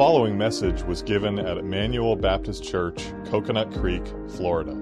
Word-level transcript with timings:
following 0.00 0.38
message 0.38 0.82
was 0.84 1.02
given 1.02 1.38
at 1.38 1.58
Emmanuel 1.58 2.16
Baptist 2.16 2.64
Church, 2.64 3.12
Coconut 3.26 3.70
Creek, 3.70 4.02
Florida. 4.30 4.72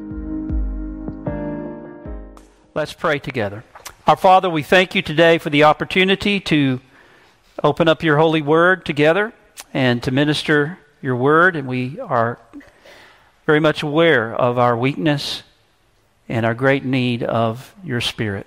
Let's 2.73 2.93
pray 2.93 3.19
together. 3.19 3.65
Our 4.07 4.15
Father, 4.15 4.49
we 4.49 4.63
thank 4.63 4.95
you 4.95 5.03
today 5.03 5.39
for 5.39 5.51
the 5.51 5.65
opportunity 5.65 6.39
to 6.43 6.81
open 7.65 7.89
up 7.89 8.05
your 8.05 8.17
holy 8.17 8.43
word 8.43 8.85
together 8.85 9.33
and 9.75 10.01
to 10.05 10.13
minister 10.13 10.79
your 11.03 11.17
word. 11.17 11.57
And 11.57 11.67
we 11.67 11.99
are 11.99 12.39
very 13.45 13.59
much 13.59 13.83
aware 13.83 14.33
of 14.33 14.57
our 14.57 14.77
weakness 14.77 15.43
and 16.29 16.47
our 16.47 16.55
great 16.55 16.85
need 16.85 17.25
of 17.25 17.75
your 17.83 18.01
Spirit. 18.01 18.47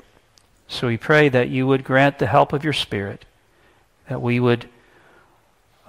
So 0.70 0.88
we 0.88 0.96
pray 0.96 1.28
that 1.28 1.50
you 1.50 1.68
would 1.68 1.84
grant 1.84 2.20
the 2.20 2.28
help 2.28 2.54
of 2.54 2.64
your 2.64 2.72
Spirit, 2.72 3.26
that 4.08 4.22
we 4.22 4.40
would 4.40 4.70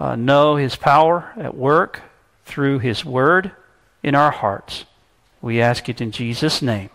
uh, 0.02 0.16
know 0.16 0.56
his 0.56 0.74
power 0.74 1.32
at 1.36 1.56
work 1.56 2.02
through 2.44 2.80
his 2.80 3.04
word 3.04 3.52
in 4.02 4.16
our 4.16 4.32
hearts. 4.32 4.84
We 5.40 5.62
ask 5.62 5.88
it 5.88 6.00
in 6.00 6.10
Jesus' 6.10 6.60
name. 6.60 6.90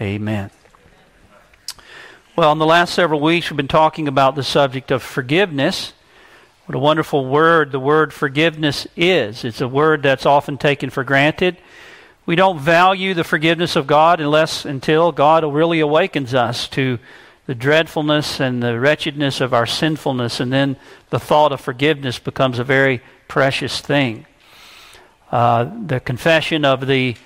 Amen. 0.00 0.52
Well, 2.36 2.52
in 2.52 2.58
the 2.58 2.64
last 2.64 2.94
several 2.94 3.18
weeks, 3.18 3.50
we've 3.50 3.56
been 3.56 3.66
talking 3.66 4.06
about 4.06 4.36
the 4.36 4.44
subject 4.44 4.92
of 4.92 5.02
forgiveness. 5.02 5.92
What 6.66 6.76
a 6.76 6.78
wonderful 6.78 7.26
word 7.26 7.72
the 7.72 7.80
word 7.80 8.12
forgiveness 8.12 8.86
is. 8.94 9.44
It's 9.44 9.60
a 9.60 9.66
word 9.66 10.04
that's 10.04 10.24
often 10.24 10.56
taken 10.56 10.90
for 10.90 11.02
granted. 11.02 11.56
We 12.26 12.36
don't 12.36 12.60
value 12.60 13.14
the 13.14 13.24
forgiveness 13.24 13.74
of 13.74 13.88
God 13.88 14.20
unless 14.20 14.64
until 14.64 15.10
God 15.10 15.42
really 15.44 15.80
awakens 15.80 16.32
us 16.32 16.68
to 16.68 17.00
the 17.46 17.54
dreadfulness 17.54 18.40
and 18.40 18.62
the 18.62 18.78
wretchedness 18.78 19.40
of 19.40 19.54
our 19.54 19.66
sinfulness, 19.66 20.40
and 20.40 20.52
then 20.52 20.76
the 21.10 21.20
thought 21.20 21.52
of 21.52 21.60
forgiveness 21.60 22.18
becomes 22.18 22.58
a 22.58 22.64
very 22.64 23.00
precious 23.28 23.80
thing. 23.80 24.26
Uh, 25.30 25.70
the 25.86 26.00
confession 26.00 26.64
of 26.64 26.86
the 26.86 27.16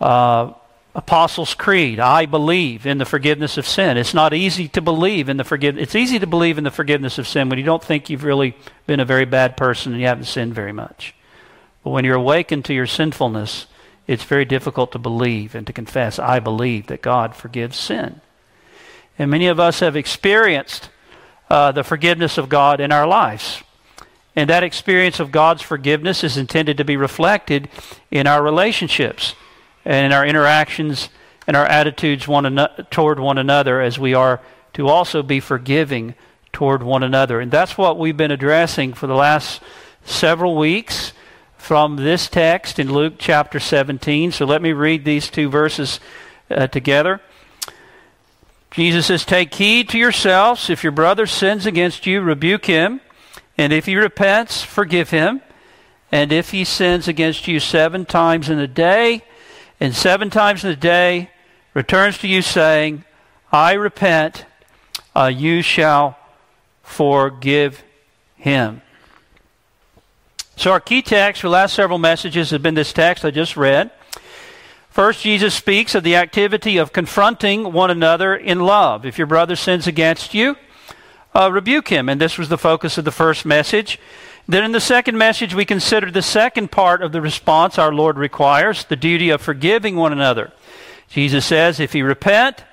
uh, 0.00 0.52
Apostles' 0.94 1.54
Creed. 1.54 2.00
I 2.00 2.26
believe 2.26 2.86
in 2.86 2.98
the 2.98 3.04
forgiveness 3.04 3.56
of 3.56 3.66
sin. 3.66 3.96
It's 3.96 4.14
not 4.14 4.34
easy 4.34 4.68
to 4.68 4.80
believe 4.80 5.28
in 5.28 5.36
the 5.36 5.44
forgiveness. 5.44 5.82
It's 5.82 5.94
easy 5.94 6.18
to 6.18 6.26
believe 6.26 6.58
in 6.58 6.64
the 6.64 6.70
forgiveness 6.70 7.18
of 7.18 7.28
sin 7.28 7.48
when 7.48 7.58
you 7.58 7.64
don't 7.64 7.82
think 7.82 8.10
you've 8.10 8.24
really 8.24 8.56
been 8.86 8.98
a 8.98 9.04
very 9.04 9.24
bad 9.24 9.56
person 9.56 9.92
and 9.92 10.00
you 10.00 10.08
haven't 10.08 10.24
sinned 10.24 10.54
very 10.54 10.72
much. 10.72 11.14
But 11.84 11.90
when 11.90 12.04
you're 12.04 12.16
awakened 12.16 12.64
to 12.66 12.74
your 12.74 12.86
sinfulness, 12.86 13.66
it's 14.06 14.24
very 14.24 14.44
difficult 14.44 14.90
to 14.92 14.98
believe 14.98 15.54
and 15.54 15.66
to 15.66 15.72
confess, 15.72 16.18
I 16.18 16.40
believe 16.40 16.88
that 16.88 17.02
God 17.02 17.36
forgives 17.36 17.76
sin. 17.76 18.20
And 19.18 19.30
many 19.30 19.46
of 19.46 19.58
us 19.58 19.80
have 19.80 19.96
experienced 19.96 20.90
uh, 21.50 21.72
the 21.72 21.84
forgiveness 21.84 22.38
of 22.38 22.48
God 22.48 22.80
in 22.80 22.92
our 22.92 23.06
lives. 23.06 23.62
And 24.36 24.48
that 24.50 24.62
experience 24.62 25.18
of 25.18 25.32
God's 25.32 25.62
forgiveness 25.62 26.22
is 26.22 26.36
intended 26.36 26.76
to 26.76 26.84
be 26.84 26.96
reflected 26.96 27.68
in 28.10 28.26
our 28.26 28.42
relationships 28.42 29.34
and 29.84 30.06
in 30.06 30.12
our 30.12 30.24
interactions 30.24 31.08
and 31.46 31.56
our 31.56 31.66
attitudes 31.66 32.28
one 32.28 32.46
an- 32.46 32.68
toward 32.90 33.18
one 33.18 33.38
another 33.38 33.80
as 33.80 33.98
we 33.98 34.14
are 34.14 34.40
to 34.74 34.86
also 34.86 35.22
be 35.22 35.40
forgiving 35.40 36.14
toward 36.52 36.82
one 36.82 37.02
another. 37.02 37.40
And 37.40 37.50
that's 37.50 37.76
what 37.76 37.98
we've 37.98 38.16
been 38.16 38.30
addressing 38.30 38.92
for 38.92 39.06
the 39.06 39.14
last 39.14 39.60
several 40.04 40.56
weeks 40.56 41.12
from 41.56 41.96
this 41.96 42.28
text 42.28 42.78
in 42.78 42.92
Luke 42.92 43.14
chapter 43.18 43.58
17. 43.58 44.30
So 44.32 44.44
let 44.44 44.62
me 44.62 44.72
read 44.72 45.04
these 45.04 45.28
two 45.28 45.48
verses 45.48 45.98
uh, 46.50 46.66
together. 46.68 47.20
Jesus 48.78 49.06
says, 49.06 49.24
Take 49.24 49.52
heed 49.54 49.88
to 49.88 49.98
yourselves. 49.98 50.70
If 50.70 50.84
your 50.84 50.92
brother 50.92 51.26
sins 51.26 51.66
against 51.66 52.06
you, 52.06 52.20
rebuke 52.20 52.66
him. 52.66 53.00
And 53.56 53.72
if 53.72 53.86
he 53.86 53.96
repents, 53.96 54.62
forgive 54.62 55.10
him. 55.10 55.42
And 56.12 56.30
if 56.30 56.52
he 56.52 56.62
sins 56.62 57.08
against 57.08 57.48
you 57.48 57.58
seven 57.58 58.06
times 58.06 58.48
in 58.48 58.60
a 58.60 58.68
day, 58.68 59.24
and 59.80 59.96
seven 59.96 60.30
times 60.30 60.62
in 60.62 60.70
a 60.70 60.76
day 60.76 61.28
returns 61.74 62.18
to 62.18 62.28
you 62.28 62.40
saying, 62.40 63.02
I 63.50 63.72
repent, 63.72 64.46
uh, 65.12 65.26
you 65.26 65.60
shall 65.60 66.16
forgive 66.84 67.82
him. 68.36 68.80
So, 70.54 70.70
our 70.70 70.78
key 70.78 71.02
text 71.02 71.40
for 71.40 71.48
the 71.48 71.52
last 71.52 71.74
several 71.74 71.98
messages 71.98 72.50
has 72.50 72.62
been 72.62 72.74
this 72.74 72.92
text 72.92 73.24
I 73.24 73.32
just 73.32 73.56
read. 73.56 73.90
First, 74.98 75.22
Jesus 75.22 75.54
speaks 75.54 75.94
of 75.94 76.02
the 76.02 76.16
activity 76.16 76.76
of 76.76 76.92
confronting 76.92 77.72
one 77.72 77.88
another 77.88 78.34
in 78.34 78.58
love. 78.58 79.06
If 79.06 79.16
your 79.16 79.28
brother 79.28 79.54
sins 79.54 79.86
against 79.86 80.34
you, 80.34 80.56
uh, 81.32 81.52
rebuke 81.52 81.86
him. 81.86 82.08
And 82.08 82.20
this 82.20 82.36
was 82.36 82.48
the 82.48 82.58
focus 82.58 82.98
of 82.98 83.04
the 83.04 83.12
first 83.12 83.46
message. 83.46 84.00
Then 84.48 84.64
in 84.64 84.72
the 84.72 84.80
second 84.80 85.16
message, 85.16 85.54
we 85.54 85.64
consider 85.64 86.10
the 86.10 86.20
second 86.20 86.72
part 86.72 87.00
of 87.00 87.12
the 87.12 87.20
response 87.20 87.78
our 87.78 87.92
Lord 87.92 88.18
requires 88.18 88.86
the 88.86 88.96
duty 88.96 89.30
of 89.30 89.40
forgiving 89.40 89.94
one 89.94 90.10
another. 90.10 90.50
Jesus 91.08 91.46
says, 91.46 91.78
if 91.78 91.94
you 91.94 92.04
repent, 92.04 92.64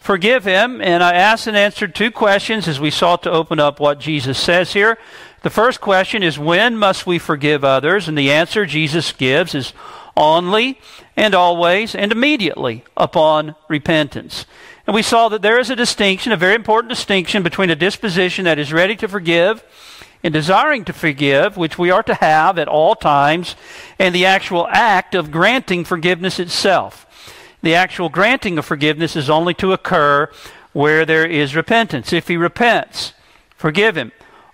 forgive 0.00 0.44
him. 0.44 0.80
And 0.80 1.02
I 1.02 1.12
asked 1.12 1.46
and 1.46 1.54
answered 1.54 1.94
two 1.94 2.10
questions 2.10 2.66
as 2.66 2.80
we 2.80 2.90
sought 2.90 3.22
to 3.24 3.30
open 3.30 3.60
up 3.60 3.78
what 3.78 4.00
Jesus 4.00 4.38
says 4.38 4.72
here. 4.72 4.96
The 5.42 5.50
first 5.50 5.82
question 5.82 6.22
is, 6.22 6.38
when 6.38 6.78
must 6.78 7.06
we 7.06 7.18
forgive 7.18 7.62
others? 7.62 8.08
And 8.08 8.16
the 8.16 8.32
answer 8.32 8.64
Jesus 8.64 9.12
gives 9.12 9.54
is 9.54 9.74
only 10.16 10.78
and 11.16 11.34
always 11.34 11.94
and 11.94 12.12
immediately 12.12 12.84
upon 12.96 13.54
repentance. 13.68 14.46
And 14.86 14.94
we 14.94 15.02
saw 15.02 15.28
that 15.28 15.42
there 15.42 15.60
is 15.60 15.70
a 15.70 15.76
distinction, 15.76 16.32
a 16.32 16.36
very 16.36 16.54
important 16.54 16.90
distinction 16.90 17.42
between 17.42 17.70
a 17.70 17.76
disposition 17.76 18.44
that 18.44 18.58
is 18.58 18.72
ready 18.72 18.96
to 18.96 19.08
forgive 19.08 19.62
and 20.24 20.32
desiring 20.32 20.84
to 20.84 20.92
forgive, 20.92 21.56
which 21.56 21.78
we 21.78 21.90
are 21.90 22.02
to 22.02 22.14
have 22.14 22.58
at 22.58 22.68
all 22.68 22.94
times, 22.94 23.56
and 23.98 24.14
the 24.14 24.26
actual 24.26 24.68
act 24.70 25.14
of 25.14 25.30
granting 25.30 25.84
forgiveness 25.84 26.38
itself. 26.38 27.06
The 27.62 27.74
actual 27.74 28.08
granting 28.08 28.58
of 28.58 28.64
forgiveness 28.64 29.16
is 29.16 29.30
only 29.30 29.54
to 29.54 29.72
occur 29.72 30.30
where 30.72 31.04
there 31.04 31.26
is 31.26 31.56
repentance. 31.56 32.12
If 32.12 32.28
he 32.28 32.36
repents, 32.36 33.12
forgive 33.56 33.96
him. 33.96 34.12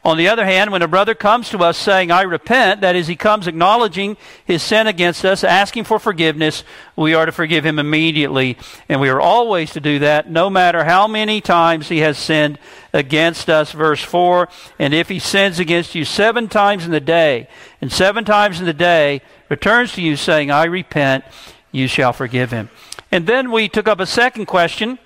On 0.08 0.16
the 0.16 0.28
other 0.28 0.46
hand, 0.46 0.72
when 0.72 0.80
a 0.80 0.88
brother 0.88 1.14
comes 1.14 1.50
to 1.50 1.58
us 1.58 1.76
saying, 1.76 2.10
I 2.10 2.22
repent, 2.22 2.80
that 2.80 2.96
is, 2.96 3.08
he 3.08 3.14
comes 3.14 3.46
acknowledging 3.46 4.16
his 4.42 4.62
sin 4.62 4.86
against 4.86 5.22
us, 5.22 5.44
asking 5.44 5.84
for 5.84 5.98
forgiveness, 5.98 6.64
we 6.96 7.12
are 7.12 7.26
to 7.26 7.30
forgive 7.30 7.66
him 7.66 7.78
immediately. 7.78 8.56
And 8.88 9.02
we 9.02 9.10
are 9.10 9.20
always 9.20 9.70
to 9.74 9.80
do 9.80 9.98
that, 9.98 10.30
no 10.30 10.48
matter 10.48 10.84
how 10.84 11.08
many 11.08 11.42
times 11.42 11.90
he 11.90 11.98
has 11.98 12.16
sinned 12.16 12.58
against 12.94 13.50
us. 13.50 13.72
Verse 13.72 14.02
4 14.02 14.48
And 14.78 14.94
if 14.94 15.10
he 15.10 15.18
sins 15.18 15.58
against 15.58 15.94
you 15.94 16.06
seven 16.06 16.48
times 16.48 16.86
in 16.86 16.90
the 16.90 17.00
day, 17.00 17.46
and 17.82 17.92
seven 17.92 18.24
times 18.24 18.60
in 18.60 18.64
the 18.64 18.72
day 18.72 19.20
returns 19.50 19.92
to 19.92 20.00
you 20.00 20.16
saying, 20.16 20.50
I 20.50 20.64
repent, 20.64 21.22
you 21.70 21.86
shall 21.86 22.14
forgive 22.14 22.50
him. 22.50 22.70
And 23.12 23.26
then 23.26 23.52
we 23.52 23.68
took 23.68 23.86
up 23.86 24.00
a 24.00 24.06
second 24.06 24.46
question 24.46 24.98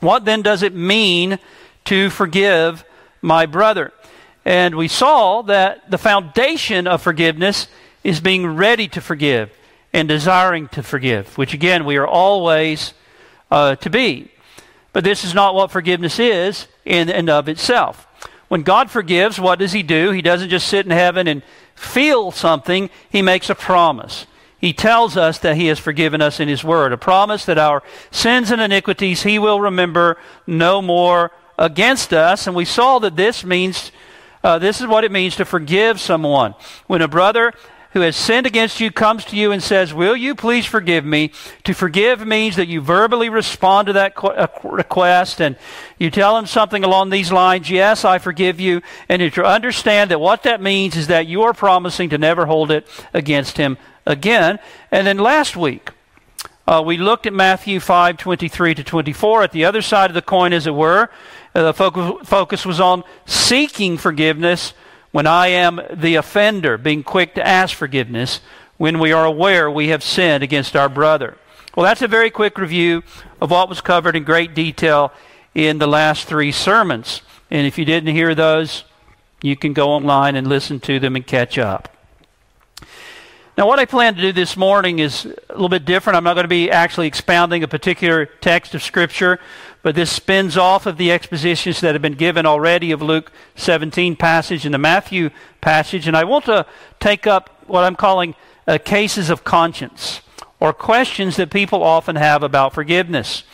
What 0.00 0.24
then 0.24 0.42
does 0.42 0.64
it 0.64 0.74
mean 0.74 1.38
to 1.84 2.10
forgive? 2.10 2.84
My 3.24 3.46
brother. 3.46 3.90
And 4.44 4.74
we 4.74 4.86
saw 4.86 5.42
that 5.42 5.90
the 5.90 5.98
foundation 5.98 6.86
of 6.86 7.00
forgiveness 7.00 7.68
is 8.04 8.20
being 8.20 8.46
ready 8.46 8.86
to 8.88 9.00
forgive 9.00 9.50
and 9.94 10.06
desiring 10.06 10.68
to 10.68 10.82
forgive, 10.82 11.38
which 11.38 11.54
again, 11.54 11.86
we 11.86 11.96
are 11.96 12.06
always 12.06 12.92
uh, 13.50 13.76
to 13.76 13.88
be. 13.88 14.30
But 14.92 15.04
this 15.04 15.24
is 15.24 15.34
not 15.34 15.54
what 15.54 15.70
forgiveness 15.70 16.18
is 16.18 16.68
in 16.84 17.08
and 17.08 17.30
of 17.30 17.48
itself. 17.48 18.06
When 18.48 18.62
God 18.62 18.90
forgives, 18.90 19.40
what 19.40 19.58
does 19.58 19.72
He 19.72 19.82
do? 19.82 20.10
He 20.10 20.20
doesn't 20.20 20.50
just 20.50 20.68
sit 20.68 20.84
in 20.84 20.92
heaven 20.92 21.26
and 21.26 21.42
feel 21.74 22.30
something, 22.30 22.90
He 23.08 23.22
makes 23.22 23.48
a 23.48 23.54
promise. 23.54 24.26
He 24.58 24.74
tells 24.74 25.16
us 25.16 25.38
that 25.38 25.56
He 25.56 25.68
has 25.68 25.78
forgiven 25.78 26.20
us 26.20 26.40
in 26.40 26.48
His 26.48 26.62
Word, 26.62 26.92
a 26.92 26.98
promise 26.98 27.46
that 27.46 27.58
our 27.58 27.82
sins 28.10 28.50
and 28.50 28.60
iniquities 28.60 29.22
He 29.22 29.38
will 29.38 29.62
remember 29.62 30.18
no 30.46 30.82
more 30.82 31.32
against 31.58 32.12
us. 32.12 32.46
And 32.46 32.56
we 32.56 32.64
saw 32.64 32.98
that 33.00 33.16
this 33.16 33.44
means, 33.44 33.92
uh, 34.42 34.58
this 34.58 34.80
is 34.80 34.86
what 34.86 35.04
it 35.04 35.12
means 35.12 35.36
to 35.36 35.44
forgive 35.44 36.00
someone. 36.00 36.54
When 36.86 37.02
a 37.02 37.08
brother 37.08 37.52
who 37.94 38.00
has 38.00 38.16
sinned 38.16 38.44
against 38.44 38.80
you 38.80 38.90
comes 38.90 39.24
to 39.24 39.36
you 39.36 39.52
and 39.52 39.62
says, 39.62 39.94
Will 39.94 40.16
you 40.16 40.34
please 40.34 40.66
forgive 40.66 41.04
me? 41.04 41.30
To 41.62 41.72
forgive 41.72 42.26
means 42.26 42.56
that 42.56 42.66
you 42.66 42.80
verbally 42.80 43.28
respond 43.28 43.86
to 43.86 43.92
that 43.92 44.14
uh, 44.22 44.48
request 44.64 45.40
and 45.40 45.56
you 45.96 46.10
tell 46.10 46.36
him 46.36 46.46
something 46.46 46.82
along 46.82 47.10
these 47.10 47.30
lines, 47.30 47.70
Yes, 47.70 48.04
I 48.04 48.18
forgive 48.18 48.58
you. 48.58 48.82
And 49.08 49.32
to 49.32 49.44
understand 49.44 50.10
that 50.10 50.20
what 50.20 50.42
that 50.42 50.60
means 50.60 50.96
is 50.96 51.06
that 51.06 51.28
you 51.28 51.42
are 51.42 51.54
promising 51.54 52.10
to 52.10 52.18
never 52.18 52.46
hold 52.46 52.72
it 52.72 52.86
against 53.14 53.58
him 53.58 53.78
again. 54.04 54.58
And 54.90 55.06
then 55.06 55.18
last 55.18 55.56
week, 55.56 55.90
uh, 56.66 56.82
we 56.84 56.96
looked 56.96 57.26
at 57.26 57.32
Matthew 57.32 57.78
5 57.78 58.16
23 58.16 58.74
to 58.74 58.84
24, 58.84 59.42
at 59.44 59.52
the 59.52 59.64
other 59.66 59.82
side 59.82 60.10
of 60.10 60.14
the 60.14 60.22
coin, 60.22 60.52
as 60.52 60.66
it 60.66 60.74
were. 60.74 61.10
Uh, 61.54 61.62
the 61.62 61.72
focus, 61.74 62.28
focus 62.28 62.66
was 62.66 62.80
on 62.80 63.04
seeking 63.26 63.96
forgiveness 63.96 64.74
when 65.12 65.26
I 65.26 65.46
am 65.48 65.80
the 65.92 66.16
offender, 66.16 66.76
being 66.76 67.04
quick 67.04 67.34
to 67.36 67.46
ask 67.46 67.76
forgiveness 67.76 68.40
when 68.76 68.98
we 68.98 69.12
are 69.12 69.24
aware 69.24 69.70
we 69.70 69.88
have 69.88 70.02
sinned 70.02 70.42
against 70.42 70.74
our 70.74 70.88
brother. 70.88 71.36
Well, 71.76 71.84
that's 71.84 72.02
a 72.02 72.08
very 72.08 72.30
quick 72.30 72.58
review 72.58 73.02
of 73.40 73.50
what 73.50 73.68
was 73.68 73.80
covered 73.80 74.16
in 74.16 74.24
great 74.24 74.54
detail 74.54 75.12
in 75.54 75.78
the 75.78 75.86
last 75.86 76.26
three 76.26 76.50
sermons. 76.50 77.22
And 77.50 77.66
if 77.66 77.78
you 77.78 77.84
didn't 77.84 78.14
hear 78.14 78.34
those, 78.34 78.84
You 79.44 79.56
can 79.56 79.74
go 79.74 79.90
online 79.90 80.36
and 80.36 80.46
listen 80.46 80.80
to 80.80 80.98
them 80.98 81.16
and 81.16 81.26
catch 81.26 81.58
up. 81.58 81.94
Now, 83.58 83.68
what 83.68 83.78
I 83.78 83.84
plan 83.84 84.14
to 84.14 84.20
do 84.22 84.32
this 84.32 84.56
morning 84.56 85.00
is 85.00 85.26
a 85.26 85.52
little 85.52 85.68
bit 85.68 85.84
different. 85.84 86.16
I'm 86.16 86.24
not 86.24 86.32
going 86.32 86.44
to 86.44 86.48
be 86.48 86.70
actually 86.70 87.08
expounding 87.08 87.62
a 87.62 87.68
particular 87.68 88.24
text 88.24 88.74
of 88.74 88.82
Scripture, 88.82 89.38
but 89.84 89.94
this 89.94 90.10
spins 90.10 90.56
off 90.56 90.86
of 90.86 90.96
the 90.96 91.12
expositions 91.12 91.82
that 91.82 91.94
have 91.94 92.00
been 92.00 92.14
given 92.14 92.46
already 92.46 92.90
of 92.90 93.02
Luke 93.02 93.30
17 93.56 94.16
passage 94.16 94.64
and 94.64 94.72
the 94.72 94.78
Matthew 94.78 95.28
passage. 95.60 96.08
And 96.08 96.16
I 96.16 96.24
want 96.24 96.46
to 96.46 96.64
take 97.00 97.26
up 97.26 97.50
what 97.66 97.84
I'm 97.84 97.94
calling 97.94 98.34
uh, 98.66 98.78
cases 98.82 99.28
of 99.28 99.44
conscience 99.44 100.22
or 100.58 100.72
questions 100.72 101.36
that 101.36 101.50
people 101.50 101.82
often 101.82 102.16
have 102.16 102.42
about 102.42 102.72
forgiveness. 102.72 103.44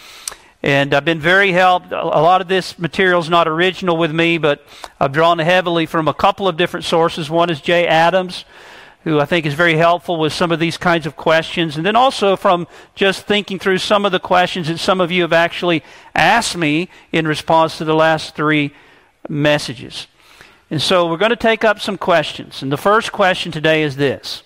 And 0.62 0.94
I've 0.94 1.04
been 1.04 1.18
very 1.18 1.50
helped. 1.50 1.90
A 1.90 2.04
lot 2.04 2.40
of 2.40 2.46
this 2.46 2.78
material 2.78 3.18
is 3.18 3.28
not 3.28 3.48
original 3.48 3.96
with 3.96 4.12
me, 4.12 4.38
but 4.38 4.64
I've 5.00 5.10
drawn 5.10 5.40
heavily 5.40 5.84
from 5.84 6.06
a 6.06 6.14
couple 6.14 6.46
of 6.46 6.56
different 6.56 6.86
sources. 6.86 7.28
One 7.28 7.50
is 7.50 7.60
Jay 7.60 7.88
Adams, 7.88 8.44
who 9.04 9.18
I 9.18 9.24
think 9.24 9.46
is 9.46 9.54
very 9.54 9.76
helpful 9.76 10.18
with 10.18 10.32
some 10.32 10.52
of 10.52 10.60
these 10.60 10.76
kinds 10.76 11.06
of 11.06 11.16
questions. 11.16 11.76
And 11.76 11.86
then 11.86 11.96
also 11.96 12.36
from 12.36 12.66
just 12.94 13.26
thinking 13.26 13.58
through 13.58 13.78
some 13.78 14.04
of 14.04 14.12
the 14.12 14.20
questions 14.20 14.68
that 14.68 14.78
some 14.78 15.00
of 15.00 15.10
you 15.10 15.22
have 15.22 15.32
actually 15.32 15.82
asked 16.14 16.56
me 16.56 16.88
in 17.10 17.26
response 17.26 17.78
to 17.78 17.84
the 17.84 17.94
last 17.94 18.34
three 18.34 18.72
messages. 19.28 20.06
And 20.70 20.82
so 20.82 21.08
we're 21.08 21.16
going 21.16 21.30
to 21.30 21.36
take 21.36 21.64
up 21.64 21.80
some 21.80 21.96
questions. 21.96 22.62
And 22.62 22.70
the 22.70 22.76
first 22.76 23.10
question 23.10 23.50
today 23.50 23.82
is 23.82 23.96
this 23.96 24.42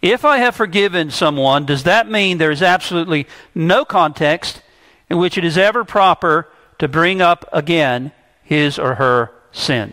If 0.00 0.24
I 0.24 0.38
have 0.38 0.56
forgiven 0.56 1.10
someone, 1.10 1.66
does 1.66 1.84
that 1.84 2.10
mean 2.10 2.38
there 2.38 2.50
is 2.50 2.62
absolutely 2.62 3.26
no 3.54 3.84
context 3.84 4.62
in 5.10 5.18
which 5.18 5.36
it 5.36 5.44
is 5.44 5.58
ever 5.58 5.84
proper 5.84 6.48
to 6.78 6.88
bring 6.88 7.20
up 7.20 7.48
again 7.52 8.12
his 8.42 8.78
or 8.78 8.94
her 8.94 9.30
sin? 9.52 9.92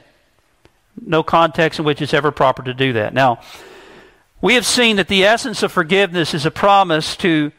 No 1.01 1.23
context 1.23 1.79
in 1.79 1.85
which 1.85 2.01
it's 2.01 2.13
ever 2.13 2.31
proper 2.31 2.63
to 2.63 2.73
do 2.73 2.93
that. 2.93 3.13
Now, 3.13 3.39
we 4.41 4.55
have 4.55 4.65
seen 4.65 4.97
that 4.97 5.07
the 5.07 5.25
essence 5.25 5.63
of 5.63 5.71
forgiveness 5.71 6.33
is 6.33 6.45
a 6.45 6.51
promise 6.51 7.15
to 7.17 7.51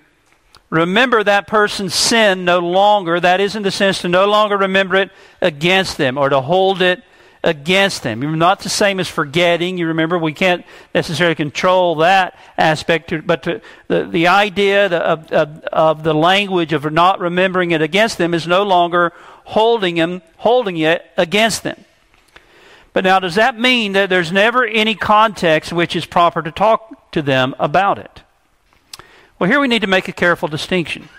remember 0.70 1.24
that 1.24 1.46
person's 1.46 1.94
sin 1.94 2.44
no 2.44 2.60
longer. 2.60 3.18
That 3.18 3.40
is, 3.40 3.56
in 3.56 3.62
the 3.62 3.70
sense 3.70 4.02
to 4.02 4.08
no 4.08 4.26
longer 4.26 4.56
remember 4.56 4.96
it 4.96 5.10
against 5.40 5.96
them 5.96 6.18
or 6.18 6.28
to 6.28 6.40
hold 6.40 6.82
it 6.82 7.02
against 7.42 8.02
them. 8.02 8.22
You're 8.22 8.34
not 8.34 8.60
the 8.60 8.68
same 8.68 8.98
as 8.98 9.08
forgetting. 9.08 9.78
You 9.78 9.88
remember 9.88 10.18
we 10.18 10.32
can't 10.32 10.64
necessarily 10.94 11.36
control 11.36 11.96
that 11.96 12.36
aspect, 12.58 13.12
but 13.26 13.44
to, 13.44 13.60
the, 13.88 14.04
the 14.04 14.26
idea 14.26 14.86
of, 14.86 15.32
of, 15.32 15.60
of 15.72 16.02
the 16.02 16.14
language 16.14 16.72
of 16.72 16.90
not 16.92 17.20
remembering 17.20 17.70
it 17.70 17.80
against 17.80 18.18
them 18.18 18.34
is 18.34 18.46
no 18.46 18.64
longer 18.64 19.12
holding 19.44 19.94
them, 19.94 20.22
holding 20.38 20.76
it 20.76 21.04
against 21.16 21.62
them. 21.62 21.84
But 22.96 23.04
now, 23.04 23.20
does 23.20 23.34
that 23.34 23.60
mean 23.60 23.92
that 23.92 24.08
there's 24.08 24.32
never 24.32 24.64
any 24.64 24.94
context 24.94 25.70
which 25.70 25.94
is 25.94 26.06
proper 26.06 26.40
to 26.40 26.50
talk 26.50 27.10
to 27.10 27.20
them 27.20 27.54
about 27.58 27.98
it? 27.98 28.22
Well, 29.38 29.50
here 29.50 29.60
we 29.60 29.68
need 29.68 29.82
to 29.82 29.86
make 29.86 30.08
a 30.08 30.14
careful 30.14 30.48
distinction. 30.48 31.10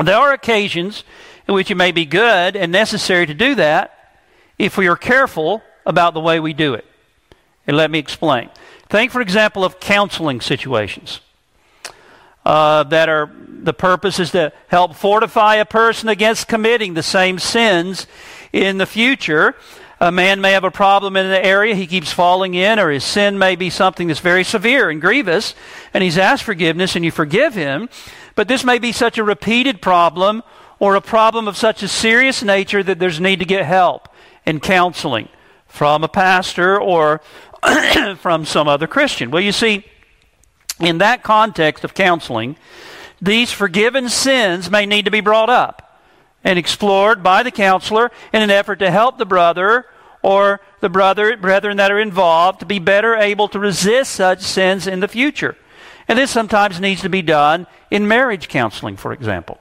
There 0.00 0.14
are 0.14 0.32
occasions 0.32 1.02
in 1.48 1.54
which 1.54 1.72
it 1.72 1.74
may 1.74 1.90
be 1.90 2.04
good 2.04 2.54
and 2.54 2.70
necessary 2.70 3.26
to 3.26 3.34
do 3.34 3.56
that 3.56 4.20
if 4.56 4.78
we 4.78 4.86
are 4.86 4.94
careful 4.94 5.62
about 5.84 6.14
the 6.14 6.20
way 6.20 6.38
we 6.38 6.52
do 6.52 6.74
it. 6.74 6.84
And 7.66 7.76
let 7.76 7.90
me 7.90 7.98
explain. 7.98 8.48
Think, 8.88 9.10
for 9.10 9.20
example, 9.20 9.64
of 9.64 9.80
counseling 9.80 10.40
situations. 10.40 11.22
Uh, 12.44 12.84
that 12.84 13.08
are 13.08 13.28
the 13.48 13.74
purpose 13.74 14.20
is 14.20 14.30
to 14.30 14.52
help 14.68 14.94
fortify 14.94 15.56
a 15.56 15.64
person 15.64 16.08
against 16.08 16.46
committing 16.46 16.94
the 16.94 17.02
same 17.02 17.40
sins 17.40 18.06
in 18.52 18.78
the 18.78 18.86
future 18.86 19.56
a 19.98 20.12
man 20.12 20.40
may 20.40 20.52
have 20.52 20.64
a 20.64 20.70
problem 20.70 21.16
in 21.16 21.26
an 21.26 21.44
area 21.44 21.74
he 21.74 21.86
keeps 21.86 22.12
falling 22.12 22.54
in, 22.54 22.78
or 22.78 22.90
his 22.90 23.04
sin 23.04 23.38
may 23.38 23.56
be 23.56 23.70
something 23.70 24.08
that's 24.08 24.20
very 24.20 24.44
severe 24.44 24.90
and 24.90 25.00
grievous, 25.00 25.54
and 25.94 26.04
he's 26.04 26.18
asked 26.18 26.42
forgiveness 26.42 26.96
and 26.96 27.04
you 27.04 27.10
forgive 27.10 27.54
him. 27.54 27.88
But 28.34 28.48
this 28.48 28.64
may 28.64 28.78
be 28.78 28.92
such 28.92 29.16
a 29.16 29.24
repeated 29.24 29.80
problem 29.80 30.42
or 30.78 30.94
a 30.94 31.00
problem 31.00 31.48
of 31.48 31.56
such 31.56 31.82
a 31.82 31.88
serious 31.88 32.42
nature 32.42 32.82
that 32.82 32.98
there's 32.98 33.20
need 33.20 33.38
to 33.38 33.46
get 33.46 33.64
help 33.64 34.08
and 34.44 34.62
counseling 34.62 35.28
from 35.66 36.04
a 36.04 36.08
pastor 36.08 36.78
or 36.78 37.22
from 38.18 38.44
some 38.44 38.68
other 38.68 38.86
Christian. 38.86 39.30
Well, 39.30 39.42
you 39.42 39.52
see, 39.52 39.86
in 40.78 40.98
that 40.98 41.22
context 41.22 41.84
of 41.84 41.94
counseling, 41.94 42.56
these 43.22 43.50
forgiven 43.50 44.10
sins 44.10 44.70
may 44.70 44.84
need 44.84 45.06
to 45.06 45.10
be 45.10 45.20
brought 45.20 45.48
up 45.48 45.85
and 46.44 46.58
explored 46.58 47.22
by 47.22 47.42
the 47.42 47.50
counselor 47.50 48.10
in 48.32 48.42
an 48.42 48.50
effort 48.50 48.76
to 48.76 48.90
help 48.90 49.18
the 49.18 49.26
brother 49.26 49.86
or 50.22 50.60
the 50.80 50.88
brother 50.88 51.36
brethren 51.36 51.76
that 51.76 51.90
are 51.90 52.00
involved 52.00 52.60
to 52.60 52.66
be 52.66 52.78
better 52.78 53.14
able 53.14 53.48
to 53.48 53.58
resist 53.58 54.12
such 54.12 54.40
sins 54.40 54.86
in 54.86 55.00
the 55.00 55.08
future. 55.08 55.56
And 56.08 56.18
this 56.18 56.30
sometimes 56.30 56.80
needs 56.80 57.02
to 57.02 57.08
be 57.08 57.22
done 57.22 57.66
in 57.90 58.06
marriage 58.06 58.48
counseling, 58.48 58.96
for 58.96 59.12
example. 59.12 59.60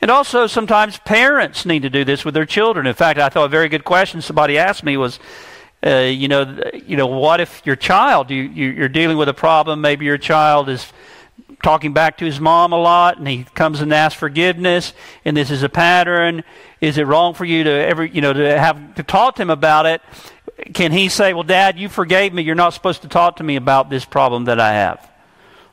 And 0.00 0.10
also, 0.10 0.46
sometimes 0.46 0.98
parents 0.98 1.66
need 1.66 1.82
to 1.82 1.90
do 1.90 2.04
this 2.04 2.24
with 2.24 2.34
their 2.34 2.46
children. 2.46 2.86
In 2.86 2.94
fact, 2.94 3.18
I 3.18 3.28
thought 3.28 3.46
a 3.46 3.48
very 3.48 3.68
good 3.68 3.84
question 3.84 4.22
somebody 4.22 4.56
asked 4.56 4.84
me 4.84 4.96
was, 4.96 5.18
uh, 5.84 6.10
you 6.10 6.28
know, 6.28 6.60
you 6.86 6.96
know, 6.96 7.06
what 7.06 7.40
if 7.40 7.62
your 7.64 7.76
child 7.76 8.30
you, 8.30 8.42
you 8.42 8.70
you're 8.70 8.88
dealing 8.88 9.16
with 9.16 9.28
a 9.28 9.34
problem? 9.34 9.80
Maybe 9.80 10.04
your 10.04 10.18
child 10.18 10.68
is 10.68 10.92
talking 11.62 11.92
back 11.92 12.18
to 12.18 12.24
his 12.24 12.38
mom 12.38 12.72
a 12.72 12.78
lot 12.78 13.18
and 13.18 13.26
he 13.26 13.44
comes 13.54 13.80
and 13.80 13.92
asks 13.92 14.18
forgiveness 14.18 14.92
and 15.24 15.36
this 15.36 15.50
is 15.50 15.62
a 15.62 15.68
pattern. 15.68 16.44
Is 16.80 16.98
it 16.98 17.06
wrong 17.06 17.34
for 17.34 17.44
you 17.44 17.64
to 17.64 17.70
ever 17.70 18.04
you 18.04 18.20
know 18.20 18.32
to 18.32 18.58
have 18.58 18.94
to 18.96 19.02
talk 19.02 19.36
to 19.36 19.42
him 19.42 19.50
about 19.50 19.86
it? 19.86 20.00
Can 20.72 20.92
he 20.92 21.08
say 21.08 21.32
well 21.32 21.42
dad 21.42 21.78
you 21.78 21.88
forgave 21.88 22.32
me. 22.32 22.42
You're 22.42 22.54
not 22.54 22.74
supposed 22.74 23.02
to 23.02 23.08
talk 23.08 23.36
to 23.36 23.44
me 23.44 23.56
about 23.56 23.90
this 23.90 24.04
problem 24.04 24.44
that 24.44 24.60
i 24.60 24.72
have. 24.72 25.10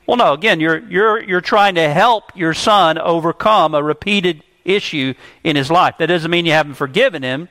Well 0.07 0.17
no 0.17 0.33
again 0.33 0.59
you're 0.59 0.79
you're 0.79 1.23
you're 1.23 1.41
trying 1.41 1.75
to 1.75 1.89
help 1.89 2.35
your 2.35 2.53
son 2.53 2.97
overcome 2.97 3.75
a 3.75 3.83
repeated 3.83 4.43
issue 4.63 5.13
in 5.43 5.55
his 5.55 5.69
life. 5.69 5.95
That 5.99 6.07
doesn't 6.07 6.31
mean 6.31 6.45
you 6.45 6.53
haven't 6.53 6.75
forgiven 6.75 7.21
him 7.21 7.49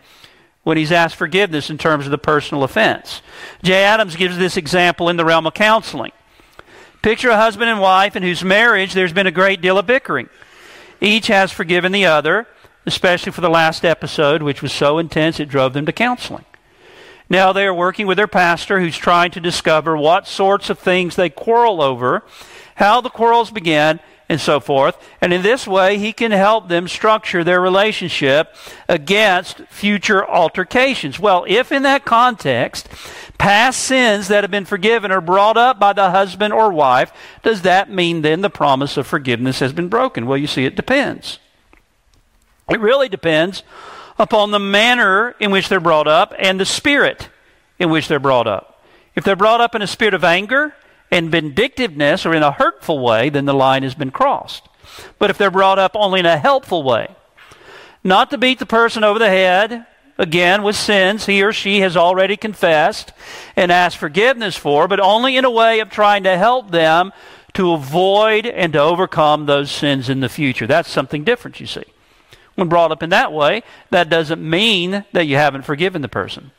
when 0.65 0.77
he's 0.77 0.91
asked 0.91 1.15
forgiveness 1.15 1.71
in 1.71 1.79
terms 1.79 2.07
of 2.07 2.11
the 2.11 2.19
personal 2.19 2.65
offense. 2.65 3.23
Jay 3.63 3.85
adams 3.85 4.17
gives 4.17 4.39
this 4.39 4.57
example 4.57 5.09
in 5.09 5.17
the 5.17 5.25
realm 5.25 5.47
of 5.47 5.55
counseling 5.55 6.11
Picture 7.05 7.29
a 7.29 7.37
husband 7.37 7.69
and 7.69 7.83
wife 7.83 8.17
in 8.17 8.23
whose 8.23 8.43
marriage 8.43 8.95
there's 8.95 9.13
been 9.13 9.27
a 9.27 9.31
great 9.31 9.61
deal 9.61 9.77
of 9.77 9.85
bickering. 9.85 10.31
Each 11.03 11.27
has 11.27 11.53
forgiven 11.53 11.93
the 11.93 12.07
other, 12.07 12.47
especially 12.87 13.31
for 13.31 13.43
the 13.43 13.51
last 13.51 13.85
episode, 13.85 14.43
which 14.43 14.63
was 14.63 14.73
so 14.73 14.97
intense 14.97 15.39
it 15.39 15.51
drove 15.51 15.75
them 15.75 15.85
to 15.85 15.93
counseling. 15.93 16.47
Now 17.29 17.53
they 17.53 17.67
are 17.67 17.75
working 17.75 18.07
with 18.07 18.17
their 18.17 18.27
pastor 18.27 18.81
who's 18.81 18.97
trying 18.97 19.33
to 19.33 19.41
discover 19.41 19.99
what 19.99 20.27
sorts 20.27 20.71
of 20.71 20.79
things 20.79 21.15
they 21.15 21.29
quarrel 21.29 21.83
over, 21.83 22.23
how 22.77 23.03
the 23.03 23.11
quarrels 23.11 23.51
began, 23.51 24.01
and 24.29 24.41
so 24.41 24.61
forth. 24.61 24.97
And 25.21 25.33
in 25.33 25.43
this 25.43 25.67
way, 25.67 25.99
he 25.99 26.13
can 26.13 26.31
help 26.31 26.69
them 26.69 26.89
structure 26.89 27.45
their 27.45 27.61
relationship 27.61 28.55
against 28.89 29.59
future 29.69 30.27
altercations. 30.27 31.19
Well, 31.19 31.45
if 31.47 31.71
in 31.71 31.83
that 31.83 32.05
context, 32.05 32.89
past 33.39 33.81
sins 33.81 34.29
that 34.29 34.45
have 34.45 34.51
been 34.51 34.65
forgiven 34.65 35.11
are 35.11 35.21
brought 35.21 35.57
up 35.57 35.79
by 35.79 35.93
the 35.93 36.11
husband 36.11 36.53
or 36.55 36.73
wife, 36.73 37.13
does 37.43 37.63
that 37.63 37.91
mean 37.91 38.23
then 38.23 38.41
the 38.41 38.51
promise 38.51 38.97
of 38.97 39.07
forgiveness 39.07 39.61
has 39.61 39.73
been 39.73 39.89
broken? 39.89 40.27
Well, 40.27 40.39
you 40.39 40.47
see, 40.47 40.65
it 40.65 40.77
depends. 40.77 41.39
It 42.71 42.81
really 42.81 43.09
depends 43.09 43.63
upon 44.19 44.51
the 44.51 44.59
manner 44.59 45.35
in 45.39 45.51
which 45.51 45.69
they're 45.69 45.81
brought 45.81 46.09
up 46.09 46.35
and 46.39 46.59
the 46.59 46.65
spirit 46.65 47.29
in 47.79 47.91
which 47.91 48.09
they're 48.09 48.19
brought 48.19 48.47
up. 48.47 48.83
If 49.15 49.25
they're 49.25 49.37
brought 49.37 49.61
up 49.61 49.75
in 49.75 49.83
a 49.83 49.87
spirit 49.87 50.15
of 50.15 50.25
anger, 50.25 50.75
and 51.15 51.31
vindictiveness 51.31 52.27
or 52.27 52.35
in 52.35 52.43
a 52.43 52.51
hurtful 52.51 52.99
way, 52.99 53.29
then 53.29 53.45
the 53.45 53.55
line 53.55 53.85
has 53.85 53.95
been 53.95 54.11
crossed. 54.11 54.69
But 55.21 55.31
if 55.31 55.39
they're 55.39 55.49
brought 55.49 55.79
up 55.79 55.93
only 55.95 56.19
in 56.19 56.27
a 56.27 56.37
helpful 56.37 56.83
way, 56.83 57.15
not 58.03 58.31
to 58.31 58.39
beat 58.39 58.59
the 58.59 58.67
person 58.67 59.05
over 59.05 59.21
the 59.21 59.29
head, 59.29 59.87
again, 60.19 60.65
with 60.65 60.75
sins 60.75 61.27
he 61.27 61.41
or 61.41 61.53
she 61.53 61.81
has 61.81 61.97
already 61.97 62.37
confessed 62.37 63.13
and 63.55 63.71
asked 63.71 63.97
forgiveness 63.97 64.57
for, 64.57 64.89
but 64.89 64.99
only 64.99 65.37
in 65.37 65.45
a 65.45 65.51
way 65.51 65.79
of 65.79 65.89
trying 65.89 66.25
to 66.25 66.37
help 66.37 66.73
them 66.73 67.13
to 67.53 67.71
avoid 67.71 68.45
and 68.45 68.73
to 68.73 68.81
overcome 68.81 69.47
those 69.47 69.71
sins 69.71 70.09
in 70.09 70.19
the 70.19 70.29
future. 70.29 70.67
That's 70.67 70.91
something 70.91 71.23
different, 71.23 71.61
you 71.61 71.67
see. 71.67 71.85
When 72.57 72.69
brought 72.69 72.91
up 72.91 73.05
in 73.05 73.11
that 73.11 73.33
way, 73.33 73.63
that 73.91 74.11
doesn't 74.11 74.43
mean 74.43 75.05
that 75.13 75.29
you 75.29 75.37
haven't 75.37 75.63
forgiven 75.63 76.03
the 76.03 76.09
person. 76.09 76.51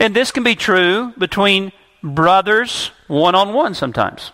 And 0.00 0.12
this 0.12 0.32
can 0.32 0.42
be 0.42 0.56
true 0.56 1.14
between 1.16 1.70
brothers 2.14 2.90
one 3.08 3.34
on 3.34 3.52
one 3.52 3.74
sometimes. 3.74 4.32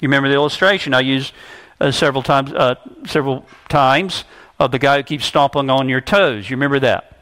You 0.00 0.08
remember 0.08 0.28
the 0.28 0.34
illustration 0.34 0.94
I 0.94 1.00
used 1.00 1.32
uh, 1.80 1.90
several 1.90 2.22
times, 2.22 2.52
uh, 2.52 2.74
several 3.06 3.46
times 3.68 4.24
of 4.58 4.70
the 4.70 4.78
guy 4.78 4.98
who 4.98 5.02
keeps 5.02 5.24
stomping 5.24 5.70
on 5.70 5.88
your 5.88 6.00
toes. 6.00 6.48
You 6.50 6.56
remember 6.56 6.80
that? 6.80 7.16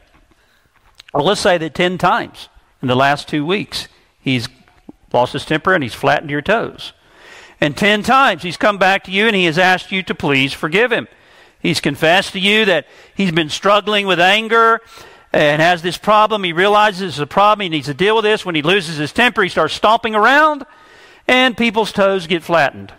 Well, 1.13 1.25
let's 1.25 1.41
say 1.41 1.57
that 1.57 1.73
ten 1.73 1.97
times 1.97 2.49
in 2.81 2.87
the 2.87 2.95
last 2.95 3.27
two 3.27 3.45
weeks 3.45 3.87
he's 4.19 4.47
lost 5.13 5.33
his 5.33 5.45
temper 5.45 5.73
and 5.73 5.83
he's 5.83 5.93
flattened 5.93 6.31
your 6.31 6.41
toes. 6.41 6.93
And 7.59 7.77
ten 7.77 8.01
times 8.03 8.43
he's 8.43 8.57
come 8.57 8.77
back 8.77 9.03
to 9.05 9.11
you 9.11 9.27
and 9.27 9.35
he 9.35 9.45
has 9.45 9.57
asked 9.57 9.91
you 9.91 10.03
to 10.03 10.15
please 10.15 10.53
forgive 10.53 10.91
him. 10.91 11.07
He's 11.59 11.79
confessed 11.79 12.33
to 12.33 12.39
you 12.39 12.65
that 12.65 12.87
he's 13.15 13.31
been 13.31 13.49
struggling 13.49 14.07
with 14.07 14.19
anger 14.19 14.81
and 15.33 15.61
has 15.61 15.81
this 15.81 15.97
problem. 15.97 16.43
He 16.43 16.53
realizes 16.53 17.01
it's 17.01 17.19
a 17.19 17.27
problem. 17.27 17.63
He 17.63 17.69
needs 17.69 17.87
to 17.87 17.93
deal 17.93 18.15
with 18.15 18.23
this. 18.23 18.45
When 18.45 18.55
he 18.55 18.61
loses 18.61 18.97
his 18.97 19.13
temper, 19.13 19.43
he 19.43 19.49
starts 19.49 19.73
stomping 19.73 20.15
around, 20.15 20.65
and 21.27 21.57
people's 21.57 21.91
toes 21.91 22.27
get 22.27 22.43
flattened. 22.43 22.93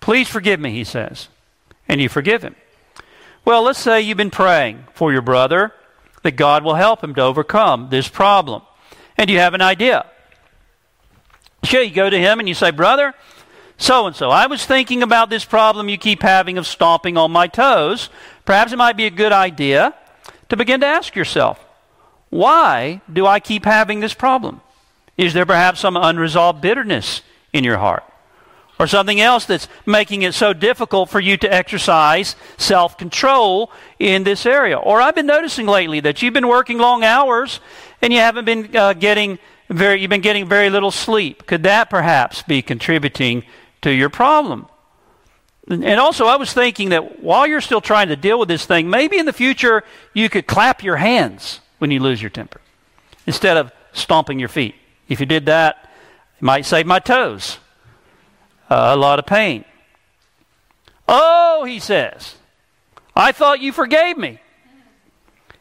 Please 0.00 0.28
forgive 0.28 0.60
me, 0.60 0.72
he 0.72 0.84
says. 0.84 1.28
And 1.88 2.00
you 2.00 2.08
forgive 2.08 2.42
him. 2.42 2.56
Well, 3.44 3.62
let's 3.62 3.78
say 3.78 4.00
you've 4.00 4.16
been 4.16 4.30
praying 4.30 4.84
for 4.94 5.12
your 5.12 5.22
brother 5.22 5.72
that 6.22 6.32
God 6.32 6.64
will 6.64 6.74
help 6.74 7.02
him 7.02 7.14
to 7.14 7.22
overcome 7.22 7.88
this 7.90 8.08
problem. 8.08 8.62
And 9.16 9.28
you 9.28 9.38
have 9.38 9.54
an 9.54 9.62
idea. 9.62 10.06
Sure, 11.64 11.82
you 11.82 11.94
go 11.94 12.08
to 12.08 12.18
him 12.18 12.38
and 12.38 12.48
you 12.48 12.54
say, 12.54 12.70
Brother, 12.70 13.14
so 13.78 14.06
and 14.06 14.14
so, 14.14 14.30
I 14.30 14.46
was 14.46 14.64
thinking 14.64 15.02
about 15.02 15.30
this 15.30 15.44
problem 15.44 15.88
you 15.88 15.98
keep 15.98 16.22
having 16.22 16.58
of 16.58 16.66
stomping 16.66 17.16
on 17.16 17.32
my 17.32 17.46
toes. 17.46 18.10
Perhaps 18.44 18.72
it 18.72 18.76
might 18.76 18.96
be 18.96 19.06
a 19.06 19.10
good 19.10 19.32
idea 19.32 19.94
to 20.52 20.56
begin 20.58 20.80
to 20.80 20.86
ask 20.86 21.16
yourself, 21.16 21.58
why 22.28 23.00
do 23.10 23.26
I 23.26 23.40
keep 23.40 23.64
having 23.64 24.00
this 24.00 24.12
problem? 24.12 24.60
Is 25.16 25.32
there 25.32 25.46
perhaps 25.46 25.80
some 25.80 25.96
unresolved 25.96 26.60
bitterness 26.60 27.22
in 27.54 27.64
your 27.64 27.78
heart? 27.78 28.04
Or 28.78 28.86
something 28.86 29.18
else 29.18 29.46
that's 29.46 29.66
making 29.86 30.20
it 30.20 30.34
so 30.34 30.52
difficult 30.52 31.08
for 31.08 31.20
you 31.20 31.38
to 31.38 31.50
exercise 31.50 32.36
self 32.58 32.98
control 32.98 33.72
in 33.98 34.24
this 34.24 34.44
area? 34.44 34.76
Or 34.76 35.00
I've 35.00 35.14
been 35.14 35.24
noticing 35.24 35.64
lately 35.64 36.00
that 36.00 36.20
you've 36.20 36.34
been 36.34 36.48
working 36.48 36.76
long 36.76 37.02
hours 37.02 37.60
and 38.02 38.12
you 38.12 38.18
haven't 38.18 38.44
been 38.44 38.76
uh, 38.76 38.92
getting 38.92 39.38
very, 39.70 40.02
you've 40.02 40.10
been 40.10 40.20
getting 40.20 40.46
very 40.46 40.68
little 40.68 40.90
sleep. 40.90 41.46
Could 41.46 41.62
that 41.62 41.88
perhaps 41.88 42.42
be 42.42 42.60
contributing 42.60 43.44
to 43.80 43.90
your 43.90 44.10
problem? 44.10 44.66
And 45.68 46.00
also, 46.00 46.26
I 46.26 46.36
was 46.36 46.52
thinking 46.52 46.88
that 46.88 47.22
while 47.22 47.46
you're 47.46 47.60
still 47.60 47.80
trying 47.80 48.08
to 48.08 48.16
deal 48.16 48.38
with 48.38 48.48
this 48.48 48.66
thing, 48.66 48.90
maybe 48.90 49.18
in 49.18 49.26
the 49.26 49.32
future 49.32 49.84
you 50.12 50.28
could 50.28 50.46
clap 50.46 50.82
your 50.82 50.96
hands 50.96 51.60
when 51.78 51.90
you 51.90 52.00
lose 52.00 52.20
your 52.20 52.30
temper 52.30 52.60
instead 53.26 53.56
of 53.56 53.70
stomping 53.92 54.38
your 54.38 54.48
feet. 54.48 54.74
If 55.08 55.20
you 55.20 55.26
did 55.26 55.46
that, 55.46 55.88
it 56.36 56.42
might 56.42 56.66
save 56.66 56.86
my 56.86 56.98
toes. 56.98 57.58
Uh, 58.68 58.90
a 58.92 58.96
lot 58.96 59.18
of 59.18 59.26
pain. 59.26 59.64
Oh, 61.08 61.64
he 61.64 61.78
says, 61.78 62.36
I 63.14 63.32
thought 63.32 63.60
you 63.60 63.72
forgave 63.72 64.16
me. 64.16 64.40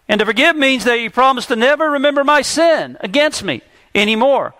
And 0.07 0.19
to 0.19 0.25
forgive 0.25 0.55
means 0.55 0.83
that 0.85 0.99
you 0.99 1.09
promised 1.09 1.49
to 1.49 1.55
never 1.55 1.91
remember 1.91 2.23
my 2.23 2.41
sin 2.41 2.97
against 3.01 3.43
me 3.43 3.61
anymore. 3.93 4.53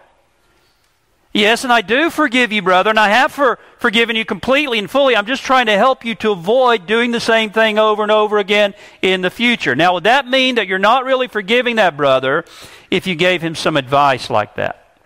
Yes, 1.34 1.64
and 1.64 1.72
I 1.72 1.82
do 1.82 2.10
forgive 2.10 2.52
you, 2.52 2.62
brother, 2.62 2.90
and 2.90 3.00
I 3.00 3.08
have 3.10 3.32
for, 3.32 3.58
forgiven 3.78 4.18
you 4.18 4.26
completely 4.26 4.80
and 4.80 4.92
fully. 4.92 5.16
I'm 5.16 5.26
just 5.26 5.44
trying 5.44 5.68
to 5.68 5.78
help 5.78 6.04
you 6.04 6.14
to 6.16 6.32
avoid 6.32 6.86
doing 6.86 7.12
the 7.12 7.22
same 7.22 7.52
thing 7.52 7.80
over 7.80 8.04
and 8.04 8.12
over 8.12 8.38
again 8.38 8.74
in 9.02 9.22
the 9.22 9.30
future. 9.30 9.74
Now, 9.74 9.94
would 9.94 10.04
that 10.04 10.28
mean 10.28 10.56
that 10.56 10.68
you're 10.68 10.78
not 10.78 11.06
really 11.06 11.30
forgiving 11.30 11.78
that 11.78 11.96
brother 11.96 12.44
if 12.90 13.08
you 13.08 13.16
gave 13.16 13.42
him 13.42 13.56
some 13.56 13.78
advice 13.78 14.30
like 14.30 14.56
that? 14.56 15.00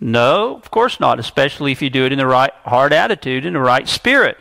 No, 0.00 0.56
of 0.56 0.70
course 0.70 0.98
not, 0.98 1.20
especially 1.20 1.72
if 1.72 1.82
you 1.82 1.90
do 1.90 2.06
it 2.06 2.12
in 2.12 2.18
the 2.18 2.26
right 2.26 2.52
heart 2.64 2.92
attitude, 2.92 3.44
in 3.44 3.52
the 3.52 3.60
right 3.60 3.86
spirit. 3.86 4.38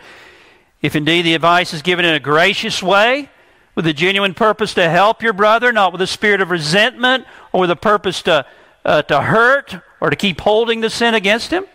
If 0.81 0.95
indeed 0.95 1.23
the 1.23 1.35
advice 1.35 1.73
is 1.73 1.81
given 1.81 2.05
in 2.05 2.13
a 2.13 2.19
gracious 2.19 2.81
way, 2.81 3.29
with 3.75 3.87
a 3.87 3.93
genuine 3.93 4.33
purpose 4.33 4.73
to 4.73 4.89
help 4.89 5.21
your 5.21 5.33
brother, 5.33 5.71
not 5.71 5.91
with 5.91 6.01
a 6.01 6.07
spirit 6.07 6.41
of 6.41 6.49
resentment 6.49 7.25
or 7.51 7.61
with 7.61 7.71
a 7.71 7.75
purpose 7.75 8.21
to, 8.23 8.45
uh, 8.83 9.01
to 9.03 9.21
hurt 9.21 9.81
or 10.01 10.10
to 10.10 10.15
keep 10.15 10.41
holding 10.41 10.81
the 10.81 10.89
sin 10.89 11.13
against 11.13 11.51
him, 11.51 11.65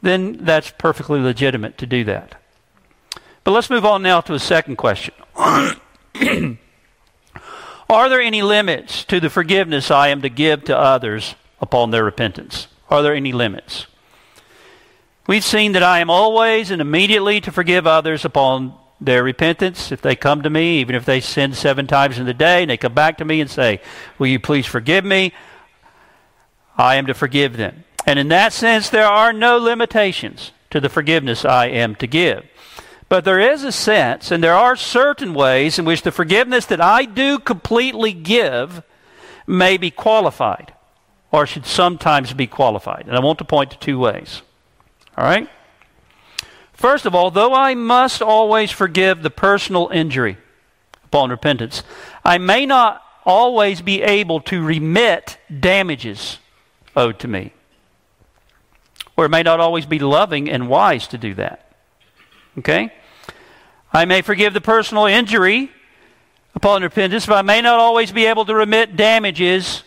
then 0.00 0.38
that's 0.40 0.70
perfectly 0.78 1.20
legitimate 1.20 1.76
to 1.78 1.86
do 1.86 2.04
that. 2.04 2.36
But 3.44 3.50
let's 3.50 3.68
move 3.68 3.84
on 3.84 4.02
now 4.02 4.20
to 4.22 4.34
a 4.34 4.38
second 4.38 4.76
question. 4.76 5.14
Are 7.90 8.08
there 8.08 8.20
any 8.20 8.40
limits 8.42 9.04
to 9.04 9.20
the 9.20 9.28
forgiveness 9.28 9.90
I 9.90 10.08
am 10.08 10.22
to 10.22 10.28
give 10.30 10.64
to 10.64 10.78
others 10.78 11.34
upon 11.60 11.90
their 11.90 12.04
repentance? 12.04 12.68
Are 12.88 13.02
there 13.02 13.14
any 13.14 13.32
limits? 13.32 13.86
We've 15.26 15.44
seen 15.44 15.72
that 15.72 15.82
I 15.82 15.98
am 15.98 16.10
always 16.10 16.70
and 16.70 16.80
immediately 16.80 17.40
to 17.42 17.52
forgive 17.52 17.86
others 17.86 18.24
upon 18.24 18.74
their 19.00 19.22
repentance. 19.22 19.92
If 19.92 20.00
they 20.00 20.16
come 20.16 20.42
to 20.42 20.50
me, 20.50 20.80
even 20.80 20.94
if 20.94 21.04
they 21.04 21.20
sin 21.20 21.52
seven 21.54 21.86
times 21.86 22.18
in 22.18 22.26
the 22.26 22.34
day, 22.34 22.62
and 22.62 22.70
they 22.70 22.76
come 22.76 22.94
back 22.94 23.18
to 23.18 23.24
me 23.24 23.40
and 23.40 23.50
say, 23.50 23.80
Will 24.18 24.28
you 24.28 24.40
please 24.40 24.66
forgive 24.66 25.04
me? 25.04 25.32
I 26.76 26.96
am 26.96 27.06
to 27.06 27.14
forgive 27.14 27.56
them. 27.56 27.84
And 28.06 28.18
in 28.18 28.28
that 28.28 28.52
sense, 28.52 28.88
there 28.88 29.06
are 29.06 29.32
no 29.32 29.58
limitations 29.58 30.52
to 30.70 30.80
the 30.80 30.88
forgiveness 30.88 31.44
I 31.44 31.66
am 31.66 31.94
to 31.96 32.06
give. 32.06 32.44
But 33.08 33.24
there 33.24 33.40
is 33.40 33.62
a 33.62 33.72
sense, 33.72 34.30
and 34.30 34.42
there 34.42 34.54
are 34.54 34.74
certain 34.74 35.34
ways 35.34 35.78
in 35.78 35.84
which 35.84 36.02
the 36.02 36.10
forgiveness 36.10 36.64
that 36.66 36.80
I 36.80 37.04
do 37.04 37.38
completely 37.38 38.12
give 38.12 38.82
may 39.46 39.76
be 39.76 39.90
qualified, 39.90 40.72
or 41.30 41.46
should 41.46 41.66
sometimes 41.66 42.32
be 42.32 42.46
qualified. 42.46 43.04
And 43.06 43.14
I 43.14 43.20
want 43.20 43.38
to 43.38 43.44
point 43.44 43.70
to 43.72 43.78
two 43.78 43.98
ways. 43.98 44.40
All 45.16 45.24
right? 45.24 45.48
First 46.72 47.04
of 47.04 47.14
all, 47.14 47.30
though 47.30 47.54
I 47.54 47.74
must 47.74 48.22
always 48.22 48.70
forgive 48.70 49.22
the 49.22 49.30
personal 49.30 49.90
injury 49.92 50.38
upon 51.04 51.30
repentance, 51.30 51.82
I 52.24 52.38
may 52.38 52.64
not 52.64 53.02
always 53.24 53.82
be 53.82 54.02
able 54.02 54.40
to 54.40 54.64
remit 54.64 55.36
damages 55.60 56.38
owed 56.96 57.18
to 57.20 57.28
me. 57.28 57.52
Or 59.16 59.26
it 59.26 59.30
may 59.30 59.42
not 59.42 59.60
always 59.60 59.86
be 59.86 59.98
loving 59.98 60.48
and 60.48 60.68
wise 60.68 61.06
to 61.08 61.18
do 61.18 61.34
that. 61.34 61.74
Okay? 62.58 62.92
I 63.92 64.04
may 64.04 64.22
forgive 64.22 64.54
the 64.54 64.60
personal 64.60 65.06
injury 65.06 65.70
upon 66.54 66.82
repentance, 66.82 67.26
but 67.26 67.36
I 67.36 67.42
may 67.42 67.60
not 67.60 67.78
always 67.78 68.12
be 68.12 68.26
able 68.26 68.44
to 68.46 68.54
remit 68.54 68.96
damages 68.96 69.82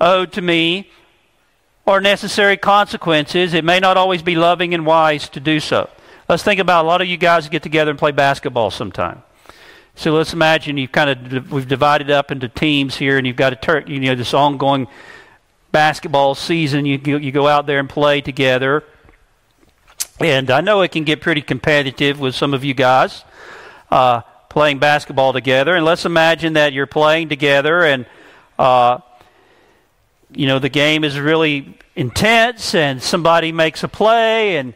owed 0.00 0.32
to 0.32 0.42
me 0.42 0.90
or 1.86 2.00
necessary 2.00 2.56
consequences. 2.56 3.54
It 3.54 3.64
may 3.64 3.80
not 3.80 3.96
always 3.96 4.22
be 4.22 4.34
loving 4.34 4.74
and 4.74 4.84
wise 4.84 5.28
to 5.30 5.40
do 5.40 5.60
so. 5.60 5.88
Let's 6.28 6.42
think 6.42 6.60
about 6.60 6.84
a 6.84 6.88
lot 6.88 7.00
of 7.00 7.08
you 7.08 7.16
guys 7.16 7.48
get 7.48 7.62
together 7.62 7.90
and 7.90 7.98
play 7.98 8.12
basketball 8.12 8.70
sometime. 8.70 9.22
So 9.94 10.12
let's 10.12 10.32
imagine 10.32 10.76
you've 10.76 10.92
kind 10.92 11.10
of 11.32 11.50
we've 11.50 11.66
divided 11.66 12.10
up 12.10 12.30
into 12.30 12.48
teams 12.48 12.96
here, 12.96 13.18
and 13.18 13.26
you've 13.26 13.36
got 13.36 13.52
a 13.52 13.56
tur- 13.56 13.84
you 13.86 13.98
know 13.98 14.14
this 14.14 14.32
ongoing 14.32 14.86
basketball 15.72 16.34
season. 16.34 16.86
You, 16.86 16.98
you 17.18 17.32
go 17.32 17.46
out 17.46 17.66
there 17.66 17.78
and 17.78 17.88
play 17.88 18.20
together. 18.20 18.84
And 20.20 20.50
I 20.50 20.60
know 20.60 20.82
it 20.82 20.90
can 20.90 21.04
get 21.04 21.20
pretty 21.20 21.42
competitive 21.42 22.18
with 22.18 22.34
some 22.34 22.52
of 22.54 22.64
you 22.64 22.74
guys 22.74 23.24
uh, 23.90 24.22
playing 24.48 24.78
basketball 24.78 25.32
together. 25.32 25.74
And 25.76 25.84
let's 25.84 26.04
imagine 26.04 26.54
that 26.54 26.72
you're 26.72 26.86
playing 26.86 27.28
together 27.28 27.84
and, 27.84 28.06
uh, 28.58 28.98
you 30.32 30.46
know, 30.46 30.58
the 30.58 30.68
game 30.68 31.04
is 31.04 31.18
really 31.18 31.78
intense 31.94 32.74
and 32.74 33.02
somebody 33.02 33.52
makes 33.52 33.82
a 33.82 33.88
play 33.88 34.56
and 34.56 34.74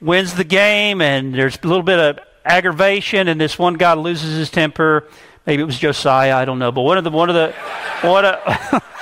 wins 0.00 0.34
the 0.34 0.44
game 0.44 1.00
and 1.00 1.34
there's 1.34 1.58
a 1.62 1.66
little 1.66 1.82
bit 1.82 1.98
of 1.98 2.18
aggravation 2.44 3.28
and 3.28 3.40
this 3.40 3.58
one 3.58 3.74
guy 3.74 3.94
loses 3.94 4.36
his 4.36 4.50
temper. 4.50 5.08
Maybe 5.46 5.62
it 5.62 5.66
was 5.66 5.78
Josiah, 5.78 6.36
I 6.36 6.44
don't 6.44 6.58
know. 6.58 6.72
But 6.72 6.82
one 6.82 6.98
of 6.98 7.04
the, 7.04 7.10
one 7.10 7.28
of 7.28 7.34
the, 7.34 7.52
one 8.06 8.24
of, 8.24 8.82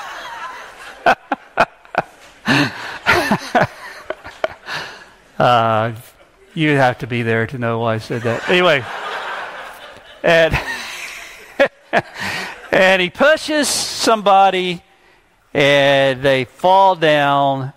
uh, 5.39 5.93
you 6.55 6.71
have 6.77 6.99
to 6.99 7.07
be 7.07 7.23
there 7.23 7.47
to 7.47 7.59
know 7.59 7.79
why 7.79 7.95
I 7.95 7.99
said 7.99 8.23
that. 8.23 8.49
Anyway, 8.49 8.85
and 10.23 10.59
and 12.73 13.03
he 13.03 13.11
pushes 13.11 13.69
somebody, 13.69 14.83
and 15.55 16.23
they 16.23 16.45
fall 16.45 16.97
down 16.97 17.73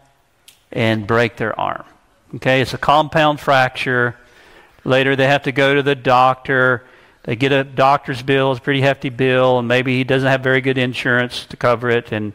and 0.72 1.06
break 1.08 1.38
their 1.38 1.58
arm. 1.60 1.86
Okay, 2.36 2.62
it's 2.62 2.74
a 2.74 2.78
compound 2.78 3.40
fracture. 3.40 4.16
Later, 4.84 5.16
they 5.16 5.28
have 5.28 5.44
to 5.44 5.52
go 5.52 5.74
to 5.76 5.84
the 5.84 5.96
doctor. 5.96 6.84
They 7.24 7.36
get 7.36 7.52
a 7.52 7.64
doctor's 7.64 8.22
bill, 8.22 8.52
it's 8.52 8.60
a 8.60 8.64
pretty 8.64 8.82
hefty 8.82 9.10
bill, 9.10 9.58
and 9.58 9.68
maybe 9.68 9.98
he 9.98 10.04
doesn't 10.04 10.28
have 10.28 10.42
very 10.42 10.62
good 10.62 10.78
insurance 10.78 11.48
to 11.48 11.58
cover 11.58 11.90
it. 11.90 12.12
And 12.12 12.34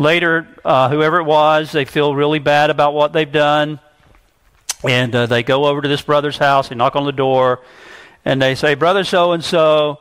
Later, 0.00 0.48
uh, 0.64 0.88
whoever 0.88 1.18
it 1.18 1.24
was, 1.24 1.72
they 1.72 1.84
feel 1.84 2.14
really 2.14 2.38
bad 2.38 2.70
about 2.70 2.94
what 2.94 3.12
they've 3.12 3.30
done. 3.30 3.80
And 4.82 5.14
uh, 5.14 5.26
they 5.26 5.42
go 5.42 5.66
over 5.66 5.82
to 5.82 5.88
this 5.88 6.00
brother's 6.00 6.38
house, 6.38 6.70
they 6.70 6.74
knock 6.74 6.96
on 6.96 7.04
the 7.04 7.12
door, 7.12 7.60
and 8.24 8.40
they 8.40 8.54
say, 8.54 8.74
Brother 8.74 9.04
so 9.04 9.32
and 9.32 9.44
so, 9.44 9.98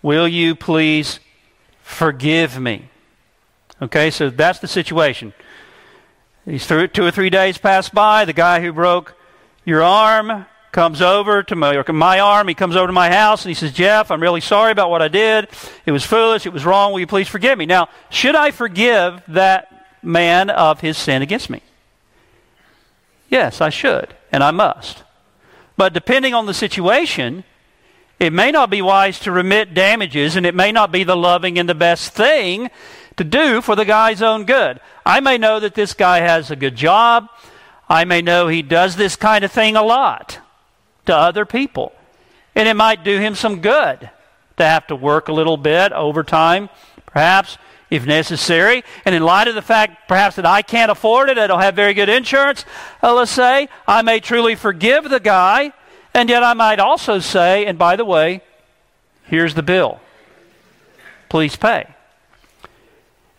will 0.00 0.26
you 0.26 0.54
please 0.54 1.20
forgive 1.82 2.58
me? 2.58 2.88
Okay, 3.82 4.10
so 4.10 4.30
that's 4.30 4.60
the 4.60 4.66
situation. 4.66 5.34
These 6.46 6.66
two 6.66 7.04
or 7.04 7.10
three 7.10 7.28
days 7.28 7.58
pass 7.58 7.90
by. 7.90 8.24
The 8.24 8.32
guy 8.32 8.62
who 8.62 8.72
broke 8.72 9.14
your 9.66 9.82
arm 9.82 10.46
comes 10.74 11.00
over 11.00 11.42
to 11.44 11.54
my, 11.54 11.82
my 11.88 12.20
arm. 12.20 12.48
He 12.48 12.54
comes 12.54 12.74
over 12.76 12.88
to 12.88 12.92
my 12.92 13.08
house 13.08 13.44
and 13.44 13.50
he 13.50 13.54
says, 13.54 13.72
Jeff, 13.72 14.10
I'm 14.10 14.20
really 14.20 14.40
sorry 14.42 14.72
about 14.72 14.90
what 14.90 15.00
I 15.00 15.08
did. 15.08 15.48
It 15.86 15.92
was 15.92 16.04
foolish. 16.04 16.44
It 16.44 16.52
was 16.52 16.66
wrong. 16.66 16.92
Will 16.92 17.00
you 17.00 17.06
please 17.06 17.28
forgive 17.28 17.56
me? 17.56 17.64
Now, 17.64 17.88
should 18.10 18.34
I 18.34 18.50
forgive 18.50 19.22
that 19.28 19.70
man 20.02 20.50
of 20.50 20.80
his 20.80 20.98
sin 20.98 21.22
against 21.22 21.48
me? 21.48 21.62
Yes, 23.30 23.60
I 23.60 23.70
should, 23.70 24.14
and 24.32 24.42
I 24.42 24.50
must. 24.50 25.04
But 25.76 25.94
depending 25.94 26.34
on 26.34 26.46
the 26.46 26.54
situation, 26.54 27.44
It 28.20 28.32
may 28.32 28.50
not 28.50 28.70
be 28.70 28.80
wise 28.80 29.18
to 29.20 29.32
remit 29.32 29.74
damages, 29.74 30.36
and 30.36 30.46
it 30.46 30.54
may 30.54 30.72
not 30.72 30.92
be 30.92 31.04
the 31.04 31.16
loving 31.16 31.58
and 31.58 31.68
the 31.68 31.74
best 31.74 32.12
thing 32.12 32.70
to 33.16 33.24
do 33.24 33.60
for 33.60 33.74
the 33.74 33.84
guy's 33.84 34.22
own 34.22 34.44
good. 34.44 34.80
I 35.04 35.20
may 35.20 35.36
know 35.36 35.60
that 35.60 35.74
this 35.74 35.94
guy 35.94 36.20
has 36.20 36.50
a 36.50 36.56
good 36.56 36.76
job. 36.76 37.28
I 37.88 38.04
may 38.04 38.22
know 38.22 38.48
he 38.48 38.62
does 38.62 38.96
this 38.96 39.16
kind 39.16 39.44
of 39.44 39.52
thing 39.52 39.76
a 39.76 39.82
lot 39.82 40.38
to 41.06 41.16
other 41.16 41.44
people. 41.44 41.92
And 42.54 42.68
it 42.68 42.74
might 42.74 43.04
do 43.04 43.18
him 43.18 43.34
some 43.34 43.60
good 43.60 44.10
to 44.56 44.64
have 44.64 44.86
to 44.86 44.96
work 44.96 45.28
a 45.28 45.32
little 45.32 45.56
bit 45.56 45.92
overtime, 45.92 46.68
perhaps, 47.06 47.58
if 47.90 48.06
necessary. 48.06 48.84
And 49.04 49.14
in 49.14 49.22
light 49.22 49.48
of 49.48 49.54
the 49.54 49.62
fact, 49.62 50.08
perhaps, 50.08 50.36
that 50.36 50.46
I 50.46 50.62
can't 50.62 50.90
afford 50.90 51.28
it, 51.28 51.38
I 51.38 51.46
don't 51.46 51.60
have 51.60 51.74
very 51.74 51.94
good 51.94 52.08
insurance, 52.08 52.64
uh, 53.02 53.14
let's 53.14 53.30
say, 53.30 53.68
I 53.86 54.02
may 54.02 54.20
truly 54.20 54.54
forgive 54.54 55.08
the 55.10 55.20
guy. 55.20 55.72
And 56.12 56.28
yet 56.28 56.44
I 56.44 56.54
might 56.54 56.78
also 56.78 57.18
say, 57.18 57.66
and 57.66 57.76
by 57.76 57.96
the 57.96 58.04
way, 58.04 58.40
here's 59.24 59.54
the 59.54 59.64
bill. 59.64 60.00
Please 61.28 61.56
pay. 61.56 61.92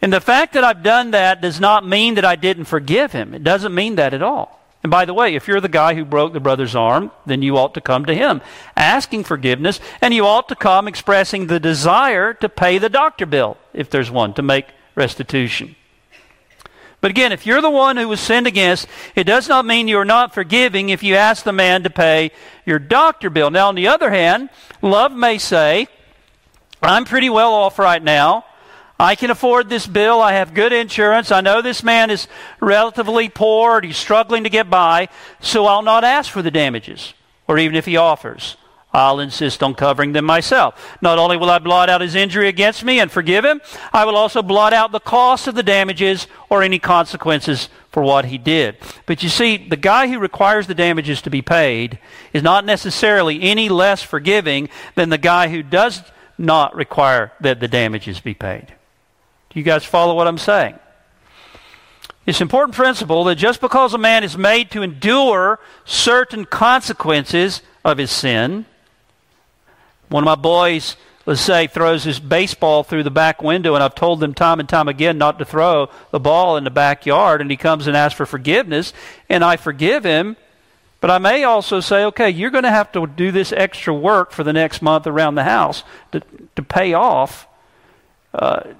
And 0.01 0.11
the 0.11 0.19
fact 0.19 0.53
that 0.53 0.63
I've 0.65 0.83
done 0.83 1.11
that 1.11 1.41
does 1.41 1.59
not 1.59 1.87
mean 1.87 2.15
that 2.15 2.25
I 2.25 2.35
didn't 2.35 2.65
forgive 2.65 3.13
him. 3.13 3.33
It 3.33 3.43
doesn't 3.43 3.73
mean 3.73 3.95
that 3.95 4.13
at 4.13 4.21
all. 4.21 4.59
And 4.85 4.91
by 4.91 5.05
the 5.05 5.15
way, 5.15 5.33
if 5.33 5.47
you're 5.47 5.61
the 5.61 5.67
guy 5.67 5.95
who 5.95 6.05
broke 6.05 6.33
the 6.33 6.39
brother's 6.39 6.75
arm, 6.75 7.09
then 7.25 7.41
you 7.41 7.57
ought 7.57 7.73
to 7.73 7.81
come 7.81 8.05
to 8.05 8.13
him 8.13 8.39
asking 8.77 9.23
forgiveness, 9.23 9.79
and 9.99 10.13
you 10.13 10.27
ought 10.27 10.47
to 10.49 10.55
come 10.55 10.87
expressing 10.87 11.47
the 11.47 11.59
desire 11.59 12.35
to 12.35 12.47
pay 12.47 12.77
the 12.77 12.87
doctor 12.87 13.25
bill, 13.25 13.57
if 13.73 13.89
there's 13.89 14.11
one, 14.11 14.35
to 14.35 14.43
make 14.43 14.67
restitution. 14.93 15.75
But 17.01 17.09
again, 17.09 17.31
if 17.31 17.47
you're 17.47 17.63
the 17.63 17.69
one 17.71 17.97
who 17.97 18.07
was 18.07 18.19
sinned 18.19 18.45
against, 18.45 18.85
it 19.15 19.23
does 19.23 19.49
not 19.49 19.65
mean 19.65 19.87
you're 19.87 20.05
not 20.05 20.35
forgiving 20.35 20.89
if 20.89 21.01
you 21.01 21.15
ask 21.15 21.43
the 21.43 21.51
man 21.51 21.81
to 21.81 21.89
pay 21.89 22.29
your 22.63 22.77
doctor 22.77 23.31
bill. 23.31 23.49
Now, 23.49 23.69
on 23.69 23.73
the 23.73 23.87
other 23.87 24.11
hand, 24.11 24.51
love 24.83 25.11
may 25.11 25.39
say, 25.39 25.87
I'm 26.83 27.05
pretty 27.05 27.31
well 27.31 27.55
off 27.55 27.79
right 27.79 28.03
now. 28.03 28.45
I 28.99 29.15
can 29.15 29.29
afford 29.29 29.69
this 29.69 29.87
bill. 29.87 30.21
I 30.21 30.33
have 30.33 30.53
good 30.53 30.71
insurance. 30.71 31.31
I 31.31 31.41
know 31.41 31.61
this 31.61 31.83
man 31.83 32.09
is 32.09 32.27
relatively 32.61 33.29
poor 33.29 33.77
and 33.77 33.85
he's 33.85 33.97
struggling 33.97 34.43
to 34.43 34.49
get 34.49 34.69
by, 34.69 35.09
so 35.41 35.65
I'll 35.65 35.81
not 35.81 36.03
ask 36.03 36.31
for 36.31 36.41
the 36.41 36.51
damages, 36.51 37.13
or 37.47 37.57
even 37.57 37.75
if 37.75 37.85
he 37.85 37.97
offers. 37.97 38.55
I'll 38.93 39.19
insist 39.19 39.61
on 39.61 39.75
covering 39.75 40.13
them 40.13 40.23
myself. 40.23 40.97
Not 41.01 41.17
only 41.17 41.35
will 41.35 41.49
I 41.49 41.59
blot 41.59 41.89
out 41.89 41.99
his 41.99 42.15
injury 42.15 42.47
against 42.47 42.85
me 42.85 43.01
and 43.01 43.11
forgive 43.11 43.43
him, 43.43 43.59
I 43.91 44.05
will 44.05 44.15
also 44.15 44.41
blot 44.41 44.71
out 44.71 44.93
the 44.93 45.01
cost 45.01 45.47
of 45.47 45.55
the 45.55 45.63
damages 45.63 46.27
or 46.49 46.63
any 46.63 46.79
consequences 46.79 47.67
for 47.91 48.01
what 48.01 48.23
he 48.25 48.37
did. 48.37 48.77
But 49.05 49.21
you 49.21 49.27
see, 49.27 49.57
the 49.57 49.75
guy 49.75 50.07
who 50.07 50.17
requires 50.19 50.67
the 50.67 50.75
damages 50.75 51.21
to 51.23 51.29
be 51.29 51.41
paid 51.41 51.99
is 52.31 52.41
not 52.41 52.63
necessarily 52.63 53.41
any 53.41 53.67
less 53.67 54.01
forgiving 54.01 54.69
than 54.95 55.09
the 55.09 55.17
guy 55.17 55.49
who 55.49 55.61
does 55.61 56.01
not 56.37 56.73
require 56.73 57.33
that 57.41 57.59
the 57.59 57.67
damages 57.67 58.21
be 58.21 58.33
paid. 58.33 58.74
You 59.55 59.63
guys 59.63 59.85
follow 59.85 60.13
what 60.15 60.27
I'm 60.27 60.37
saying? 60.37 60.77
It's 62.25 62.41
an 62.41 62.45
important 62.45 62.75
principle 62.75 63.23
that 63.23 63.35
just 63.35 63.61
because 63.61 63.93
a 63.93 63.97
man 63.97 64.25
is 64.25 64.37
made 64.37 64.69
to 64.71 64.81
endure 64.81 65.59
certain 65.85 66.43
consequences 66.43 67.61
of 67.85 67.97
his 67.97 68.11
sin, 68.11 68.65
one 70.09 70.23
of 70.23 70.25
my 70.25 70.35
boys, 70.35 70.97
let's 71.25 71.39
say, 71.39 71.67
throws 71.67 72.03
his 72.03 72.19
baseball 72.19 72.83
through 72.83 73.03
the 73.03 73.11
back 73.11 73.41
window, 73.41 73.75
and 73.75 73.83
I've 73.83 73.95
told 73.95 74.19
them 74.19 74.33
time 74.33 74.59
and 74.59 74.67
time 74.67 74.89
again 74.89 75.17
not 75.17 75.39
to 75.39 75.45
throw 75.45 75.89
the 76.11 76.19
ball 76.19 76.57
in 76.57 76.65
the 76.65 76.69
backyard, 76.69 77.39
and 77.39 77.49
he 77.49 77.55
comes 77.55 77.87
and 77.87 77.95
asks 77.95 78.17
for 78.17 78.25
forgiveness, 78.25 78.91
and 79.29 79.41
I 79.41 79.55
forgive 79.55 80.03
him. 80.03 80.35
But 80.99 81.11
I 81.11 81.17
may 81.17 81.45
also 81.45 81.79
say, 81.79 82.03
okay, 82.05 82.29
you're 82.29 82.49
going 82.49 82.63
to 82.65 82.71
have 82.71 82.91
to 82.91 83.07
do 83.07 83.31
this 83.31 83.53
extra 83.53 83.93
work 83.93 84.31
for 84.31 84.43
the 84.43 84.53
next 84.53 84.81
month 84.81 85.07
around 85.07 85.35
the 85.35 85.43
house 85.45 85.83
to, 86.11 86.21
to 86.57 86.61
pay 86.61 86.93
off 86.93 87.47
uh, 88.33 88.73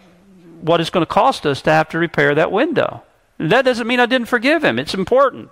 what 0.61 0.81
it's 0.81 0.89
going 0.89 1.05
to 1.05 1.11
cost 1.11 1.45
us 1.45 1.61
to 1.63 1.71
have 1.71 1.89
to 1.89 1.97
repair 1.97 2.35
that 2.35 2.51
window. 2.51 3.03
That 3.37 3.65
doesn't 3.65 3.87
mean 3.87 3.99
I 3.99 4.05
didn't 4.05 4.27
forgive 4.27 4.63
him. 4.63 4.79
It's 4.79 4.93
important. 4.93 5.49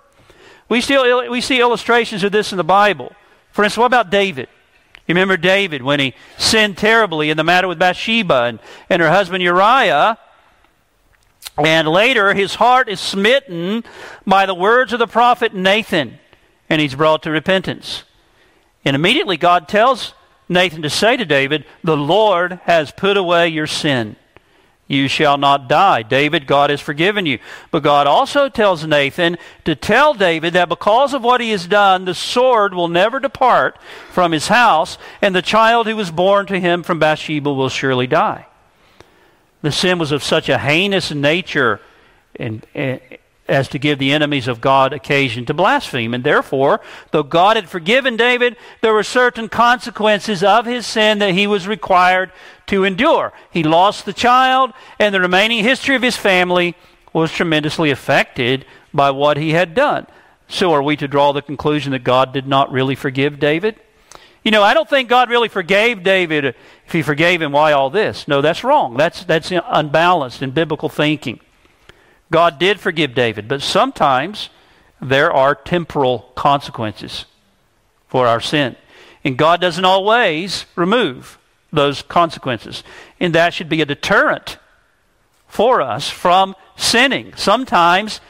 We, 0.68 0.80
still, 0.80 1.30
we 1.30 1.40
see 1.40 1.60
illustrations 1.60 2.24
of 2.24 2.32
this 2.32 2.52
in 2.52 2.56
the 2.56 2.64
Bible. 2.64 3.14
For 3.52 3.64
instance, 3.64 3.80
what 3.80 3.86
about 3.86 4.10
David? 4.10 4.48
You 5.06 5.14
remember 5.14 5.36
David 5.36 5.82
when 5.82 6.00
he 6.00 6.14
sinned 6.38 6.78
terribly 6.78 7.28
in 7.28 7.36
the 7.36 7.44
matter 7.44 7.68
with 7.68 7.78
Bathsheba 7.78 8.44
and, 8.44 8.58
and 8.88 9.02
her 9.02 9.10
husband 9.10 9.42
Uriah? 9.42 10.18
And 11.58 11.86
later, 11.86 12.34
his 12.34 12.54
heart 12.54 12.88
is 12.88 13.00
smitten 13.00 13.84
by 14.26 14.46
the 14.46 14.54
words 14.54 14.92
of 14.92 14.98
the 14.98 15.06
prophet 15.06 15.54
Nathan, 15.54 16.18
and 16.68 16.80
he's 16.80 16.94
brought 16.94 17.22
to 17.24 17.30
repentance. 17.30 18.04
And 18.84 18.96
immediately, 18.96 19.36
God 19.36 19.68
tells 19.68 20.14
Nathan 20.48 20.82
to 20.82 20.90
say 20.90 21.16
to 21.16 21.24
David, 21.24 21.64
The 21.84 21.96
Lord 21.96 22.60
has 22.64 22.90
put 22.90 23.16
away 23.16 23.48
your 23.48 23.66
sin. 23.66 24.16
You 24.86 25.08
shall 25.08 25.38
not 25.38 25.68
die. 25.68 26.02
David, 26.02 26.46
God 26.46 26.68
has 26.68 26.80
forgiven 26.80 27.24
you. 27.24 27.38
But 27.70 27.82
God 27.82 28.06
also 28.06 28.50
tells 28.50 28.86
Nathan 28.86 29.38
to 29.64 29.74
tell 29.74 30.12
David 30.12 30.52
that 30.52 30.68
because 30.68 31.14
of 31.14 31.22
what 31.24 31.40
he 31.40 31.50
has 31.50 31.66
done, 31.66 32.04
the 32.04 32.14
sword 32.14 32.74
will 32.74 32.88
never 32.88 33.18
depart 33.18 33.78
from 34.10 34.32
his 34.32 34.48
house, 34.48 34.98
and 35.22 35.34
the 35.34 35.40
child 35.42 35.86
who 35.86 35.96
was 35.96 36.10
born 36.10 36.46
to 36.46 36.60
him 36.60 36.82
from 36.82 36.98
Bathsheba 36.98 37.50
will 37.52 37.70
surely 37.70 38.06
die. 38.06 38.46
The 39.62 39.72
sin 39.72 39.98
was 39.98 40.12
of 40.12 40.22
such 40.22 40.50
a 40.50 40.58
heinous 40.58 41.10
nature 41.10 41.80
and, 42.36 42.66
and 42.74 43.00
as 43.46 43.68
to 43.68 43.78
give 43.78 43.98
the 43.98 44.12
enemies 44.12 44.48
of 44.48 44.60
God 44.60 44.92
occasion 44.92 45.44
to 45.46 45.54
blaspheme. 45.54 46.14
And 46.14 46.24
therefore, 46.24 46.80
though 47.10 47.22
God 47.22 47.56
had 47.56 47.68
forgiven 47.68 48.16
David, 48.16 48.56
there 48.80 48.94
were 48.94 49.02
certain 49.02 49.48
consequences 49.48 50.42
of 50.42 50.64
his 50.66 50.86
sin 50.86 51.18
that 51.18 51.34
he 51.34 51.46
was 51.46 51.68
required 51.68 52.32
to 52.66 52.84
endure. 52.84 53.32
He 53.50 53.62
lost 53.62 54.06
the 54.06 54.12
child, 54.12 54.72
and 54.98 55.14
the 55.14 55.20
remaining 55.20 55.62
history 55.62 55.94
of 55.94 56.02
his 56.02 56.16
family 56.16 56.74
was 57.12 57.32
tremendously 57.32 57.90
affected 57.90 58.64
by 58.92 59.10
what 59.10 59.36
he 59.36 59.50
had 59.50 59.74
done. 59.74 60.06
So, 60.48 60.72
are 60.72 60.82
we 60.82 60.96
to 60.96 61.08
draw 61.08 61.32
the 61.32 61.42
conclusion 61.42 61.92
that 61.92 62.04
God 62.04 62.32
did 62.32 62.46
not 62.46 62.70
really 62.70 62.94
forgive 62.94 63.38
David? 63.38 63.76
You 64.42 64.50
know, 64.50 64.62
I 64.62 64.74
don't 64.74 64.88
think 64.88 65.08
God 65.08 65.30
really 65.30 65.48
forgave 65.48 66.02
David. 66.02 66.44
If 66.44 66.92
he 66.92 67.00
forgave 67.00 67.40
him, 67.40 67.52
why 67.52 67.72
all 67.72 67.88
this? 67.88 68.28
No, 68.28 68.42
that's 68.42 68.62
wrong. 68.62 68.96
That's, 68.96 69.24
that's 69.24 69.50
unbalanced 69.50 70.42
in 70.42 70.50
biblical 70.50 70.90
thinking. 70.90 71.40
God 72.34 72.58
did 72.58 72.80
forgive 72.80 73.14
David, 73.14 73.46
but 73.46 73.62
sometimes 73.62 74.50
there 75.00 75.32
are 75.32 75.54
temporal 75.54 76.32
consequences 76.34 77.26
for 78.08 78.26
our 78.26 78.40
sin. 78.40 78.74
And 79.22 79.38
God 79.38 79.60
doesn't 79.60 79.84
always 79.84 80.66
remove 80.74 81.38
those 81.72 82.02
consequences. 82.02 82.82
And 83.20 83.36
that 83.36 83.54
should 83.54 83.68
be 83.68 83.82
a 83.82 83.86
deterrent 83.86 84.58
for 85.46 85.80
us 85.80 86.10
from 86.10 86.56
sinning. 86.74 87.34
Sometimes 87.36 88.20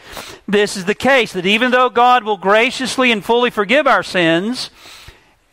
this 0.47 0.77
is 0.77 0.85
the 0.85 0.95
case 0.95 1.33
that 1.33 1.47
even 1.47 1.71
though 1.71 1.89
God 1.89 2.25
will 2.25 2.37
graciously 2.37 3.11
and 3.11 3.25
fully 3.25 3.49
forgive 3.49 3.87
our 3.87 4.03
sins, 4.03 4.69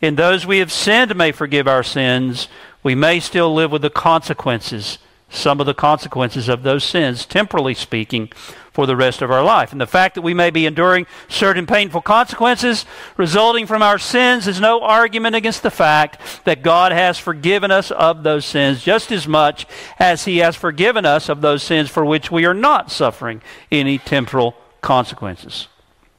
and 0.02 0.18
those 0.18 0.44
we 0.44 0.58
have 0.58 0.70
sinned 0.70 1.16
may 1.16 1.32
forgive 1.32 1.66
our 1.66 1.82
sins, 1.82 2.48
we 2.82 2.94
may 2.94 3.18
still 3.18 3.54
live 3.54 3.72
with 3.72 3.80
the 3.80 3.88
consequences 3.88 4.98
some 5.32 5.60
of 5.60 5.66
the 5.66 5.74
consequences 5.74 6.48
of 6.48 6.62
those 6.62 6.84
sins, 6.84 7.24
temporally 7.24 7.74
speaking, 7.74 8.30
for 8.72 8.86
the 8.86 8.96
rest 8.96 9.22
of 9.22 9.30
our 9.30 9.42
life. 9.42 9.72
And 9.72 9.80
the 9.80 9.86
fact 9.86 10.14
that 10.14 10.22
we 10.22 10.34
may 10.34 10.50
be 10.50 10.66
enduring 10.66 11.06
certain 11.28 11.66
painful 11.66 12.00
consequences 12.02 12.86
resulting 13.16 13.66
from 13.66 13.82
our 13.82 13.98
sins 13.98 14.46
is 14.46 14.60
no 14.60 14.80
argument 14.80 15.36
against 15.36 15.62
the 15.62 15.70
fact 15.70 16.44
that 16.44 16.62
God 16.62 16.92
has 16.92 17.18
forgiven 17.18 17.70
us 17.70 17.90
of 17.90 18.22
those 18.22 18.44
sins 18.44 18.82
just 18.82 19.12
as 19.12 19.28
much 19.28 19.66
as 19.98 20.24
He 20.24 20.38
has 20.38 20.56
forgiven 20.56 21.04
us 21.04 21.28
of 21.28 21.40
those 21.40 21.62
sins 21.62 21.90
for 21.90 22.04
which 22.04 22.30
we 22.30 22.44
are 22.44 22.54
not 22.54 22.90
suffering 22.90 23.42
any 23.70 23.98
temporal 23.98 24.54
consequences. 24.80 25.68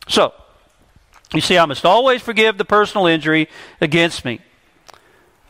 So, 0.08 0.34
you 1.34 1.42
see, 1.42 1.58
I 1.58 1.66
must 1.66 1.86
always 1.86 2.22
forgive 2.22 2.58
the 2.58 2.66
personal 2.66 3.08
injury 3.08 3.50
against 3.82 4.26
me 4.26 4.42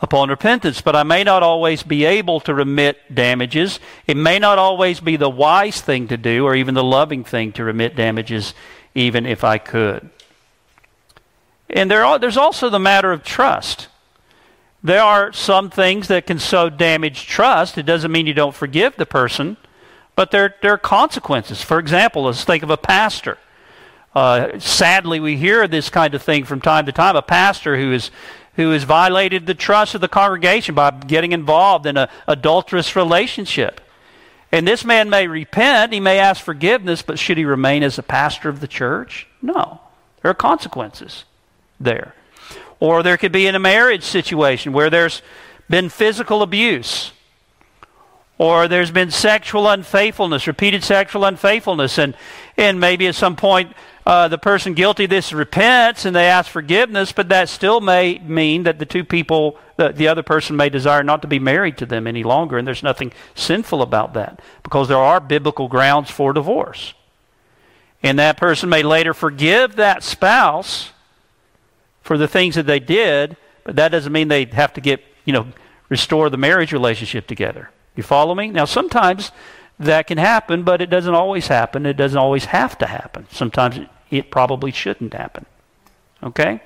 upon 0.04 0.30
repentance. 0.30 0.82
But 0.82 0.96
I 0.96 1.04
may 1.04 1.24
not 1.24 1.42
always 1.42 1.82
be 1.82 2.06
able 2.06 2.40
to 2.42 2.54
remit 2.54 3.16
damages. 3.16 3.80
It 4.06 4.18
may 4.18 4.38
not 4.38 4.60
always 4.60 5.00
be 5.00 5.16
the 5.16 5.30
wise 5.30 5.82
thing 5.82 6.08
to 6.10 6.18
do 6.18 6.46
or 6.46 6.54
even 6.56 6.76
the 6.76 6.84
loving 6.84 7.24
thing 7.24 7.54
to 7.54 7.64
remit 7.64 7.96
damages, 7.96 8.54
even 8.94 9.26
if 9.26 9.44
I 9.44 9.58
could. 9.58 10.10
And 11.70 11.90
there 11.90 12.06
are, 12.06 12.20
there's 12.20 12.38
also 12.38 12.70
the 12.70 12.80
matter 12.80 13.12
of 13.12 13.24
trust. 13.24 13.88
There 14.84 15.02
are 15.02 15.32
some 15.32 15.70
things 15.70 16.10
that 16.10 16.28
can 16.28 16.38
so 16.38 16.70
damage 16.70 17.26
trust. 17.26 17.78
It 17.78 17.84
doesn't 17.84 18.12
mean 18.12 18.28
you 18.28 18.34
don't 18.34 18.54
forgive 18.54 18.98
the 18.98 19.06
person, 19.06 19.56
but 20.16 20.32
there, 20.32 20.56
there 20.62 20.74
are 20.74 20.78
consequences. 20.78 21.62
For 21.62 21.80
example, 21.80 22.24
let's 22.24 22.44
think 22.44 22.64
of 22.64 22.70
a 22.70 22.78
pastor. 22.78 23.38
Uh, 24.14 24.60
sadly, 24.60 25.20
we 25.20 25.38
hear 25.38 25.68
this 25.68 25.90
kind 25.90 26.14
of 26.14 26.22
thing 26.22 26.44
from 26.44 26.62
time 26.62 26.86
to 26.86 26.92
time. 26.92 27.16
A 27.16 27.22
pastor 27.22 27.78
who 27.78 27.94
is 27.94 28.12
who 28.56 28.72
has 28.72 28.84
violated 28.84 29.46
the 29.46 29.56
trust 29.56 29.96
of 29.96 30.02
the 30.02 30.08
congregation 30.08 30.76
by 30.76 30.92
getting 30.92 31.32
involved 31.32 31.86
in 31.86 31.98
an 31.98 32.08
adulterous 32.28 32.96
relationship. 32.96 33.82
And 34.52 34.68
this 34.68 34.86
man 34.86 35.10
may 35.10 35.28
repent, 35.28 35.94
he 35.94 36.00
may 36.00 36.20
ask 36.20 36.44
forgiveness, 36.44 37.02
but 37.02 37.18
should 37.18 37.38
he 37.38 37.46
remain 37.46 37.82
as 37.82 37.98
a 37.98 38.04
pastor 38.04 38.50
of 38.50 38.60
the 38.60 38.68
church? 38.68 39.28
No. 39.42 39.82
There 40.22 40.30
are 40.30 40.36
consequences 40.36 41.26
there. 41.80 42.14
Or 42.80 43.02
there 43.02 43.18
could 43.18 43.32
be 43.32 43.48
in 43.48 43.56
a 43.56 43.60
marriage 43.60 44.04
situation 44.04 44.72
where 44.72 44.90
there's 44.90 45.22
been 45.70 45.90
physical 45.90 46.44
abuse. 46.44 47.12
Or 48.38 48.68
there's 48.68 48.92
been 48.92 49.10
sexual 49.10 49.68
unfaithfulness, 49.68 50.48
repeated 50.48 50.84
sexual 50.84 51.26
unfaithfulness, 51.26 51.98
and, 51.98 52.16
and 52.58 52.80
maybe 52.80 53.08
at 53.08 53.16
some 53.16 53.36
point 53.36 53.74
uh, 54.06 54.28
the 54.28 54.38
person 54.38 54.74
guilty 54.74 55.06
of 55.06 55.10
this 55.10 55.32
repents 55.32 56.06
and 56.06 56.16
they 56.16 56.28
ask 56.28 56.52
forgiveness, 56.52 57.12
but 57.12 57.30
that 57.30 57.48
still 57.48 57.80
may 57.80 58.20
mean 58.20 58.64
that 58.64 58.80
the 58.80 58.86
two 58.86 59.04
people, 59.04 59.58
the, 59.78 59.90
the 59.90 60.08
other 60.08 60.24
person 60.24 60.56
may 60.58 60.70
desire 60.70 61.04
not 61.04 61.22
to 61.22 61.28
be 61.28 61.40
married 61.40 61.78
to 61.78 61.86
them 61.86 62.06
any 62.06 62.24
longer, 62.24 62.58
and 62.58 62.68
there's 62.68 62.84
nothing 62.84 63.14
sinful 63.34 63.82
about 63.82 64.14
that 64.14 64.42
because 64.62 64.88
there 64.90 64.98
are 64.98 65.20
biblical 65.20 65.68
grounds 65.70 66.12
for 66.12 66.34
divorce. 66.34 66.94
And 68.02 68.20
that 68.20 68.36
person 68.36 68.68
may 68.68 68.84
later 68.84 69.14
forgive 69.14 69.78
that 69.78 70.04
spouse 70.04 70.92
for 72.02 72.18
the 72.18 72.28
things 72.28 72.56
that 72.56 72.66
they 72.66 72.80
did, 72.80 73.38
but 73.64 73.78
that 73.78 73.90
doesn't 73.90 74.12
mean 74.12 74.28
they 74.28 74.44
have 74.46 74.74
to 74.74 74.82
get, 74.82 75.02
you 75.24 75.32
know, 75.32 75.48
restore 75.88 76.30
the 76.30 76.38
marriage 76.38 76.74
relationship 76.74 77.28
together. 77.28 77.70
You 77.96 78.04
follow 78.04 78.36
me? 78.36 78.48
Now, 78.48 78.66
sometimes 78.66 79.32
that 79.80 80.08
can 80.08 80.18
happen, 80.18 80.64
but 80.64 80.82
it 80.82 80.90
doesn't 80.90 81.14
always 81.14 81.48
happen. 81.48 81.86
It 81.86 81.94
doesn't 81.94 82.18
always 82.18 82.46
have 82.46 82.78
to 82.80 82.88
happen. 82.88 83.28
Sometimes 83.32 83.78
it, 83.78 83.90
it 84.18 84.30
probably 84.30 84.72
shouldn't 84.72 85.14
happen. 85.14 85.46
Okay? 86.22 86.62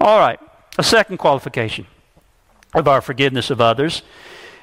All 0.00 0.18
right. 0.18 0.38
A 0.78 0.82
second 0.82 1.18
qualification 1.18 1.86
of 2.72 2.88
our 2.88 3.00
forgiveness 3.00 3.50
of 3.50 3.60
others 3.60 4.02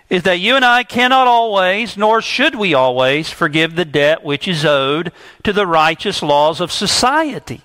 is 0.10 0.24
that 0.24 0.40
you 0.40 0.56
and 0.56 0.66
I 0.66 0.84
cannot 0.84 1.28
always, 1.28 1.96
nor 1.96 2.22
should 2.22 2.56
we 2.56 2.74
always, 2.74 3.30
forgive 3.30 3.76
the 3.76 3.86
debt 3.86 4.24
which 4.24 4.48
is 4.48 4.66
owed 4.66 5.12
to 5.44 5.54
the 5.54 5.68
righteous 5.68 6.24
laws 6.24 6.60
of 6.60 6.72
society. 6.72 7.62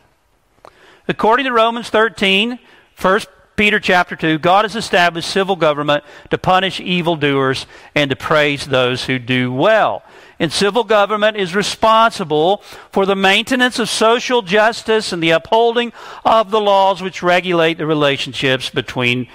According 1.08 1.46
to 1.46 1.52
Romans 1.52 1.88
13, 1.88 2.58
1 3.00 3.20
Peter 3.56 3.80
chapter 3.80 4.16
2, 4.16 4.38
God 4.38 4.64
has 4.64 4.76
established 4.76 5.30
civil 5.30 5.56
government 5.56 6.04
to 6.30 6.36
punish 6.36 6.80
evildoers 6.80 7.66
and 7.94 8.10
to 8.10 8.16
praise 8.16 8.66
those 8.66 9.04
who 9.04 9.18
do 9.18 9.52
well. 9.52 10.02
And 10.38 10.52
civil 10.52 10.84
government 10.84 11.36
is 11.36 11.54
responsible 11.54 12.58
for 12.90 13.06
the 13.06 13.14
maintenance 13.16 13.78
of 13.78 13.88
social 13.88 14.42
justice 14.42 15.12
and 15.12 15.22
the 15.22 15.30
upholding 15.30 15.92
of 16.24 16.50
the 16.50 16.60
laws 16.60 17.02
which 17.02 17.22
regulate 17.22 17.78
the 17.78 17.86
relationships 17.86 18.68
between 18.68 19.28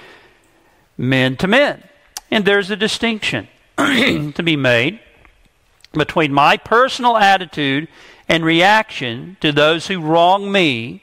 men 0.97 1.37
to 1.37 1.47
men. 1.47 1.83
And 2.29 2.45
there's 2.45 2.69
a 2.69 2.75
distinction 2.75 3.47
to 3.77 4.43
be 4.43 4.55
made 4.55 4.99
between 5.93 6.33
my 6.33 6.57
personal 6.57 7.17
attitude 7.17 7.87
and 8.27 8.45
reaction 8.45 9.37
to 9.41 9.51
those 9.51 9.87
who 9.87 9.99
wrong 9.99 10.51
me 10.51 11.01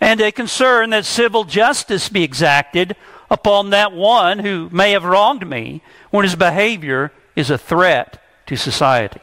and 0.00 0.20
a 0.20 0.32
concern 0.32 0.90
that 0.90 1.04
civil 1.04 1.44
justice 1.44 2.08
be 2.08 2.24
exacted 2.24 2.96
upon 3.30 3.70
that 3.70 3.92
one 3.92 4.40
who 4.40 4.68
may 4.70 4.92
have 4.92 5.04
wronged 5.04 5.46
me 5.46 5.82
when 6.10 6.24
his 6.24 6.34
behavior 6.34 7.12
is 7.36 7.50
a 7.50 7.58
threat 7.58 8.19
to 8.50 8.56
society. 8.56 9.20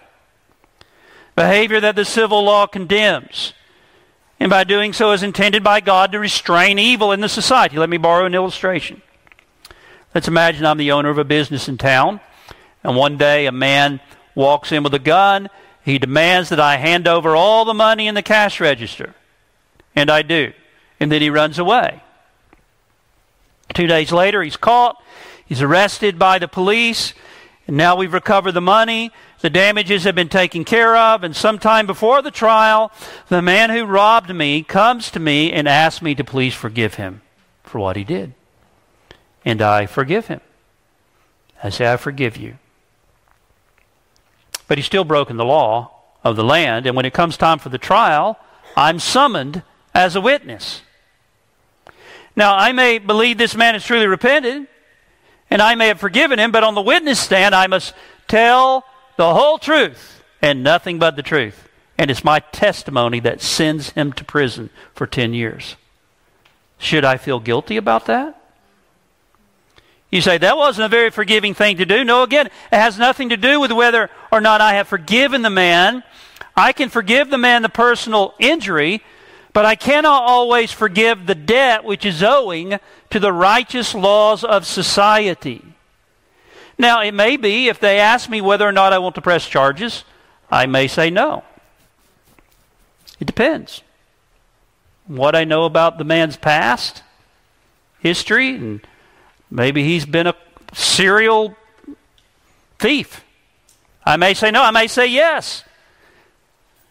Behavior 1.35 1.79
that 1.79 1.95
the 1.95 2.03
civil 2.03 2.43
law 2.43 2.65
condemns, 2.65 3.53
and 4.39 4.49
by 4.49 4.63
doing 4.63 4.91
so 4.93 5.11
is 5.11 5.21
intended 5.21 5.63
by 5.63 5.79
God 5.79 6.11
to 6.11 6.19
restrain 6.19 6.79
evil 6.79 7.11
in 7.11 7.21
the 7.21 7.29
society. 7.29 7.77
Let 7.77 7.89
me 7.89 7.97
borrow 7.97 8.25
an 8.25 8.33
illustration. 8.33 9.01
Let's 10.15 10.27
imagine 10.27 10.65
I'm 10.65 10.77
the 10.77 10.91
owner 10.91 11.09
of 11.09 11.19
a 11.19 11.23
business 11.23 11.69
in 11.69 11.77
town, 11.77 12.19
and 12.83 12.95
one 12.95 13.17
day 13.17 13.45
a 13.45 13.51
man 13.51 13.99
walks 14.33 14.71
in 14.71 14.81
with 14.81 14.93
a 14.93 14.99
gun. 14.99 15.49
He 15.85 15.99
demands 15.99 16.49
that 16.49 16.59
I 16.59 16.77
hand 16.77 17.07
over 17.07 17.35
all 17.35 17.65
the 17.65 17.73
money 17.73 18.07
in 18.07 18.15
the 18.15 18.23
cash 18.23 18.59
register. 18.59 19.13
And 19.95 20.09
I 20.09 20.21
do 20.21 20.53
and 20.99 21.11
then 21.11 21.21
he 21.21 21.29
runs 21.29 21.59
away. 21.59 22.01
Two 23.73 23.87
days 23.87 24.11
later, 24.11 24.41
he's 24.41 24.57
caught. 24.57 25.01
He's 25.45 25.61
arrested 25.61 26.17
by 26.17 26.39
the 26.39 26.47
police. 26.47 27.13
And 27.67 27.75
now 27.75 27.97
we've 27.97 28.13
recovered 28.13 28.53
the 28.53 28.61
money. 28.61 29.11
The 29.41 29.49
damages 29.49 30.05
have 30.05 30.15
been 30.15 30.29
taken 30.29 30.63
care 30.63 30.95
of. 30.95 31.23
And 31.23 31.35
sometime 31.35 31.85
before 31.85 32.21
the 32.21 32.31
trial, 32.31 32.91
the 33.27 33.41
man 33.41 33.69
who 33.69 33.83
robbed 33.83 34.33
me 34.33 34.63
comes 34.63 35.11
to 35.11 35.19
me 35.19 35.51
and 35.51 35.67
asks 35.67 36.01
me 36.01 36.15
to 36.15 36.23
please 36.23 36.53
forgive 36.53 36.95
him 36.95 37.21
for 37.63 37.79
what 37.79 37.97
he 37.97 38.05
did. 38.05 38.33
And 39.43 39.61
I 39.61 39.85
forgive 39.85 40.27
him. 40.27 40.39
I 41.61 41.69
say, 41.69 41.91
I 41.91 41.97
forgive 41.97 42.37
you. 42.37 42.57
But 44.67 44.77
he's 44.77 44.85
still 44.85 45.03
broken 45.03 45.37
the 45.37 45.45
law 45.45 45.91
of 46.23 46.35
the 46.35 46.43
land. 46.43 46.85
And 46.85 46.95
when 46.95 47.05
it 47.05 47.13
comes 47.13 47.35
time 47.35 47.59
for 47.59 47.69
the 47.69 47.77
trial, 47.77 48.37
I'm 48.75 48.99
summoned 48.99 49.63
as 49.93 50.15
a 50.15 50.21
witness. 50.21 50.81
Now, 52.35 52.55
I 52.55 52.71
may 52.71 52.99
believe 52.99 53.37
this 53.37 53.55
man 53.55 53.73
has 53.73 53.83
truly 53.83 54.05
repented, 54.05 54.67
and 55.49 55.61
I 55.61 55.75
may 55.75 55.87
have 55.87 55.99
forgiven 55.99 56.39
him, 56.39 56.51
but 56.51 56.63
on 56.63 56.75
the 56.75 56.81
witness 56.81 57.19
stand, 57.19 57.55
I 57.55 57.67
must 57.67 57.93
tell 58.27 58.85
the 59.17 59.33
whole 59.33 59.57
truth 59.57 60.23
and 60.41 60.63
nothing 60.63 60.99
but 60.99 61.15
the 61.15 61.23
truth. 61.23 61.67
And 61.97 62.11
it's 62.11 62.23
my 62.23 62.39
testimony 62.39 63.19
that 63.21 63.41
sends 63.41 63.91
him 63.91 64.13
to 64.13 64.23
prison 64.23 64.69
for 64.93 65.07
10 65.07 65.33
years. 65.33 65.75
Should 66.77 67.03
I 67.03 67.17
feel 67.17 67.39
guilty 67.39 67.77
about 67.77 68.05
that? 68.05 68.39
You 70.11 70.21
say, 70.21 70.37
that 70.37 70.57
wasn't 70.57 70.85
a 70.85 70.89
very 70.89 71.09
forgiving 71.09 71.53
thing 71.53 71.77
to 71.77 71.85
do. 71.85 72.03
No, 72.03 72.23
again, 72.23 72.47
it 72.47 72.51
has 72.71 72.97
nothing 72.97 73.29
to 73.29 73.37
do 73.37 73.59
with 73.59 73.71
whether 73.71 74.09
or 74.31 74.39
not 74.39 74.61
I 74.61 74.75
have 74.75 74.87
forgiven 74.87 75.41
the 75.41 75.49
man. 75.49 76.03
I 76.55 76.71
can 76.71 76.89
forgive 76.89 77.29
the 77.29 77.37
man 77.37 77.61
the 77.61 77.69
personal 77.69 78.33
injury, 78.39 79.03
but 79.57 79.65
I 79.65 79.73
cannot 79.73 80.21
always 80.21 80.71
forgive 80.71 81.25
the 81.25 81.33
debt 81.33 81.83
which 81.83 82.05
is 82.05 82.21
owing 82.21 82.77
to 83.09 83.19
the 83.19 83.33
righteous 83.33 83.95
laws 83.95 84.43
of 84.43 84.67
society. 84.67 85.63
Now, 86.77 87.01
it 87.01 87.15
may 87.15 87.37
be 87.37 87.67
if 87.67 87.79
they 87.79 87.97
ask 87.97 88.29
me 88.29 88.39
whether 88.39 88.67
or 88.67 88.71
not 88.71 88.93
I 88.93 88.99
want 88.99 89.15
to 89.15 89.21
press 89.21 89.47
charges, 89.47 90.03
I 90.51 90.67
may 90.67 90.85
say 90.85 91.09
no. 91.09 91.43
It 93.19 93.25
depends. 93.25 93.81
What 95.07 95.35
I 95.35 95.43
know 95.43 95.63
about 95.63 95.97
the 95.97 96.03
man's 96.03 96.37
past, 96.37 97.01
history, 97.97 98.57
and 98.57 98.81
maybe 99.49 99.83
he's 99.83 100.05
been 100.05 100.27
a 100.27 100.35
serial 100.71 101.55
thief. 102.77 103.25
I 104.05 104.17
may 104.17 104.35
say 104.35 104.51
no, 104.51 104.61
I 104.61 104.69
may 104.69 104.85
say 104.85 105.07
yes. 105.07 105.63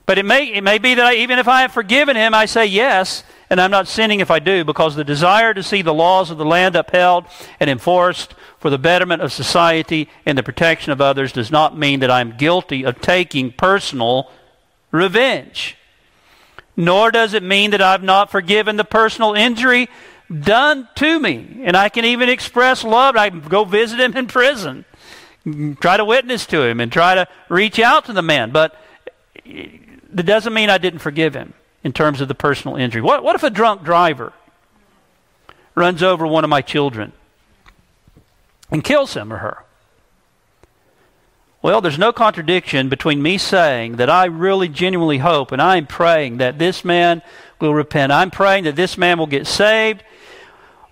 But 0.06 0.18
it 0.18 0.24
may, 0.24 0.54
it 0.54 0.62
may 0.62 0.78
be 0.78 0.94
that 0.94 1.04
I, 1.04 1.14
even 1.16 1.40
if 1.40 1.48
I 1.48 1.62
have 1.62 1.72
forgiven 1.72 2.14
him, 2.14 2.32
I 2.32 2.46
say 2.46 2.64
yes, 2.64 3.24
and 3.50 3.60
I'm 3.60 3.72
not 3.72 3.88
sinning 3.88 4.20
if 4.20 4.30
I 4.30 4.38
do, 4.38 4.64
because 4.64 4.94
the 4.94 5.02
desire 5.02 5.52
to 5.52 5.64
see 5.64 5.82
the 5.82 5.92
laws 5.92 6.30
of 6.30 6.38
the 6.38 6.44
land 6.44 6.76
upheld 6.76 7.24
and 7.58 7.68
enforced 7.68 8.34
for 8.60 8.70
the 8.70 8.78
betterment 8.78 9.22
of 9.22 9.32
society 9.32 10.08
and 10.24 10.38
the 10.38 10.44
protection 10.44 10.92
of 10.92 11.00
others 11.00 11.32
does 11.32 11.50
not 11.50 11.76
mean 11.76 12.00
that 12.00 12.10
I'm 12.10 12.36
guilty 12.36 12.84
of 12.84 13.00
taking 13.00 13.52
personal 13.52 14.30
revenge. 14.92 15.76
Nor 16.76 17.10
does 17.10 17.34
it 17.34 17.42
mean 17.42 17.72
that 17.72 17.82
I've 17.82 18.02
not 18.02 18.30
forgiven 18.30 18.76
the 18.76 18.84
personal 18.84 19.34
injury 19.34 19.88
done 20.30 20.88
to 20.96 21.18
me. 21.18 21.62
And 21.64 21.76
I 21.76 21.88
can 21.88 22.04
even 22.04 22.28
express 22.28 22.84
love. 22.84 23.16
I 23.16 23.30
can 23.30 23.40
go 23.40 23.64
visit 23.64 23.98
him 23.98 24.16
in 24.16 24.26
prison, 24.28 24.84
try 25.80 25.96
to 25.96 26.04
witness 26.04 26.46
to 26.46 26.62
him, 26.62 26.78
and 26.78 26.92
try 26.92 27.14
to 27.14 27.26
reach 27.48 27.78
out 27.78 28.04
to 28.04 28.12
the 28.12 28.22
man. 28.22 28.50
But 28.50 28.78
that 30.12 30.24
doesn't 30.24 30.54
mean 30.54 30.70
I 30.70 30.78
didn't 30.78 31.00
forgive 31.00 31.34
him 31.34 31.54
in 31.82 31.92
terms 31.92 32.20
of 32.20 32.28
the 32.28 32.34
personal 32.34 32.76
injury. 32.76 33.02
What, 33.02 33.22
what 33.22 33.36
if 33.36 33.42
a 33.42 33.50
drunk 33.50 33.82
driver 33.82 34.32
runs 35.74 36.02
over 36.02 36.26
one 36.26 36.44
of 36.44 36.50
my 36.50 36.62
children 36.62 37.12
and 38.70 38.82
kills 38.82 39.14
him 39.14 39.32
or 39.32 39.38
her? 39.38 39.62
Well, 41.62 41.80
there's 41.80 41.98
no 41.98 42.12
contradiction 42.12 42.88
between 42.88 43.22
me 43.22 43.38
saying 43.38 43.96
that 43.96 44.08
I 44.08 44.26
really 44.26 44.68
genuinely 44.68 45.18
hope 45.18 45.50
and 45.50 45.60
I'm 45.60 45.86
praying 45.86 46.36
that 46.38 46.58
this 46.58 46.84
man 46.84 47.22
will 47.60 47.74
repent. 47.74 48.12
I'm 48.12 48.30
praying 48.30 48.64
that 48.64 48.76
this 48.76 48.96
man 48.96 49.18
will 49.18 49.26
get 49.26 49.46
saved, 49.46 50.02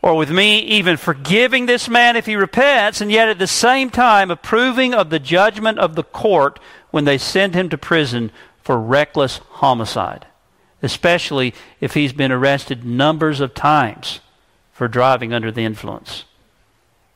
or 0.03 0.16
with 0.16 0.31
me 0.31 0.59
even 0.61 0.96
forgiving 0.96 1.66
this 1.66 1.88
man 1.88 2.16
if 2.16 2.27
he 2.27 2.37
repents, 2.37 3.00
and 3.00 3.11
yet 3.11 3.29
at 3.29 3.38
the 3.38 3.46
same 3.46 3.88
time 3.88 4.31
approving 4.31 4.94
of 4.94 5.11
the 5.11 5.18
judgment 5.18 5.79
of 5.79 5.94
the 5.94 6.03
court 6.03 6.59
when 6.90 7.05
they 7.05 7.18
send 7.18 7.55
him 7.55 7.68
to 7.68 7.79
prison 7.79 8.31
for 8.64 8.81
reckless 8.81 9.38
homicide, 9.50 10.27
especially 10.83 11.55
if 11.81 11.94
he's 11.94 12.12
been 12.12 12.33
arrested 12.33 12.85
numbers 12.85 13.40
of 13.40 13.55
times 13.55 14.20
for 14.72 14.88
driving 14.88 15.33
under 15.33 15.53
the 15.53 15.64
influence. 15.64 16.24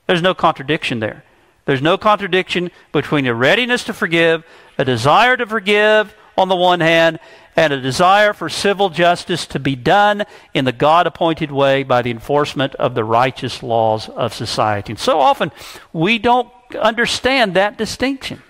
There's 0.07 0.23
no 0.23 0.35
contradiction 0.35 1.01
there. 1.01 1.25
There's 1.65 1.83
no 1.83 1.99
contradiction 1.99 2.71
between 2.93 3.27
a 3.27 3.35
readiness 3.35 3.85
to 3.85 3.93
forgive, 3.93 4.45
a 4.79 4.85
desire 4.85 5.37
to 5.37 5.47
forgive 5.47 6.15
on 6.37 6.49
the 6.49 6.57
one 6.57 6.81
hand, 6.81 7.19
and 7.57 7.73
a 7.73 7.81
desire 7.81 8.33
for 8.33 8.49
civil 8.49 8.89
justice 8.89 9.45
to 9.47 9.59
be 9.59 9.75
done 9.75 10.25
in 10.55 10.65
the 10.65 10.73
God 10.73 11.07
appointed 11.07 11.51
way 11.51 11.83
by 11.83 12.03
the 12.03 12.11
enforcement 12.11 12.75
of 12.77 12.95
the 12.95 13.05
righteous 13.05 13.63
laws 13.63 14.09
of 14.09 14.33
society. 14.33 14.93
And 14.93 15.01
so 15.01 15.19
often 15.19 15.51
we 15.93 16.19
don't 16.19 16.49
understand 16.81 17.55
that 17.55 17.77
distinction. 17.77 18.43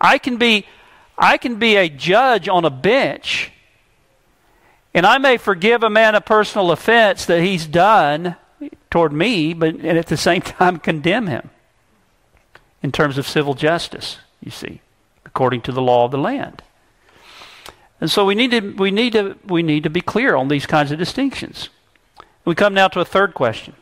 I 0.00 0.18
can 0.18 0.36
be 0.36 0.66
I 1.18 1.36
can 1.36 1.56
be 1.56 1.76
a 1.76 1.88
judge 1.88 2.48
on 2.48 2.64
a 2.64 2.70
bench 2.70 3.50
And 4.94 5.06
I 5.06 5.18
may 5.18 5.36
forgive 5.36 5.82
a 5.82 5.90
man 5.90 6.14
a 6.14 6.20
personal 6.20 6.70
offense 6.70 7.26
that 7.26 7.42
he's 7.42 7.66
done 7.66 8.36
toward 8.90 9.12
me, 9.12 9.52
but 9.54 9.74
and 9.74 9.98
at 9.98 10.06
the 10.06 10.16
same 10.16 10.42
time 10.58 10.78
condemn 10.78 11.26
him 11.26 11.50
in 12.82 12.92
terms 12.92 13.18
of 13.18 13.26
civil 13.26 13.54
justice, 13.54 14.18
you 14.40 14.50
see, 14.50 14.80
according 15.26 15.60
to 15.62 15.72
the 15.72 15.82
law 15.82 16.04
of 16.04 16.10
the 16.10 16.18
land. 16.18 16.62
And 18.00 18.10
so 18.10 18.24
we 18.24 18.34
need 18.34 18.52
to, 18.52 18.60
we 18.60 18.90
need 18.90 19.12
to, 19.14 19.36
we 19.44 19.62
need 19.62 19.82
to 19.82 19.90
be 19.90 20.00
clear 20.00 20.36
on 20.36 20.48
these 20.48 20.66
kinds 20.66 20.92
of 20.92 20.98
distinctions. 20.98 21.68
We 22.44 22.54
come 22.54 22.74
now 22.74 22.88
to 22.88 23.00
a 23.00 23.04
third 23.04 23.34
question 23.34 23.74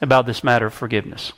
about 0.00 0.26
this 0.26 0.42
matter 0.42 0.66
of 0.66 0.74
forgiveness. 0.74 1.32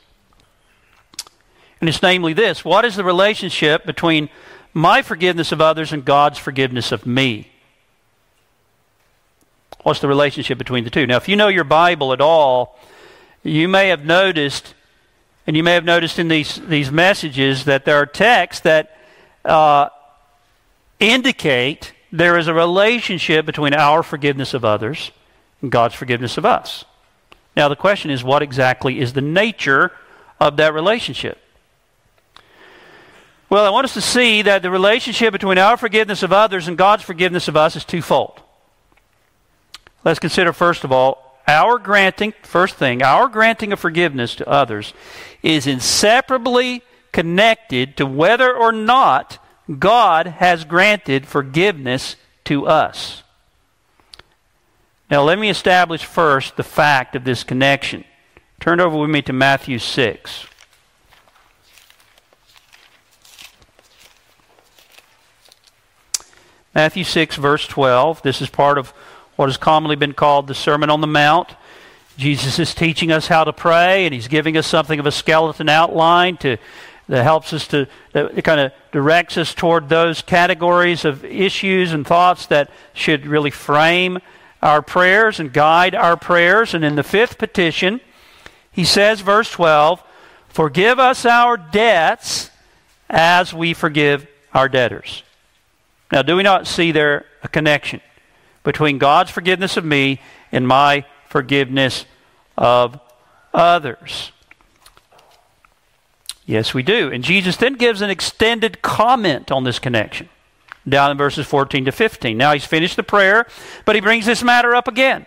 And 1.79 1.87
it's 1.87 2.01
namely 2.01 2.33
this 2.33 2.65
What 2.65 2.85
is 2.85 2.95
the 2.95 3.03
relationship 3.03 3.85
between 3.85 4.29
my 4.75 5.01
forgiveness 5.01 5.53
of 5.53 5.61
others 5.61 5.93
and 5.93 6.05
God's 6.05 6.37
forgiveness 6.37 6.91
of 6.91 7.07
me? 7.07 7.49
What's 9.83 10.01
the 10.01 10.07
relationship 10.07 10.57
between 10.57 10.83
the 10.83 10.89
two? 10.89 11.07
Now, 11.07 11.15
if 11.15 11.29
you 11.29 11.35
know 11.35 11.47
your 11.47 11.63
Bible 11.63 12.11
at 12.11 12.19
all, 12.19 12.77
you 13.41 13.67
may 13.69 13.87
have 13.87 14.03
noticed, 14.03 14.73
and 15.47 15.55
you 15.55 15.63
may 15.63 15.75
have 15.75 15.85
noticed 15.85 16.19
in 16.19 16.27
these, 16.27 16.55
these 16.67 16.91
messages, 16.91 17.65
that 17.65 17.85
there 17.85 17.95
are 17.95 18.05
texts 18.05 18.63
that 18.63 18.97
uh, 19.45 19.89
indicate 20.99 21.93
there 22.11 22.37
is 22.37 22.47
a 22.47 22.53
relationship 22.53 23.45
between 23.45 23.73
our 23.73 24.03
forgiveness 24.03 24.53
of 24.53 24.65
others 24.65 25.11
and 25.61 25.71
God's 25.71 25.95
forgiveness 25.95 26.37
of 26.37 26.45
us. 26.45 26.83
Now, 27.55 27.69
the 27.69 27.77
question 27.77 28.11
is 28.11 28.25
what 28.25 28.41
exactly 28.41 28.99
is 28.99 29.13
the 29.13 29.21
nature 29.21 29.93
of 30.39 30.57
that 30.57 30.73
relationship? 30.73 31.39
Well, 33.49 33.65
I 33.65 33.69
want 33.69 33.85
us 33.85 33.93
to 33.93 34.01
see 34.01 34.41
that 34.41 34.63
the 34.63 34.71
relationship 34.71 35.31
between 35.31 35.57
our 35.57 35.77
forgiveness 35.77 36.23
of 36.23 36.33
others 36.33 36.67
and 36.67 36.77
God's 36.77 37.03
forgiveness 37.03 37.47
of 37.47 37.55
us 37.55 37.75
is 37.75 37.85
twofold. 37.85 38.41
Let's 40.03 40.19
consider, 40.19 40.51
first 40.51 40.83
of 40.83 40.91
all, 40.91 41.39
our 41.47 41.77
granting, 41.77 42.33
first 42.41 42.75
thing, 42.75 43.03
our 43.03 43.27
granting 43.27 43.71
of 43.71 43.79
forgiveness 43.79 44.35
to 44.35 44.49
others 44.49 44.93
is 45.43 45.67
inseparably 45.67 46.81
connected 47.11 47.95
to 47.97 48.05
whether 48.05 48.55
or 48.55 48.71
not 48.71 49.37
God 49.79 50.27
has 50.27 50.65
granted 50.65 51.27
forgiveness 51.27 52.15
to 52.45 52.65
us. 52.65 53.23
Now, 55.09 55.21
let 55.23 55.37
me 55.37 55.49
establish 55.49 56.03
first 56.03 56.57
the 56.57 56.63
fact 56.63 57.15
of 57.15 57.23
this 57.23 57.43
connection. 57.43 58.05
Turn 58.59 58.79
over 58.79 58.97
with 58.97 59.09
me 59.09 59.21
to 59.23 59.33
Matthew 59.33 59.77
6. 59.77 60.47
Matthew 66.75 67.05
6, 67.05 67.37
verse 67.37 67.65
12. 67.67 68.21
This 68.21 68.41
is 68.41 68.49
part 68.49 68.77
of 68.77 68.89
what 69.37 69.47
has 69.47 69.55
commonly 69.55 69.95
been 69.95 70.11
called 70.11 70.47
the 70.47 70.53
Sermon 70.53 70.89
on 70.89 70.99
the 70.99 71.07
Mount. 71.07 71.55
Jesus 72.17 72.59
is 72.59 72.75
teaching 72.75 73.13
us 73.13 73.27
how 73.27 73.45
to 73.45 73.53
pray, 73.53 74.05
and 74.05 74.13
he's 74.13 74.27
giving 74.27 74.57
us 74.57 74.67
something 74.67 74.99
of 74.99 75.05
a 75.05 75.11
skeleton 75.11 75.69
outline 75.69 76.35
to 76.37 76.57
that 77.07 77.23
helps 77.23 77.53
us 77.53 77.67
to 77.67 77.87
that 78.11 78.43
kind 78.43 78.59
of 78.59 78.73
directs 78.91 79.37
us 79.37 79.53
toward 79.53 79.87
those 79.87 80.21
categories 80.21 81.05
of 81.05 81.23
issues 81.23 81.93
and 81.93 82.05
thoughts 82.05 82.47
that 82.47 82.69
should 82.93 83.25
really 83.25 83.51
frame 83.51 84.19
our 84.61 84.81
prayers 84.81 85.39
and 85.39 85.53
guide 85.53 85.95
our 85.95 86.17
prayers. 86.17 86.73
And 86.73 86.83
in 86.83 86.95
the 86.95 87.03
fifth 87.03 87.37
petition, 87.37 88.01
he 88.69 88.83
says, 88.83 89.21
verse 89.21 89.49
12, 89.51 90.03
Forgive 90.49 90.99
us 90.99 91.25
our 91.25 91.55
debts 91.55 92.49
as 93.09 93.53
we 93.53 93.73
forgive 93.73 94.27
our 94.53 94.67
debtors. 94.67 95.23
Now, 96.15 96.21
do 96.21 96.37
we 96.37 96.43
not 96.43 96.65
see 96.65 96.93
there 96.93 97.25
a 97.43 97.49
connection 97.49 97.99
between 98.63 98.99
God's 98.99 99.31
forgiveness 99.31 99.75
of 99.75 99.83
me 99.83 100.21
and 100.49 100.65
my 100.65 101.05
forgiveness 101.27 102.05
of 102.57 102.97
others? 103.53 104.31
Yes, 106.45 106.73
we 106.73 106.83
do. 106.83 107.11
And 107.11 107.21
Jesus 107.21 107.57
then 107.57 107.73
gives 107.73 108.01
an 108.01 108.09
extended 108.09 108.81
comment 108.81 109.51
on 109.51 109.65
this 109.65 109.77
connection 109.77 110.29
down 110.87 111.11
in 111.11 111.17
verses 111.17 111.45
14 111.47 111.83
to 111.83 111.91
15. 111.91 112.37
Now 112.37 112.53
he's 112.53 112.63
finished 112.63 112.95
the 112.95 113.03
prayer, 113.03 113.45
but 113.83 113.95
he 113.95 114.01
brings 114.01 114.25
this 114.25 114.41
matter 114.41 114.73
up 114.73 114.87
again 114.87 115.25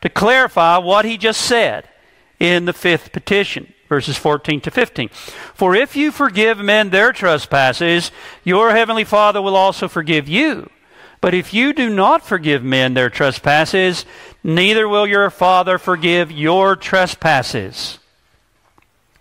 to 0.00 0.08
clarify 0.08 0.78
what 0.78 1.04
he 1.04 1.18
just 1.18 1.42
said 1.42 1.86
in 2.38 2.64
the 2.64 2.72
fifth 2.72 3.12
petition, 3.12 3.74
verses 3.90 4.16
14 4.16 4.60
to 4.62 4.70
15. 4.70 5.08
For 5.52 5.74
if 5.74 5.96
you 5.96 6.12
forgive 6.12 6.58
men 6.58 6.88
their 6.88 7.12
trespasses, 7.12 8.12
your 8.44 8.70
heavenly 8.70 9.04
Father 9.04 9.42
will 9.42 9.56
also 9.56 9.88
forgive 9.88 10.28
you. 10.28 10.70
But 11.20 11.34
if 11.34 11.52
you 11.52 11.74
do 11.74 11.90
not 11.90 12.24
forgive 12.24 12.62
men 12.62 12.94
their 12.94 13.10
trespasses, 13.10 14.06
neither 14.44 14.88
will 14.88 15.08
your 15.08 15.28
Father 15.28 15.76
forgive 15.76 16.30
your 16.30 16.76
trespasses. 16.76 17.98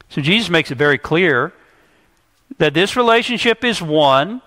So 0.08 0.21
Jesus 0.21 0.49
makes 0.51 0.69
it 0.69 0.77
very 0.77 0.99
clear 0.99 1.51
that 2.60 2.75
this 2.75 2.95
relationship 2.95 3.63
is 3.63 3.82
one 3.82 4.41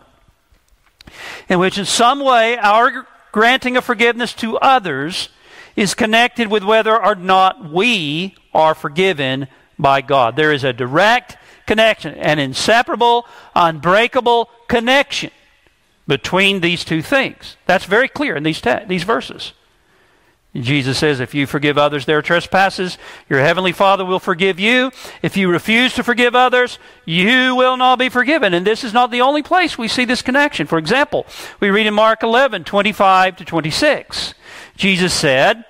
in 1.48 1.58
which, 1.58 1.78
in 1.78 1.84
some 1.84 2.20
way, 2.20 2.56
our 2.58 3.08
granting 3.32 3.76
of 3.76 3.84
forgiveness 3.84 4.32
to 4.34 4.56
others 4.58 5.30
is 5.74 5.94
connected 5.94 6.48
with 6.48 6.62
whether 6.62 6.96
or 6.96 7.16
not 7.16 7.70
we 7.70 8.36
are 8.54 8.74
forgiven 8.74 9.48
by 9.78 10.00
God. 10.00 10.36
There 10.36 10.52
is 10.52 10.64
a 10.64 10.72
direct 10.72 11.36
connection, 11.66 12.14
an 12.14 12.38
inseparable, 12.38 13.26
unbreakable 13.54 14.50
connection 14.68 15.30
between 16.06 16.60
these 16.60 16.84
two 16.84 17.02
things. 17.02 17.56
That's 17.66 17.84
very 17.84 18.08
clear 18.08 18.36
in 18.36 18.42
these, 18.42 18.60
te- 18.60 18.84
these 18.86 19.04
verses. 19.04 19.52
Jesus 20.54 20.98
says, 20.98 21.18
if 21.18 21.34
you 21.34 21.46
forgive 21.46 21.78
others 21.78 22.04
their 22.04 22.20
trespasses, 22.20 22.98
your 23.30 23.40
heavenly 23.40 23.72
Father 23.72 24.04
will 24.04 24.18
forgive 24.18 24.60
you. 24.60 24.90
If 25.22 25.34
you 25.34 25.48
refuse 25.48 25.94
to 25.94 26.04
forgive 26.04 26.34
others, 26.34 26.78
you 27.06 27.56
will 27.56 27.78
not 27.78 27.98
be 27.98 28.10
forgiven. 28.10 28.52
And 28.52 28.66
this 28.66 28.84
is 28.84 28.92
not 28.92 29.10
the 29.10 29.22
only 29.22 29.42
place 29.42 29.78
we 29.78 29.88
see 29.88 30.04
this 30.04 30.20
connection. 30.20 30.66
For 30.66 30.76
example, 30.76 31.24
we 31.58 31.70
read 31.70 31.86
in 31.86 31.94
Mark 31.94 32.22
11, 32.22 32.64
25 32.64 33.36
to 33.36 33.44
26. 33.46 34.34
Jesus 34.76 35.14
said, 35.14 35.64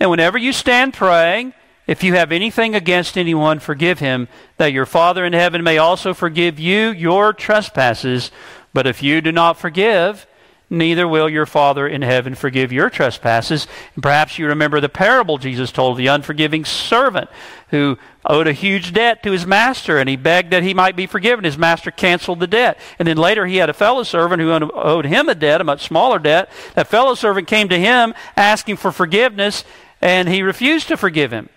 And 0.00 0.08
whenever 0.08 0.38
you 0.38 0.54
stand 0.54 0.94
praying, 0.94 1.52
if 1.86 2.02
you 2.02 2.14
have 2.14 2.32
anything 2.32 2.74
against 2.74 3.16
anyone, 3.16 3.60
forgive 3.60 4.00
him, 4.00 4.28
that 4.56 4.72
your 4.72 4.86
Father 4.86 5.24
in 5.24 5.32
heaven 5.32 5.62
may 5.62 5.78
also 5.78 6.14
forgive 6.14 6.58
you 6.58 6.90
your 6.90 7.32
trespasses. 7.32 8.30
But 8.72 8.86
if 8.86 9.02
you 9.02 9.20
do 9.20 9.30
not 9.30 9.56
forgive, 9.56 10.26
neither 10.68 11.06
will 11.06 11.28
your 11.28 11.46
Father 11.46 11.86
in 11.86 12.02
heaven 12.02 12.34
forgive 12.34 12.72
your 12.72 12.90
trespasses. 12.90 13.68
And 13.94 14.02
perhaps 14.02 14.36
you 14.36 14.48
remember 14.48 14.80
the 14.80 14.88
parable 14.88 15.38
Jesus 15.38 15.70
told 15.70 15.96
the 15.96 16.08
unforgiving 16.08 16.64
servant 16.64 17.30
who 17.70 17.98
owed 18.24 18.48
a 18.48 18.52
huge 18.52 18.92
debt 18.92 19.22
to 19.22 19.30
his 19.30 19.46
master 19.46 19.98
and 19.98 20.08
he 20.08 20.16
begged 20.16 20.50
that 20.52 20.64
he 20.64 20.74
might 20.74 20.96
be 20.96 21.06
forgiven. 21.06 21.44
His 21.44 21.56
master 21.56 21.92
canceled 21.92 22.40
the 22.40 22.48
debt. 22.48 22.80
And 22.98 23.06
then 23.06 23.16
later 23.16 23.46
he 23.46 23.58
had 23.58 23.70
a 23.70 23.74
fellow 23.74 24.02
servant 24.02 24.42
who 24.42 24.50
owed 24.74 25.06
him 25.06 25.28
a 25.28 25.36
debt, 25.36 25.60
a 25.60 25.64
much 25.64 25.86
smaller 25.86 26.18
debt. 26.18 26.50
That 26.74 26.88
fellow 26.88 27.14
servant 27.14 27.46
came 27.46 27.68
to 27.68 27.78
him 27.78 28.12
asking 28.36 28.76
for 28.76 28.90
forgiveness 28.90 29.64
and 30.00 30.28
he 30.28 30.42
refused 30.42 30.88
to 30.88 30.96
forgive 30.96 31.30
him. 31.32 31.48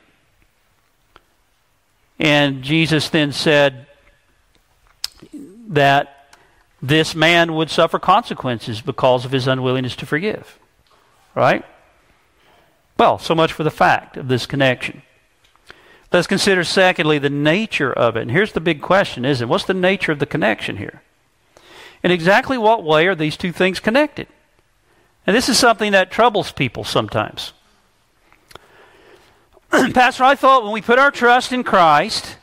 And 2.20 2.62
Jesus 2.62 3.10
then 3.10 3.32
said 3.32 3.88
that 5.70 6.36
this 6.82 7.16
man 7.16 7.56
would 7.56 7.70
suffer 7.70 8.00
consequences 8.00 8.82
because 8.82 9.26
of 9.26 9.32
his 9.32 9.48
unwillingness 9.48 9.96
to 9.98 10.06
forgive. 10.06 10.60
Right? 11.36 11.64
Well, 12.98 13.18
so 13.18 13.34
much 13.34 13.54
for 13.54 13.64
the 13.64 13.72
fact 13.72 14.18
of 14.18 14.28
this 14.28 14.46
connection. 14.46 15.04
Let's 16.12 16.28
consider, 16.28 16.64
secondly, 16.64 17.20
the 17.20 17.30
nature 17.30 17.94
of 17.94 18.18
it. 18.18 18.24
And 18.24 18.32
here's 18.32 18.54
the 18.54 18.60
big 18.60 18.82
question, 18.82 19.24
isn't 19.26 19.48
it? 19.48 19.50
What's 19.50 19.66
the 19.66 19.74
nature 19.74 20.12
of 20.12 20.20
the 20.20 20.26
connection 20.26 20.78
here? 20.78 21.02
In 22.04 22.12
exactly 22.12 22.58
what 22.58 22.84
way 22.84 23.08
are 23.08 23.16
these 23.16 23.38
two 23.38 23.52
things 23.52 23.80
connected? 23.80 24.28
And 25.28 25.36
this 25.36 25.50
is 25.50 25.60
something 25.60 25.92
that 25.92 26.12
troubles 26.12 26.52
people 26.52 26.84
sometimes. 26.84 27.54
Pastor, 29.94 30.24
I 30.24 30.36
thought 30.36 30.64
when 30.64 30.72
we 30.72 30.82
put 30.82 30.98
our 30.98 31.12
trust 31.12 31.52
in 31.52 31.64
Christ, 31.64 32.38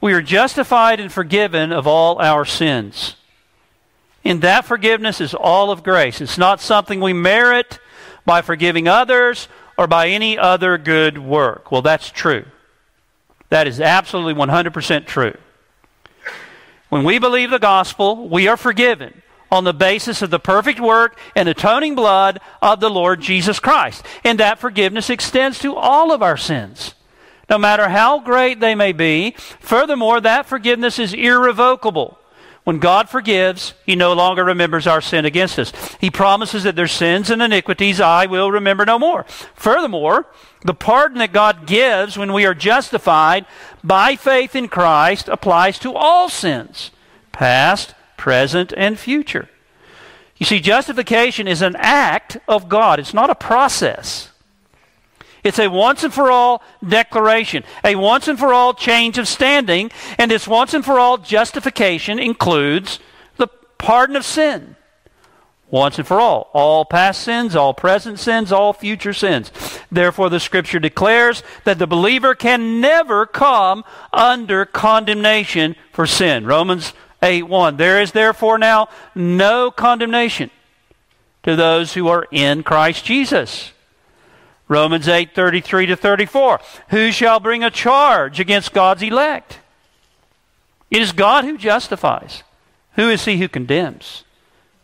we 0.00 0.14
are 0.14 0.22
justified 0.22 0.98
and 0.98 1.12
forgiven 1.12 1.72
of 1.72 1.86
all 1.86 2.18
our 2.20 2.46
sins. 2.46 3.16
And 4.24 4.40
that 4.42 4.64
forgiveness 4.64 5.20
is 5.20 5.34
all 5.34 5.70
of 5.70 5.82
grace. 5.82 6.20
It's 6.20 6.38
not 6.38 6.60
something 6.60 7.00
we 7.00 7.12
merit 7.12 7.78
by 8.24 8.40
forgiving 8.40 8.88
others 8.88 9.48
or 9.76 9.86
by 9.86 10.08
any 10.08 10.38
other 10.38 10.78
good 10.78 11.18
work. 11.18 11.70
Well, 11.70 11.82
that's 11.82 12.10
true. 12.10 12.46
That 13.50 13.66
is 13.66 13.80
absolutely 13.80 14.34
100% 14.34 15.06
true. 15.06 15.36
When 16.88 17.04
we 17.04 17.18
believe 17.18 17.50
the 17.50 17.58
gospel, 17.58 18.28
we 18.28 18.48
are 18.48 18.56
forgiven 18.56 19.22
on 19.50 19.64
the 19.64 19.72
basis 19.72 20.22
of 20.22 20.30
the 20.30 20.38
perfect 20.38 20.80
work 20.80 21.18
and 21.34 21.48
atoning 21.48 21.94
blood 21.94 22.40
of 22.62 22.80
the 22.80 22.90
Lord 22.90 23.20
Jesus 23.20 23.60
Christ. 23.60 24.04
And 24.24 24.38
that 24.38 24.58
forgiveness 24.58 25.10
extends 25.10 25.58
to 25.60 25.76
all 25.76 26.12
of 26.12 26.22
our 26.22 26.36
sins, 26.36 26.94
no 27.48 27.58
matter 27.58 27.88
how 27.88 28.20
great 28.20 28.60
they 28.60 28.74
may 28.74 28.92
be. 28.92 29.34
Furthermore, 29.60 30.20
that 30.20 30.46
forgiveness 30.46 30.98
is 30.98 31.12
irrevocable. 31.12 32.18
When 32.64 32.78
God 32.78 33.08
forgives, 33.08 33.74
He 33.86 33.96
no 33.96 34.12
longer 34.12 34.44
remembers 34.44 34.86
our 34.86 35.00
sin 35.00 35.24
against 35.24 35.58
us. 35.58 35.72
He 36.00 36.10
promises 36.10 36.64
that 36.64 36.76
their 36.76 36.86
sins 36.86 37.30
and 37.30 37.40
iniquities 37.40 38.00
I 38.00 38.26
will 38.26 38.50
remember 38.50 38.84
no 38.84 38.98
more. 38.98 39.24
Furthermore, 39.54 40.26
the 40.62 40.74
pardon 40.74 41.18
that 41.18 41.32
God 41.32 41.66
gives 41.66 42.18
when 42.18 42.32
we 42.32 42.44
are 42.44 42.54
justified 42.54 43.46
by 43.82 44.14
faith 44.14 44.54
in 44.54 44.68
Christ 44.68 45.26
applies 45.28 45.78
to 45.80 45.94
all 45.94 46.28
sins, 46.28 46.90
past, 47.32 47.94
present, 48.20 48.70
and 48.76 48.98
future. 48.98 49.48
You 50.36 50.44
see, 50.44 50.60
justification 50.60 51.48
is 51.48 51.62
an 51.62 51.74
act 51.78 52.36
of 52.46 52.68
God, 52.68 53.00
it's 53.00 53.14
not 53.14 53.30
a 53.30 53.34
process. 53.34 54.28
It's 55.42 55.58
a 55.58 55.68
once 55.68 56.04
and 56.04 56.12
for 56.12 56.30
all 56.30 56.62
declaration, 56.86 57.64
a 57.82 57.96
once 57.96 58.28
and 58.28 58.38
for 58.38 58.52
all 58.52 58.74
change 58.74 59.16
of 59.16 59.26
standing, 59.26 59.90
and 60.18 60.30
this 60.30 60.46
once 60.46 60.74
and 60.74 60.84
for 60.84 60.98
all 60.98 61.16
justification 61.16 62.18
includes 62.18 63.00
the 63.38 63.48
pardon 63.78 64.16
of 64.16 64.26
sin. 64.26 64.76
Once 65.70 65.98
and 65.98 66.06
for 66.06 66.20
all. 66.20 66.50
All 66.52 66.84
past 66.84 67.22
sins, 67.22 67.56
all 67.56 67.72
present 67.72 68.18
sins, 68.18 68.52
all 68.52 68.74
future 68.74 69.14
sins. 69.14 69.50
Therefore, 69.90 70.28
the 70.28 70.40
scripture 70.40 70.80
declares 70.80 71.42
that 71.64 71.78
the 71.78 71.86
believer 71.86 72.34
can 72.34 72.82
never 72.82 73.24
come 73.24 73.82
under 74.12 74.66
condemnation 74.66 75.74
for 75.90 76.06
sin. 76.06 76.44
Romans 76.44 76.92
8 77.22 77.44
1. 77.44 77.76
There 77.76 78.00
is 78.00 78.12
therefore 78.12 78.58
now 78.58 78.88
no 79.14 79.70
condemnation 79.70 80.50
to 81.42 81.56
those 81.56 81.94
who 81.94 82.08
are 82.08 82.26
in 82.30 82.62
Christ 82.62 83.04
Jesus. 83.04 83.72
Romans 84.68 85.08
8 85.08 85.34
33 85.34 85.86
to 85.86 85.96
34. 85.96 86.60
Who 86.90 87.10
shall 87.10 87.40
bring 87.40 87.64
a 87.64 87.70
charge 87.70 88.38
against 88.38 88.72
God's 88.72 89.02
elect? 89.02 89.58
It 90.90 91.02
is 91.02 91.12
God 91.12 91.44
who 91.44 91.58
justifies. 91.58 92.42
Who 92.94 93.08
is 93.08 93.24
he 93.24 93.38
who 93.38 93.48
condemns? 93.48 94.24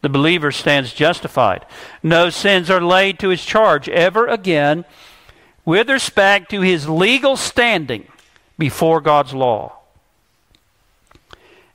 The 0.03 0.09
believer 0.09 0.53
stands 0.53 0.93
justified. 0.93 1.67
No 2.03 2.31
sins 2.31 2.71
are 2.71 2.81
laid 2.81 3.19
to 3.19 3.31
his 3.31 3.45
charge 3.45 3.89
ever 3.89 4.27
again 4.27 4.85
with 5.65 5.91
respect 5.91 6.51
to 6.51 6.61
his 6.61 6.89
legal 6.89 7.37
standing 7.37 8.07
before 8.59 9.01
God's 9.01 9.35
law. 9.35 9.79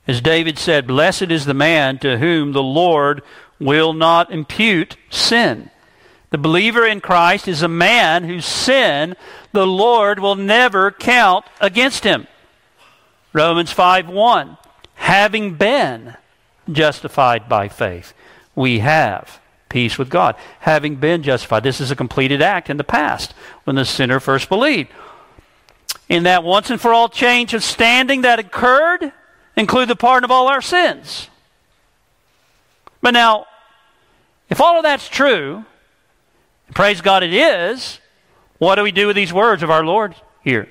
As 0.06 0.20
David 0.20 0.58
said, 0.58 0.86
Blessed 0.86 1.30
is 1.30 1.44
the 1.44 1.54
man 1.54 1.98
to 1.98 2.18
whom 2.18 2.52
the 2.52 2.62
Lord 2.62 3.22
will 3.60 3.92
not 3.92 4.32
impute 4.32 4.96
sin. 5.10 5.70
The 6.30 6.38
believer 6.38 6.86
in 6.86 7.00
Christ 7.00 7.46
is 7.46 7.62
a 7.62 7.68
man 7.68 8.24
whose 8.24 8.46
sin 8.46 9.14
the 9.52 9.66
Lord 9.66 10.18
will 10.18 10.34
never 10.34 10.90
count 10.90 11.44
against 11.60 12.04
him. 12.04 12.26
Romans 13.32 13.70
5 13.70 14.08
1. 14.08 14.56
Having 14.94 15.54
been 15.54 16.16
justified 16.70 17.48
by 17.48 17.68
faith, 17.68 18.14
we 18.54 18.80
have 18.80 19.40
peace 19.68 19.98
with 19.98 20.10
God. 20.10 20.36
Having 20.60 20.96
been 20.96 21.22
justified. 21.22 21.62
This 21.62 21.80
is 21.80 21.90
a 21.90 21.96
completed 21.96 22.42
act 22.42 22.70
in 22.70 22.76
the 22.76 22.84
past 22.84 23.34
when 23.64 23.76
the 23.76 23.84
sinner 23.84 24.20
first 24.20 24.48
believed. 24.48 24.90
In 26.08 26.24
that 26.24 26.44
once 26.44 26.70
and 26.70 26.80
for 26.80 26.92
all 26.92 27.08
change 27.08 27.54
of 27.54 27.64
standing 27.64 28.22
that 28.22 28.38
occurred, 28.38 29.12
include 29.56 29.88
the 29.88 29.96
pardon 29.96 30.24
of 30.24 30.30
all 30.30 30.48
our 30.48 30.62
sins. 30.62 31.28
But 33.00 33.12
now, 33.12 33.46
if 34.48 34.60
all 34.60 34.76
of 34.76 34.82
that's 34.82 35.08
true, 35.08 35.64
Praise 36.74 37.00
God 37.00 37.22
it 37.22 37.34
is. 37.34 38.00
What 38.58 38.76
do 38.76 38.82
we 38.82 38.92
do 38.92 39.06
with 39.06 39.16
these 39.16 39.32
words 39.32 39.62
of 39.62 39.70
our 39.70 39.84
Lord 39.84 40.14
here? 40.42 40.68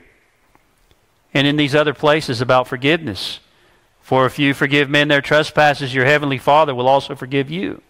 And 1.33 1.47
in 1.47 1.57
these 1.57 1.75
other 1.75 1.93
places 1.93 2.41
about 2.41 2.67
forgiveness. 2.67 3.39
For 4.01 4.25
if 4.25 4.39
you 4.39 4.53
forgive 4.53 4.89
men 4.89 5.07
their 5.07 5.21
trespasses, 5.21 5.93
your 5.93 6.05
heavenly 6.05 6.37
Father 6.37 6.73
will 6.73 6.87
also 6.87 7.15
forgive 7.15 7.49
you. 7.49 7.81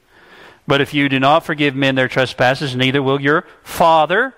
But 0.68 0.82
if 0.82 0.94
you 0.94 1.10
do 1.10 1.20
not 1.20 1.46
forgive 1.46 1.76
men 1.76 1.96
their 1.96 2.08
trespasses, 2.08 2.76
neither 2.76 3.02
will 3.02 3.20
your 3.20 3.46
Father 3.64 4.36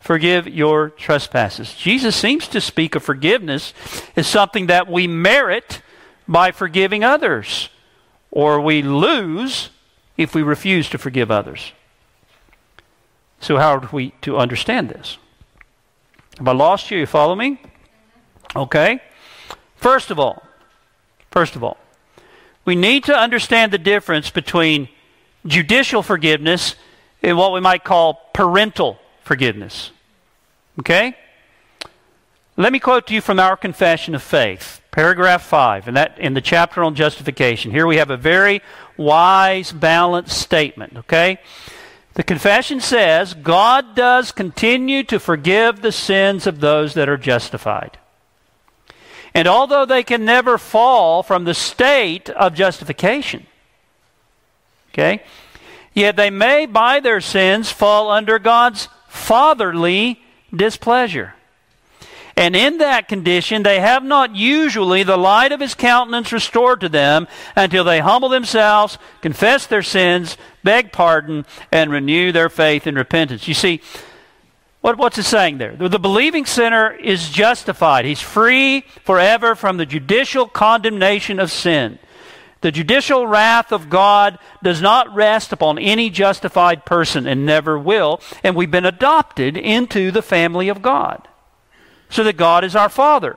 forgive 0.00 0.46
your 0.46 0.90
trespasses. 0.90 1.74
Jesus 1.74 2.16
seems 2.16 2.48
to 2.48 2.60
speak 2.60 2.94
of 2.94 3.02
forgiveness 3.02 3.74
as 4.16 4.26
something 4.26 4.66
that 4.66 4.88
we 4.88 5.06
merit 5.06 5.82
by 6.26 6.50
forgiving 6.50 7.02
others, 7.04 7.70
or 8.30 8.60
we 8.60 8.82
lose 8.82 9.70
if 10.16 10.34
we 10.34 10.42
refuse 10.42 10.88
to 10.90 10.98
forgive 10.98 11.30
others. 11.30 11.72
So, 13.40 13.56
how 13.56 13.76
are 13.76 13.88
we 13.92 14.10
to 14.22 14.36
understand 14.36 14.90
this? 14.90 15.16
Have 16.38 16.48
I 16.48 16.52
lost 16.52 16.90
you? 16.90 16.98
You 16.98 17.06
follow 17.06 17.34
me? 17.34 17.60
Okay. 18.54 19.00
First 19.76 20.10
of 20.10 20.18
all, 20.18 20.42
first 21.30 21.56
of 21.56 21.62
all, 21.62 21.78
we 22.64 22.74
need 22.74 23.04
to 23.04 23.16
understand 23.16 23.72
the 23.72 23.78
difference 23.78 24.30
between 24.30 24.88
judicial 25.46 26.02
forgiveness 26.02 26.74
and 27.22 27.36
what 27.36 27.52
we 27.52 27.60
might 27.60 27.84
call 27.84 28.14
parental 28.34 28.98
forgiveness. 29.28 29.92
Okay? 30.80 31.14
Let 32.56 32.72
me 32.72 32.80
quote 32.80 33.06
to 33.06 33.14
you 33.14 33.20
from 33.20 33.38
our 33.38 33.56
confession 33.56 34.16
of 34.16 34.22
faith, 34.22 34.80
paragraph 34.90 35.42
5, 35.42 35.86
and 35.86 35.96
that 35.96 36.18
in 36.18 36.34
the 36.34 36.40
chapter 36.40 36.82
on 36.82 36.96
justification. 36.96 37.70
Here 37.70 37.86
we 37.86 37.98
have 37.98 38.10
a 38.10 38.16
very 38.16 38.62
wise, 38.96 39.70
balanced 39.70 40.36
statement, 40.36 40.96
okay? 40.96 41.38
The 42.14 42.24
confession 42.24 42.80
says 42.80 43.34
God 43.34 43.94
does 43.94 44.32
continue 44.32 45.04
to 45.04 45.20
forgive 45.20 45.82
the 45.82 45.92
sins 45.92 46.48
of 46.48 46.58
those 46.58 46.94
that 46.94 47.08
are 47.08 47.18
justified. 47.18 47.98
And 49.34 49.46
although 49.46 49.84
they 49.84 50.02
can 50.02 50.24
never 50.24 50.58
fall 50.58 51.22
from 51.22 51.44
the 51.44 51.54
state 51.54 52.30
of 52.30 52.54
justification, 52.54 53.46
okay, 54.90 55.22
yet 55.94 56.16
they 56.16 56.30
may 56.30 56.66
by 56.66 56.98
their 56.98 57.20
sins 57.20 57.70
fall 57.70 58.10
under 58.10 58.38
God's 58.40 58.88
fatherly 59.18 60.20
displeasure. 60.54 61.34
And 62.36 62.54
in 62.54 62.78
that 62.78 63.08
condition, 63.08 63.64
they 63.64 63.80
have 63.80 64.04
not 64.04 64.36
usually 64.36 65.02
the 65.02 65.16
light 65.16 65.50
of 65.50 65.58
his 65.58 65.74
countenance 65.74 66.30
restored 66.30 66.80
to 66.82 66.88
them 66.88 67.26
until 67.56 67.82
they 67.82 67.98
humble 67.98 68.28
themselves, 68.28 68.96
confess 69.20 69.66
their 69.66 69.82
sins, 69.82 70.36
beg 70.62 70.92
pardon, 70.92 71.44
and 71.72 71.90
renew 71.90 72.30
their 72.30 72.48
faith 72.48 72.86
in 72.86 72.94
repentance. 72.94 73.48
You 73.48 73.54
see, 73.54 73.80
what, 74.82 74.98
what's 74.98 75.18
it 75.18 75.24
saying 75.24 75.58
there? 75.58 75.74
The 75.74 75.98
believing 75.98 76.46
sinner 76.46 76.92
is 76.92 77.28
justified. 77.28 78.04
He's 78.04 78.20
free 78.20 78.82
forever 79.04 79.56
from 79.56 79.76
the 79.76 79.86
judicial 79.86 80.46
condemnation 80.46 81.40
of 81.40 81.50
sin. 81.50 81.98
The 82.60 82.72
judicial 82.72 83.26
wrath 83.26 83.72
of 83.72 83.88
God 83.88 84.38
does 84.62 84.82
not 84.82 85.14
rest 85.14 85.52
upon 85.52 85.78
any 85.78 86.10
justified 86.10 86.84
person 86.84 87.26
and 87.26 87.46
never 87.46 87.78
will, 87.78 88.20
and 88.42 88.56
we've 88.56 88.70
been 88.70 88.84
adopted 88.84 89.56
into 89.56 90.10
the 90.10 90.22
family 90.22 90.68
of 90.68 90.82
God 90.82 91.28
so 92.10 92.24
that 92.24 92.36
God 92.36 92.64
is 92.64 92.74
our 92.74 92.88
Father. 92.88 93.36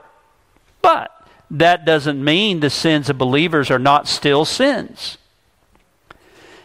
But 0.80 1.10
that 1.50 1.84
doesn't 1.84 2.24
mean 2.24 2.60
the 2.60 2.70
sins 2.70 3.08
of 3.10 3.18
believers 3.18 3.70
are 3.70 3.78
not 3.78 4.08
still 4.08 4.44
sins. 4.44 5.18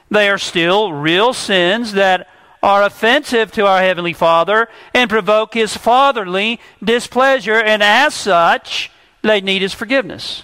They 0.10 0.30
are 0.30 0.38
still 0.38 0.94
real 0.94 1.34
sins 1.34 1.94
that 1.94 2.28
are 2.64 2.84
offensive 2.84 3.52
to 3.52 3.68
our 3.68 3.82
Heavenly 3.82 4.14
Father 4.14 4.68
and 4.94 5.10
provoke 5.10 5.54
His 5.54 5.78
fatherly 5.78 6.60
displeasure, 6.84 7.60
and 7.60 7.84
as 7.84 8.14
such, 8.14 8.90
they 9.22 9.42
need 9.42 9.62
His 9.62 9.74
forgiveness. 9.74 10.44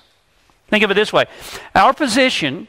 Think 0.73 0.83
of 0.83 0.89
it 0.89 0.95
this 0.95 1.13
way 1.13 1.25
Our 1.75 1.93
position 1.93 2.67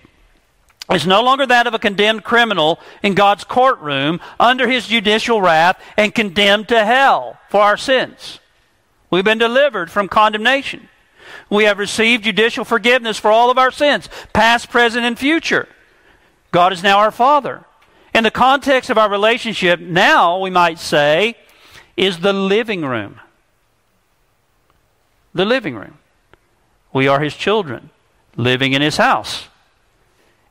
is 0.92 1.06
no 1.06 1.22
longer 1.22 1.46
that 1.46 1.66
of 1.66 1.72
a 1.72 1.78
condemned 1.78 2.22
criminal 2.22 2.78
in 3.02 3.14
God's 3.14 3.44
courtroom 3.44 4.20
under 4.38 4.68
His 4.68 4.86
judicial 4.86 5.40
wrath 5.40 5.80
and 5.96 6.14
condemned 6.14 6.68
to 6.68 6.84
hell 6.84 7.38
for 7.48 7.62
our 7.62 7.78
sins. 7.78 8.40
We've 9.10 9.24
been 9.24 9.38
delivered 9.38 9.90
from 9.90 10.08
condemnation. 10.08 10.90
We 11.48 11.64
have 11.64 11.78
received 11.78 12.24
judicial 12.24 12.66
forgiveness 12.66 13.18
for 13.18 13.30
all 13.30 13.50
of 13.50 13.56
our 13.56 13.70
sins, 13.70 14.10
past, 14.34 14.68
present, 14.68 15.06
and 15.06 15.18
future. 15.18 15.66
God 16.52 16.74
is 16.74 16.82
now 16.82 16.98
our 16.98 17.10
Father. 17.10 17.64
In 18.14 18.22
the 18.22 18.30
context 18.30 18.90
of 18.90 18.98
our 18.98 19.08
relationship, 19.08 19.80
now 19.80 20.38
we 20.40 20.50
might 20.50 20.78
say, 20.78 21.36
is 21.96 22.18
the 22.18 22.34
living 22.34 22.84
room. 22.84 23.18
The 25.32 25.46
living 25.46 25.74
room. 25.74 25.96
We 26.94 27.08
are 27.08 27.20
His 27.20 27.34
children, 27.34 27.90
living 28.36 28.72
in 28.72 28.82
His 28.82 28.96
house. 28.96 29.48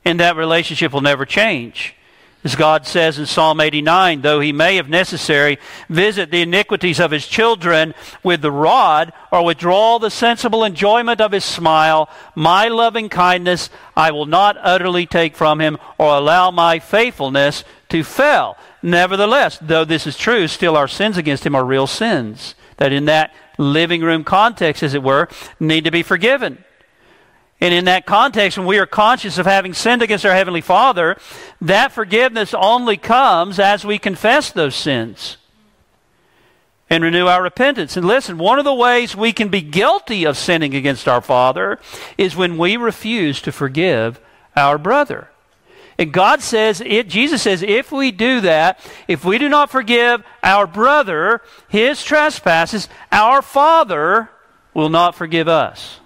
And 0.05 0.19
that 0.19 0.36
relationship 0.36 0.93
will 0.93 1.01
never 1.01 1.25
change. 1.25 1.95
As 2.43 2.55
God 2.57 2.86
says 2.86 3.17
in 3.17 3.25
Psalm 3.25 3.61
89, 3.61 4.21
though 4.21 4.41
he 4.41 4.51
may, 4.51 4.77
if 4.77 4.89
necessary, 4.89 5.59
visit 5.88 6.29
the 6.29 6.41
iniquities 6.41 6.99
of 6.99 7.11
his 7.11 7.25
children 7.25 7.93
with 8.21 8.41
the 8.41 8.51
rod, 8.51 9.13
or 9.31 9.45
withdraw 9.45 9.97
the 9.97 10.09
sensible 10.09 10.65
enjoyment 10.65 11.21
of 11.21 11.31
his 11.31 11.45
smile, 11.45 12.09
my 12.36 12.67
loving 12.67 13.07
kindness 13.07 13.69
I 13.95 14.11
will 14.11 14.25
not 14.25 14.57
utterly 14.59 15.05
take 15.05 15.38
from 15.38 15.61
him, 15.61 15.77
or 15.97 16.17
allow 16.17 16.51
my 16.51 16.79
faithfulness 16.79 17.63
to 17.89 18.03
fail. 18.03 18.57
Nevertheless, 18.81 19.57
though 19.61 19.86
this 19.86 20.05
is 20.05 20.17
true, 20.17 20.49
still 20.49 20.75
our 20.75 20.89
sins 20.89 21.15
against 21.17 21.45
him 21.45 21.55
are 21.55 21.63
real 21.63 21.88
sins, 21.88 22.55
that 22.75 22.91
in 22.91 23.05
that 23.05 23.34
living 23.57 24.01
room 24.01 24.25
context, 24.25 24.84
as 24.84 24.93
it 24.93 25.03
were, 25.03 25.29
need 25.61 25.86
to 25.86 25.91
be 25.91 26.03
forgiven. 26.03 26.61
And 27.64 27.74
in 27.74 27.86
that 27.86 28.05
context, 28.05 28.57
when 28.57 28.68
we 28.68 28.78
are 28.78 28.86
conscious 28.86 29.38
of 29.38 29.45
having 29.45 29.74
sinned 29.74 30.01
against 30.01 30.26
our 30.26 30.34
Heavenly 30.34 30.59
Father, 30.59 31.16
that 31.61 31.93
forgiveness 31.93 32.53
only 32.53 32.97
comes 32.97 33.57
as 33.57 33.86
we 33.86 33.97
confess 33.97 34.51
those 34.51 34.76
sins 34.76 35.38
and 36.89 37.05
renew 37.05 37.28
our 37.28 37.41
repentance. 37.41 37.95
And 37.95 38.05
listen, 38.05 38.38
one 38.38 38.59
of 38.59 38.66
the 38.66 38.74
ways 38.74 39.16
we 39.16 39.32
can 39.32 39.47
be 39.47 39.61
guilty 39.61 40.26
of 40.26 40.38
sinning 40.38 40.76
against 40.76 41.07
our 41.07 41.22
Father 41.22 41.80
is 42.18 42.36
when 42.36 42.57
we 42.57 42.76
refuse 42.76 43.41
to 43.43 43.53
forgive 43.53 44.20
our 44.57 44.78
brother. 44.78 45.30
And 45.97 46.11
God 46.11 46.41
says, 46.41 46.82
it, 46.82 47.07
Jesus 47.07 47.43
says, 47.43 47.64
if 47.64 47.93
we 47.93 48.11
do 48.11 48.41
that, 48.41 48.78
if 49.07 49.24
we 49.24 49.38
do 49.38 49.47
not 49.47 49.70
forgive 49.70 50.22
our 50.43 50.68
brother 50.68 51.41
his 51.70 52.03
trespasses, 52.03 52.89
our 53.09 53.41
Father 53.41 54.30
will 54.74 54.89
not 54.89 55.16
forgive 55.16 55.47
us. 55.47 56.01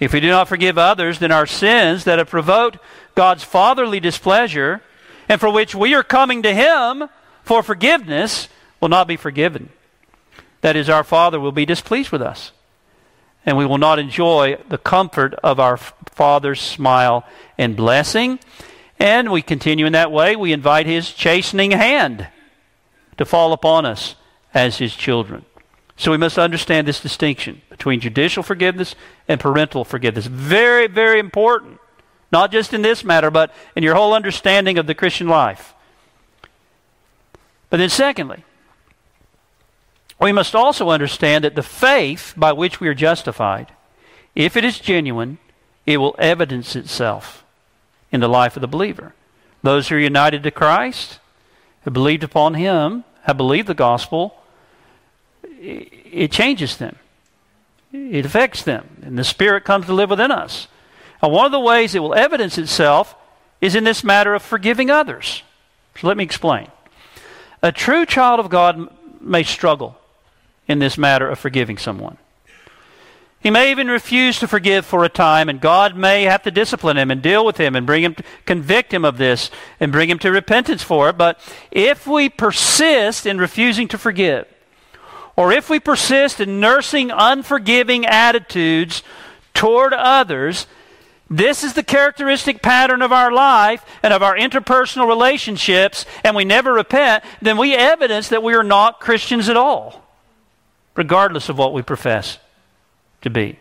If 0.00 0.14
we 0.14 0.20
do 0.20 0.30
not 0.30 0.48
forgive 0.48 0.78
others, 0.78 1.18
then 1.18 1.30
our 1.30 1.46
sins 1.46 2.04
that 2.04 2.18
have 2.18 2.30
provoked 2.30 2.78
God's 3.14 3.44
fatherly 3.44 4.00
displeasure 4.00 4.80
and 5.28 5.38
for 5.38 5.50
which 5.50 5.74
we 5.74 5.94
are 5.94 6.02
coming 6.02 6.42
to 6.42 6.54
Him 6.54 7.08
for 7.44 7.62
forgiveness 7.62 8.48
will 8.80 8.88
not 8.88 9.06
be 9.06 9.16
forgiven. 9.16 9.68
That 10.62 10.74
is, 10.74 10.88
our 10.88 11.04
Father 11.04 11.38
will 11.38 11.52
be 11.52 11.66
displeased 11.66 12.10
with 12.10 12.22
us 12.22 12.52
and 13.46 13.56
we 13.56 13.66
will 13.66 13.78
not 13.78 13.98
enjoy 13.98 14.58
the 14.68 14.78
comfort 14.78 15.34
of 15.42 15.58
our 15.58 15.76
Father's 15.76 16.60
smile 16.60 17.24
and 17.56 17.76
blessing. 17.76 18.38
And 18.98 19.32
we 19.32 19.42
continue 19.42 19.86
in 19.86 19.92
that 19.92 20.12
way. 20.12 20.36
We 20.36 20.52
invite 20.52 20.86
His 20.86 21.12
chastening 21.12 21.70
hand 21.70 22.28
to 23.16 23.24
fall 23.24 23.52
upon 23.52 23.86
us 23.86 24.14
as 24.52 24.78
His 24.78 24.94
children. 24.94 25.44
So 25.96 26.10
we 26.10 26.16
must 26.16 26.38
understand 26.38 26.86
this 26.86 27.00
distinction 27.00 27.60
between 27.68 28.00
judicial 28.00 28.42
forgiveness 28.42 28.94
and 29.30 29.38
parental 29.38 29.84
forgiveness. 29.84 30.26
Very, 30.26 30.88
very 30.88 31.20
important. 31.20 31.78
Not 32.32 32.50
just 32.50 32.74
in 32.74 32.82
this 32.82 33.04
matter, 33.04 33.30
but 33.30 33.54
in 33.76 33.84
your 33.84 33.94
whole 33.94 34.12
understanding 34.12 34.76
of 34.76 34.88
the 34.88 34.94
Christian 34.94 35.28
life. 35.28 35.72
But 37.70 37.76
then, 37.76 37.90
secondly, 37.90 38.42
we 40.20 40.32
must 40.32 40.56
also 40.56 40.90
understand 40.90 41.44
that 41.44 41.54
the 41.54 41.62
faith 41.62 42.34
by 42.36 42.52
which 42.52 42.80
we 42.80 42.88
are 42.88 42.94
justified, 42.94 43.72
if 44.34 44.56
it 44.56 44.64
is 44.64 44.80
genuine, 44.80 45.38
it 45.86 45.98
will 45.98 46.16
evidence 46.18 46.74
itself 46.74 47.44
in 48.10 48.18
the 48.18 48.28
life 48.28 48.56
of 48.56 48.62
the 48.62 48.66
believer. 48.66 49.14
Those 49.62 49.88
who 49.88 49.94
are 49.94 50.00
united 50.00 50.42
to 50.42 50.50
Christ, 50.50 51.20
who 51.84 51.92
believed 51.92 52.24
upon 52.24 52.54
Him, 52.54 53.04
have 53.22 53.36
believed 53.36 53.68
the 53.68 53.74
gospel, 53.74 54.34
it 55.60 56.32
changes 56.32 56.78
them. 56.78 56.96
It 57.92 58.26
affects 58.26 58.62
them. 58.62 59.02
And 59.02 59.18
the 59.18 59.24
Spirit 59.24 59.64
comes 59.64 59.86
to 59.86 59.92
live 59.92 60.10
within 60.10 60.30
us. 60.30 60.68
And 61.22 61.32
one 61.32 61.46
of 61.46 61.52
the 61.52 61.60
ways 61.60 61.94
it 61.94 62.00
will 62.00 62.14
evidence 62.14 62.56
itself 62.58 63.14
is 63.60 63.74
in 63.74 63.84
this 63.84 64.04
matter 64.04 64.34
of 64.34 64.42
forgiving 64.42 64.90
others. 64.90 65.42
So 65.98 66.06
let 66.06 66.16
me 66.16 66.24
explain. 66.24 66.68
A 67.62 67.72
true 67.72 68.06
child 68.06 68.40
of 68.40 68.48
God 68.48 68.88
may 69.20 69.42
struggle 69.42 69.98
in 70.66 70.78
this 70.78 70.96
matter 70.96 71.28
of 71.28 71.38
forgiving 71.38 71.76
someone. 71.76 72.16
He 73.40 73.50
may 73.50 73.70
even 73.70 73.88
refuse 73.88 74.38
to 74.38 74.48
forgive 74.48 74.84
for 74.84 75.02
a 75.02 75.08
time, 75.08 75.48
and 75.48 75.60
God 75.60 75.96
may 75.96 76.24
have 76.24 76.42
to 76.42 76.50
discipline 76.50 76.98
him 76.98 77.10
and 77.10 77.22
deal 77.22 77.44
with 77.44 77.56
him 77.56 77.74
and 77.74 77.86
bring 77.86 78.04
him, 78.04 78.14
to, 78.14 78.24
convict 78.44 78.92
him 78.92 79.04
of 79.04 79.16
this 79.16 79.50
and 79.78 79.90
bring 79.90 80.10
him 80.10 80.18
to 80.20 80.30
repentance 80.30 80.82
for 80.82 81.08
it. 81.08 81.16
But 81.16 81.40
if 81.70 82.06
we 82.06 82.28
persist 82.28 83.24
in 83.24 83.38
refusing 83.38 83.88
to 83.88 83.98
forgive, 83.98 84.46
or 85.40 85.52
if 85.52 85.70
we 85.70 85.80
persist 85.80 86.38
in 86.38 86.60
nursing 86.60 87.10
unforgiving 87.10 88.04
attitudes 88.04 89.02
toward 89.54 89.94
others, 89.94 90.66
this 91.30 91.64
is 91.64 91.72
the 91.72 91.82
characteristic 91.82 92.60
pattern 92.60 93.00
of 93.00 93.10
our 93.10 93.32
life 93.32 93.82
and 94.02 94.12
of 94.12 94.22
our 94.22 94.36
interpersonal 94.36 95.08
relationships, 95.08 96.04
and 96.24 96.36
we 96.36 96.44
never 96.44 96.74
repent, 96.74 97.24
then 97.40 97.56
we 97.56 97.74
evidence 97.74 98.28
that 98.28 98.42
we 98.42 98.52
are 98.52 98.62
not 98.62 99.00
Christians 99.00 99.48
at 99.48 99.56
all 99.56 100.04
regardless 100.94 101.48
of 101.48 101.56
what 101.56 101.72
we 101.72 101.80
profess 101.80 102.36
to 103.22 103.30
be. 103.30 103.58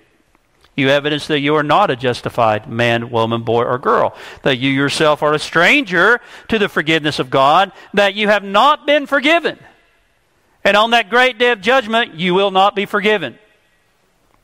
You 0.76 0.90
evidence 0.90 1.28
that 1.28 1.40
you 1.40 1.56
are 1.56 1.64
not 1.64 1.90
a 1.90 1.96
justified 1.96 2.70
man, 2.70 3.10
woman, 3.10 3.44
boy, 3.44 3.64
or 3.64 3.78
girl, 3.78 4.18
that 4.44 4.58
you 4.58 4.70
yourself 4.70 5.24
are 5.24 5.34
a 5.34 5.40
stranger 5.40 6.20
to 6.50 6.60
the 6.60 6.68
forgiveness 6.68 7.20
of 7.20 7.30
God, 7.30 7.72
that 7.94 8.16
you 8.16 8.28
have 8.28 8.44
not 8.44 8.86
been 8.86 9.06
forgiven. 9.06 9.58
And 10.64 10.76
on 10.76 10.92
that 10.92 11.10
great 11.10 11.38
day 11.38 11.52
of 11.52 11.62
judgment, 11.62 12.16
you 12.16 12.34
will 12.34 12.52
not 12.52 12.76
be 12.76 12.86
forgiven. 12.86 13.38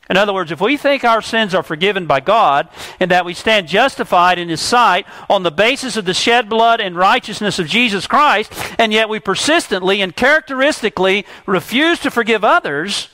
In 0.09 0.17
other 0.17 0.33
words, 0.33 0.51
if 0.51 0.61
we 0.61 0.77
think 0.77 1.03
our 1.03 1.21
sins 1.21 1.55
are 1.55 1.63
forgiven 1.63 2.05
by 2.05 2.19
God 2.19 2.69
and 2.99 3.09
that 3.09 3.25
we 3.25 3.33
stand 3.33 3.67
justified 3.67 4.37
in 4.37 4.49
His 4.49 4.61
sight 4.61 5.07
on 5.29 5.41
the 5.41 5.51
basis 5.51 5.97
of 5.97 6.05
the 6.05 6.13
shed 6.13 6.47
blood 6.47 6.79
and 6.79 6.95
righteousness 6.95 7.57
of 7.57 7.67
Jesus 7.67 8.05
Christ, 8.05 8.53
and 8.77 8.93
yet 8.93 9.09
we 9.09 9.19
persistently 9.19 10.01
and 10.01 10.15
characteristically 10.15 11.25
refuse 11.47 11.99
to 11.99 12.11
forgive 12.11 12.43
others, 12.43 13.09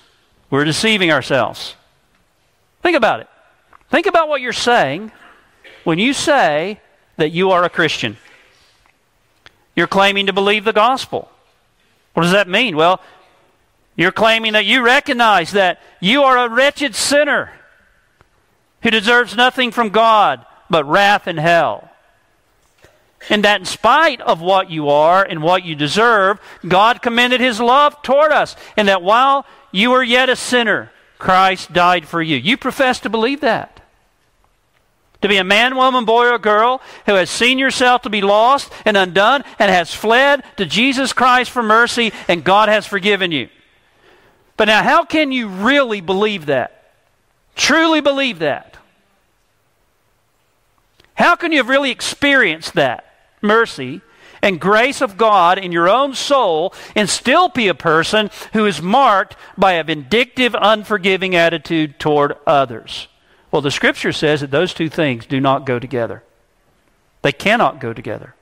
we're 0.50 0.66
deceiving 0.66 1.12
ourselves. 1.12 1.76
Think 2.82 2.98
about 2.98 3.22
it. 3.22 3.30
Think 3.90 4.06
about 4.06 4.28
what 4.28 4.42
you're 4.42 4.52
saying 4.52 5.14
when 5.86 5.98
you 5.98 6.14
say 6.14 6.82
that 7.16 7.32
you 7.32 7.52
are 7.52 7.64
a 7.64 7.70
Christian. 7.70 8.18
You're 9.76 9.88
claiming 9.88 10.26
to 10.26 10.34
believe 10.34 10.66
the 10.66 10.74
gospel. 10.74 11.30
What 12.14 12.24
does 12.24 12.32
that 12.32 12.48
mean? 12.48 12.76
Well, 12.76 13.02
you're 13.96 14.12
claiming 14.12 14.54
that 14.54 14.66
you 14.66 14.84
recognize 14.84 15.52
that 15.52 15.82
you 16.00 16.24
are 16.24 16.38
a 16.38 16.50
wretched 16.50 16.96
sinner 16.96 17.52
who 18.82 18.90
deserves 18.90 19.36
nothing 19.36 19.72
from 19.72 19.90
God 19.90 20.46
but 20.70 20.86
wrath 20.86 21.28
and 21.28 21.40
hell. 21.40 21.90
And 23.30 23.44
that 23.44 23.60
in 23.60 23.66
spite 23.66 24.20
of 24.22 24.42
what 24.42 24.72
you 24.72 24.90
are 24.90 25.24
and 25.24 25.44
what 25.44 25.64
you 25.64 25.76
deserve, 25.76 26.40
God 26.68 27.02
commended 27.02 27.40
his 27.40 27.60
love 27.60 28.02
toward 28.02 28.32
us. 28.32 28.56
And 28.76 28.88
that 28.88 29.04
while 29.04 29.46
you 29.72 29.92
were 29.92 30.04
yet 30.04 30.30
a 30.30 30.36
sinner, 30.36 30.92
Christ 31.20 31.72
died 31.72 32.08
for 32.08 32.22
you. 32.22 32.38
You 32.38 32.58
profess 32.58 33.00
to 33.02 33.10
believe 33.10 33.42
that. 33.42 33.81
To 35.22 35.28
be 35.28 35.38
a 35.38 35.44
man, 35.44 35.76
woman, 35.76 36.06
boy, 36.06 36.30
or 36.30 36.40
girl 36.40 36.82
who 37.06 37.14
has 37.14 37.30
seen 37.30 37.60
yourself 37.60 38.02
to 38.04 38.10
be 38.10 38.22
lost 38.22 38.72
and 38.86 38.98
undone 38.98 39.44
and 39.60 39.70
has 39.70 39.94
fled 39.94 40.44
to 40.58 40.66
Jesus 40.66 41.14
Christ 41.14 41.52
for 41.52 41.62
mercy, 41.62 42.12
and 42.28 42.44
God 42.44 42.70
has 42.70 42.88
forgiven 42.88 43.32
you. 43.32 43.50
But 44.58 44.66
now, 44.66 44.84
how 44.84 45.06
can 45.06 45.32
you 45.32 45.48
really 45.48 46.02
believe 46.02 46.48
that? 46.48 46.94
Truly 47.56 48.02
believe 48.02 48.40
that? 48.40 48.78
How 51.14 51.36
can 51.36 51.52
you 51.52 51.60
have 51.60 51.70
really 51.70 51.92
experienced 51.92 52.74
that 52.74 53.06
mercy 53.42 54.02
and 54.42 54.60
grace 54.60 55.02
of 55.02 55.18
God 55.18 55.60
in 55.60 55.72
your 55.72 55.88
own 55.88 56.16
soul 56.16 56.74
and 56.96 57.08
still 57.08 57.48
be 57.50 57.68
a 57.68 57.76
person 57.76 58.32
who 58.54 58.66
is 58.66 58.82
marked 58.82 59.36
by 59.56 59.74
a 59.74 59.84
vindictive, 59.84 60.56
unforgiving 60.60 61.36
attitude 61.36 62.00
toward 62.00 62.38
others? 62.48 63.08
Well, 63.52 63.62
the 63.62 63.72
scripture 63.72 64.14
says 64.14 64.42
that 64.42 64.52
those 64.52 64.74
two 64.74 64.90
things 64.90 65.26
do 65.26 65.40
not 65.40 65.66
go 65.66 65.78
together. 65.78 66.24
They 67.22 67.32
cannot 67.32 67.80
go 67.80 67.94
together. 67.94 68.34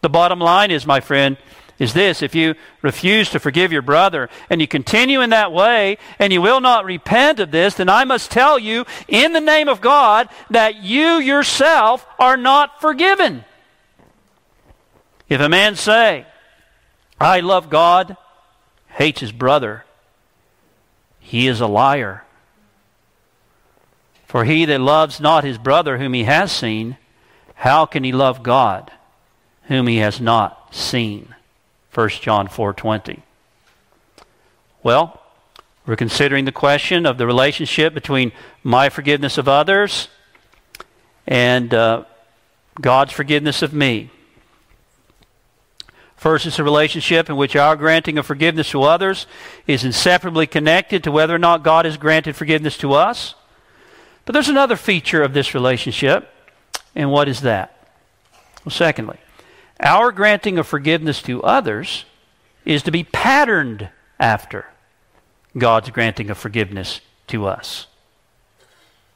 The 0.00 0.08
bottom 0.08 0.40
line 0.40 0.70
is, 0.70 0.86
my 0.86 1.00
friend, 1.00 1.36
is 1.78 1.94
this 1.94 2.22
if 2.22 2.34
you 2.34 2.54
refuse 2.82 3.30
to 3.30 3.38
forgive 3.38 3.72
your 3.72 3.82
brother 3.82 4.28
and 4.50 4.60
you 4.60 4.66
continue 4.66 5.20
in 5.20 5.30
that 5.30 5.52
way 5.52 5.98
and 6.18 6.32
you 6.32 6.42
will 6.42 6.60
not 6.60 6.84
repent 6.84 7.38
of 7.38 7.52
this, 7.52 7.74
then 7.74 7.88
I 7.88 8.04
must 8.04 8.30
tell 8.30 8.58
you 8.58 8.84
in 9.06 9.32
the 9.32 9.40
name 9.40 9.68
of 9.68 9.80
God 9.80 10.28
that 10.50 10.82
you 10.82 11.18
yourself 11.18 12.06
are 12.18 12.36
not 12.36 12.80
forgiven. 12.80 13.44
If 15.28 15.40
a 15.40 15.48
man 15.48 15.76
say, 15.76 16.26
I 17.20 17.40
love 17.40 17.70
God, 17.70 18.16
hates 18.88 19.20
his 19.20 19.32
brother, 19.32 19.84
he 21.20 21.46
is 21.46 21.60
a 21.60 21.66
liar. 21.66 22.24
For 24.28 24.44
he 24.44 24.66
that 24.66 24.80
loves 24.80 25.20
not 25.20 25.42
his 25.42 25.56
brother 25.56 25.96
whom 25.96 26.12
he 26.12 26.24
has 26.24 26.52
seen, 26.52 26.98
how 27.54 27.86
can 27.86 28.04
he 28.04 28.12
love 28.12 28.42
God 28.42 28.92
whom 29.64 29.86
he 29.86 29.96
has 29.96 30.20
not 30.20 30.74
seen? 30.74 31.34
1 31.94 32.08
John 32.20 32.46
4:20. 32.46 33.22
Well, 34.82 35.22
we're 35.86 35.96
considering 35.96 36.44
the 36.44 36.52
question 36.52 37.06
of 37.06 37.16
the 37.16 37.26
relationship 37.26 37.94
between 37.94 38.32
my 38.62 38.90
forgiveness 38.90 39.38
of 39.38 39.48
others 39.48 40.08
and 41.26 41.72
uh, 41.72 42.04
God's 42.78 43.14
forgiveness 43.14 43.62
of 43.62 43.72
me. 43.72 44.10
First, 46.16 46.44
it's 46.44 46.58
a 46.58 46.64
relationship 46.64 47.30
in 47.30 47.36
which 47.36 47.56
our 47.56 47.76
granting 47.76 48.18
of 48.18 48.26
forgiveness 48.26 48.70
to 48.72 48.82
others 48.82 49.26
is 49.66 49.84
inseparably 49.84 50.46
connected 50.46 51.02
to 51.04 51.10
whether 51.10 51.34
or 51.34 51.38
not 51.38 51.62
God 51.62 51.86
has 51.86 51.96
granted 51.96 52.36
forgiveness 52.36 52.76
to 52.78 52.92
us. 52.92 53.34
But 54.28 54.34
there's 54.34 54.50
another 54.50 54.76
feature 54.76 55.22
of 55.22 55.32
this 55.32 55.54
relationship, 55.54 56.28
and 56.94 57.10
what 57.10 57.30
is 57.30 57.40
that? 57.40 57.88
Well, 58.62 58.70
secondly, 58.70 59.16
our 59.80 60.12
granting 60.12 60.58
of 60.58 60.66
forgiveness 60.66 61.22
to 61.22 61.42
others 61.42 62.04
is 62.66 62.82
to 62.82 62.90
be 62.90 63.04
patterned 63.04 63.88
after 64.20 64.66
God's 65.56 65.88
granting 65.88 66.28
of 66.28 66.36
forgiveness 66.36 67.00
to 67.28 67.46
us. 67.46 67.86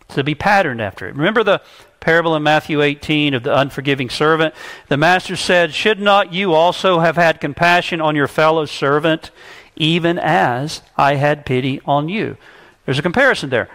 to 0.09 0.25
be 0.25 0.35
patterned 0.35 0.81
after 0.81 1.07
it. 1.07 1.15
Remember 1.15 1.45
the 1.45 1.61
parable 2.01 2.35
in 2.35 2.43
Matthew 2.43 2.81
18 2.81 3.35
of 3.35 3.43
the 3.43 3.55
unforgiving 3.55 4.09
servant? 4.09 4.55
The 4.89 4.97
master 4.97 5.37
said, 5.37 5.75
Should 5.75 6.01
not 6.01 6.33
you 6.33 6.55
also 6.55 7.01
have 7.01 7.17
had 7.17 7.39
compassion 7.39 8.01
on 8.01 8.17
your 8.17 8.29
fellow 8.29 8.65
servant, 8.65 9.31
even 9.77 10.19
as 10.19 10.81
I 10.97 11.17
had 11.17 11.45
pity 11.45 11.83
on 11.85 12.09
you? 12.09 12.39
There's 12.87 12.99
a 12.99 13.03
comparison 13.03 13.51
there. 13.51 13.69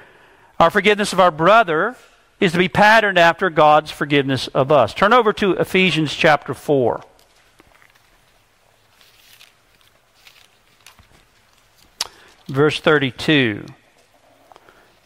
Our 0.59 0.71
forgiveness 0.71 1.13
of 1.13 1.19
our 1.19 1.31
brother 1.31 1.95
is 2.39 2.51
to 2.51 2.57
be 2.57 2.67
patterned 2.67 3.17
after 3.17 3.49
God's 3.49 3.91
forgiveness 3.91 4.47
of 4.49 4.71
us. 4.71 4.93
Turn 4.93 5.13
over 5.13 5.31
to 5.33 5.53
Ephesians 5.53 6.13
chapter 6.13 6.53
4. 6.53 7.01
Verse 12.47 12.79
32. 12.79 13.65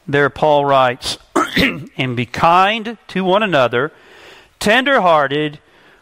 There, 0.07 0.29
Paul 0.29 0.65
writes, 0.65 1.17
And 1.57 2.15
be 2.15 2.25
kind 2.25 2.97
to 3.09 3.23
one 3.23 3.43
another, 3.43 3.91
tender 4.59 5.01
hearted, 5.01 5.59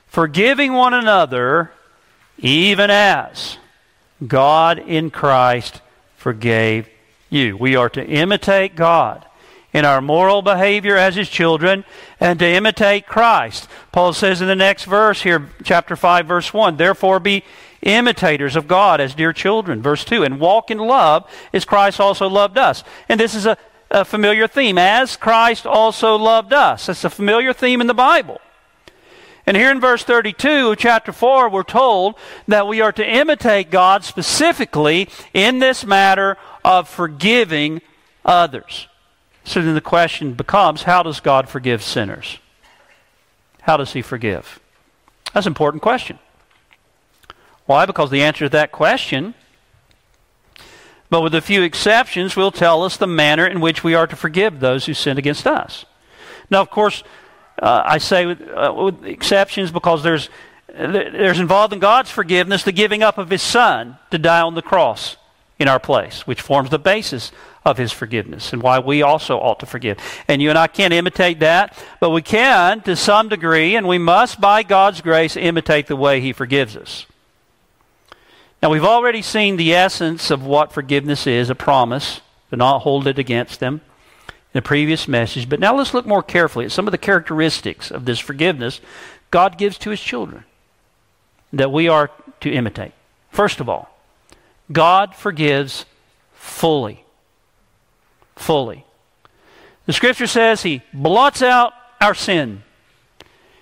forgiving 0.07 0.73
one 0.73 0.93
another, 0.93 1.71
even 2.37 2.89
as 2.89 3.57
God 4.25 4.79
in 4.79 5.09
Christ 5.09 5.81
forgave 6.17 6.87
you. 7.29 7.57
We 7.57 7.75
are 7.75 7.89
to 7.89 8.05
imitate 8.05 8.75
God 8.75 9.25
in 9.73 9.85
our 9.85 10.01
moral 10.01 10.41
behavior 10.41 10.95
as 10.95 11.15
his 11.15 11.29
children 11.29 11.85
and 12.19 12.39
to 12.39 12.45
imitate 12.45 13.05
Christ. 13.05 13.67
Paul 13.91 14.13
says 14.13 14.41
in 14.41 14.47
the 14.47 14.55
next 14.55 14.85
verse 14.85 15.21
here, 15.21 15.49
chapter 15.63 15.95
5, 15.95 16.25
verse 16.25 16.53
1, 16.53 16.77
Therefore 16.77 17.19
be 17.19 17.43
imitators 17.81 18.55
of 18.55 18.67
God 18.67 18.99
as 18.99 19.15
dear 19.15 19.33
children. 19.33 19.81
Verse 19.81 20.03
2, 20.03 20.23
and 20.23 20.39
walk 20.39 20.71
in 20.71 20.79
love 20.79 21.29
as 21.53 21.65
Christ 21.65 21.99
also 21.99 22.27
loved 22.27 22.57
us. 22.57 22.83
And 23.07 23.19
this 23.19 23.35
is 23.35 23.45
a, 23.45 23.57
a 23.91 24.03
familiar 24.05 24.47
theme, 24.47 24.77
as 24.77 25.15
Christ 25.15 25.65
also 25.65 26.15
loved 26.15 26.53
us. 26.53 26.87
That's 26.87 27.03
a 27.03 27.09
familiar 27.09 27.53
theme 27.53 27.81
in 27.81 27.87
the 27.87 27.93
Bible. 27.93 28.41
And 29.45 29.57
here 29.57 29.71
in 29.71 29.79
verse 29.79 30.03
32 30.03 30.71
of 30.71 30.77
chapter 30.77 31.11
4, 31.11 31.49
we're 31.49 31.63
told 31.63 32.15
that 32.47 32.67
we 32.67 32.81
are 32.81 32.91
to 32.91 33.07
imitate 33.07 33.71
God 33.71 34.03
specifically 34.03 35.09
in 35.33 35.59
this 35.59 35.85
matter 35.85 36.37
of 36.63 36.87
forgiving 36.87 37.81
others. 38.23 38.87
So 39.49 39.63
then 39.63 39.73
the 39.73 39.81
question 39.81 40.33
becomes 40.33 40.83
how 40.83 41.01
does 41.01 41.19
God 41.19 41.49
forgive 41.49 41.81
sinners? 41.81 42.37
How 43.61 43.77
does 43.77 43.93
He 43.93 44.03
forgive? 44.03 44.59
That's 45.33 45.47
an 45.47 45.51
important 45.53 45.81
question. 45.81 46.19
Why? 47.65 47.87
Because 47.87 48.11
the 48.11 48.21
answer 48.21 48.45
to 48.45 48.49
that 48.49 48.71
question, 48.71 49.33
but 51.09 51.21
with 51.21 51.33
a 51.33 51.41
few 51.41 51.63
exceptions, 51.63 52.35
will 52.35 52.51
tell 52.51 52.83
us 52.83 52.95
the 52.95 53.07
manner 53.07 53.47
in 53.47 53.59
which 53.59 53.83
we 53.83 53.95
are 53.95 54.05
to 54.05 54.15
forgive 54.15 54.59
those 54.59 54.85
who 54.85 54.93
sin 54.93 55.17
against 55.17 55.47
us. 55.47 55.83
Now, 56.51 56.61
of 56.61 56.69
course, 56.69 57.03
uh, 57.59 57.81
I 57.83 57.97
say 57.97 58.27
with, 58.27 58.47
uh, 58.47 58.71
with, 58.77 59.03
exceptions 59.03 59.71
because 59.71 60.03
there's, 60.03 60.29
there's 60.67 61.39
involved 61.39 61.73
in 61.73 61.79
God's 61.79 62.11
forgiveness 62.11 62.61
the 62.61 62.71
giving 62.71 63.01
up 63.01 63.17
of 63.17 63.31
His 63.31 63.41
Son 63.41 63.97
to 64.11 64.19
die 64.19 64.41
on 64.41 64.53
the 64.53 64.61
cross 64.61 65.17
in 65.59 65.67
our 65.67 65.79
place, 65.79 66.25
which 66.25 66.41
forms 66.41 66.69
the 66.69 66.79
basis 66.79 67.31
of 67.65 67.77
His 67.77 67.91
forgiveness 67.91 68.53
and 68.53 68.63
why 68.63 68.79
we 68.79 69.01
also 69.01 69.37
ought 69.37 69.59
to 69.59 69.65
forgive. 69.65 69.97
And 70.27 70.41
you 70.41 70.49
and 70.49 70.57
I 70.57 70.67
can't 70.67 70.93
imitate 70.93 71.39
that, 71.41 71.77
but 71.99 72.11
we 72.11 72.21
can 72.21 72.81
to 72.81 72.95
some 72.95 73.27
degree, 73.27 73.75
and 73.75 73.87
we 73.87 73.97
must, 73.97 74.39
by 74.39 74.63
God's 74.63 75.01
grace, 75.01 75.35
imitate 75.35 75.87
the 75.87 75.97
way 75.97 76.21
He 76.21 76.31
forgives 76.31 76.77
us. 76.77 77.05
Now, 78.63 78.69
we've 78.69 78.85
already 78.85 79.21
seen 79.21 79.57
the 79.57 79.73
essence 79.73 80.31
of 80.31 80.45
what 80.45 80.73
forgiveness 80.73 81.27
is 81.27 81.49
a 81.49 81.55
promise 81.55 82.21
to 82.49 82.57
not 82.57 82.79
hold 82.79 83.07
it 83.07 83.19
against 83.19 83.59
them 83.59 83.81
in 84.27 84.33
the 84.53 84.61
previous 84.61 85.07
message. 85.07 85.47
But 85.47 85.59
now 85.59 85.75
let's 85.75 85.93
look 85.93 86.05
more 86.05 86.23
carefully 86.23 86.65
at 86.65 86.71
some 86.71 86.87
of 86.87 86.91
the 86.91 86.97
characteristics 86.97 87.91
of 87.91 88.05
this 88.05 88.19
forgiveness 88.19 88.81
God 89.31 89.57
gives 89.57 89.77
to 89.79 89.91
His 89.91 90.01
children 90.01 90.45
that 91.53 91.71
we 91.71 91.87
are 91.87 92.11
to 92.41 92.51
imitate. 92.51 92.93
First 93.31 93.59
of 93.59 93.69
all, 93.69 93.98
God 94.71 95.15
forgives 95.15 95.85
fully. 96.33 97.03
Fully. 98.35 98.85
The 99.85 99.93
scripture 99.93 100.27
says 100.27 100.61
He 100.61 100.81
blots 100.93 101.41
out 101.41 101.73
our 101.99 102.13
sin, 102.13 102.63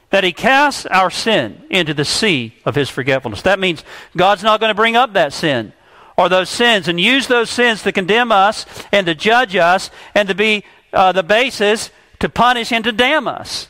that 0.09 0.23
He 0.23 0.33
casts 0.33 0.85
our 0.85 1.09
sin 1.09 1.63
into 1.69 1.93
the 1.93 2.05
sea 2.05 2.55
of 2.65 2.75
His 2.75 2.89
forgetfulness. 2.89 3.43
That 3.43 3.59
means 3.59 3.83
God's 4.15 4.43
not 4.43 4.59
going 4.59 4.69
to 4.69 4.75
bring 4.75 4.95
up 4.95 5.13
that 5.13 5.33
sin 5.33 5.73
or 6.17 6.29
those 6.29 6.49
sins 6.49 6.87
and 6.87 6.99
use 6.99 7.27
those 7.27 7.49
sins 7.49 7.83
to 7.83 7.91
condemn 7.91 8.31
us 8.31 8.65
and 8.91 9.05
to 9.07 9.15
judge 9.15 9.55
us 9.55 9.89
and 10.13 10.27
to 10.27 10.35
be 10.35 10.63
uh, 10.91 11.11
the 11.11 11.23
basis 11.23 11.91
to 12.19 12.27
punish 12.27 12.71
and 12.71 12.83
to 12.83 12.91
damn 12.91 13.27
us. 13.27 13.69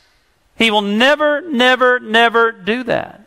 He 0.57 0.71
will 0.71 0.81
never, 0.81 1.41
never, 1.41 1.99
never 1.99 2.51
do 2.51 2.83
that. 2.83 3.21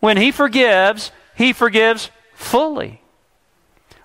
When 0.00 0.16
He 0.16 0.32
forgives, 0.32 1.12
He 1.36 1.52
forgives 1.52 2.10
fully. 2.34 3.00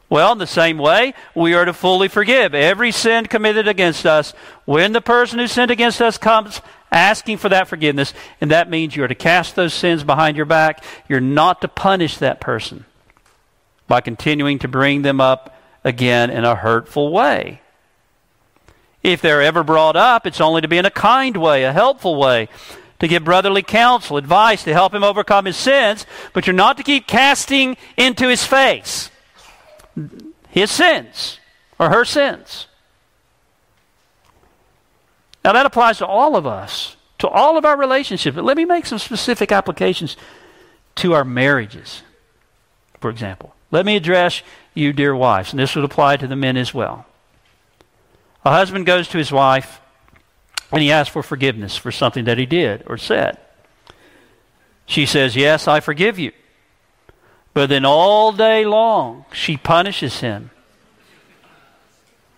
Well, 0.09 0.31
in 0.31 0.39
the 0.39 0.47
same 0.47 0.79
way, 0.79 1.13
we 1.35 1.53
are 1.53 1.65
to 1.65 1.73
fully 1.73 2.07
forgive 2.07 2.55
every 2.55 2.91
sin 2.91 3.27
committed 3.27 3.67
against 3.67 4.07
us 4.07 4.33
when 4.65 4.91
the 4.91 5.01
person 5.01 5.37
who 5.37 5.45
sinned 5.45 5.69
against 5.69 6.01
us 6.01 6.17
comes 6.17 6.61
asking 6.91 7.37
for 7.37 7.49
that 7.49 7.67
forgiveness. 7.67 8.13
And 8.41 8.49
that 8.49 8.71
means 8.71 8.95
you 8.95 9.03
are 9.03 9.07
to 9.07 9.13
cast 9.13 9.55
those 9.55 9.73
sins 9.73 10.03
behind 10.03 10.35
your 10.35 10.47
back. 10.47 10.83
You're 11.07 11.19
not 11.19 11.61
to 11.61 11.67
punish 11.67 12.17
that 12.17 12.41
person 12.41 12.85
by 13.87 14.01
continuing 14.01 14.57
to 14.59 14.67
bring 14.67 15.03
them 15.03 15.21
up 15.21 15.55
again 15.83 16.31
in 16.31 16.43
a 16.43 16.55
hurtful 16.55 17.11
way. 17.11 17.61
If 19.03 19.21
they're 19.21 19.43
ever 19.43 19.63
brought 19.63 19.95
up, 19.95 20.25
it's 20.25 20.41
only 20.41 20.61
to 20.61 20.67
be 20.67 20.79
in 20.79 20.85
a 20.85 20.91
kind 20.91 21.37
way, 21.37 21.63
a 21.63 21.71
helpful 21.71 22.15
way, 22.15 22.49
to 22.97 23.07
give 23.07 23.23
brotherly 23.23 23.61
counsel, 23.61 24.17
advice 24.17 24.63
to 24.63 24.73
help 24.73 24.93
him 24.93 25.03
overcome 25.03 25.45
his 25.45 25.55
sins, 25.55 26.05
but 26.33 26.47
you're 26.47 26.53
not 26.53 26.77
to 26.77 26.83
keep 26.83 27.07
casting 27.07 27.77
into 27.95 28.27
his 28.27 28.43
face 28.43 29.11
his 30.49 30.71
sins 30.71 31.39
or 31.77 31.89
her 31.89 32.05
sins. 32.05 32.67
Now 35.43 35.53
that 35.53 35.65
applies 35.65 35.97
to 35.99 36.05
all 36.05 36.35
of 36.35 36.45
us, 36.45 36.95
to 37.19 37.27
all 37.27 37.57
of 37.57 37.65
our 37.65 37.77
relationships. 37.77 38.35
But 38.35 38.45
let 38.45 38.57
me 38.57 38.65
make 38.65 38.85
some 38.85 38.99
specific 38.99 39.51
applications 39.51 40.17
to 40.95 41.13
our 41.13 41.23
marriages, 41.23 42.03
for 42.99 43.09
example. 43.09 43.55
Let 43.71 43.85
me 43.85 43.95
address 43.95 44.41
you, 44.73 44.93
dear 44.93 45.15
wives, 45.15 45.51
and 45.51 45.59
this 45.59 45.75
would 45.75 45.85
apply 45.85 46.17
to 46.17 46.27
the 46.27 46.35
men 46.35 46.57
as 46.57 46.73
well. 46.73 47.05
A 48.43 48.51
husband 48.51 48.85
goes 48.85 49.07
to 49.09 49.17
his 49.17 49.31
wife 49.31 49.81
and 50.71 50.81
he 50.81 50.91
asks 50.91 51.11
for 51.11 51.23
forgiveness 51.23 51.75
for 51.75 51.91
something 51.91 52.25
that 52.25 52.37
he 52.37 52.45
did 52.45 52.83
or 52.87 52.97
said. 52.97 53.37
She 54.85 55.05
says, 55.05 55.35
Yes, 55.35 55.67
I 55.67 55.79
forgive 55.79 56.17
you. 56.17 56.31
But 57.59 57.67
then 57.67 57.83
all 57.83 58.31
day 58.31 58.63
long, 58.63 59.25
she 59.33 59.57
punishes 59.57 60.21
him 60.21 60.49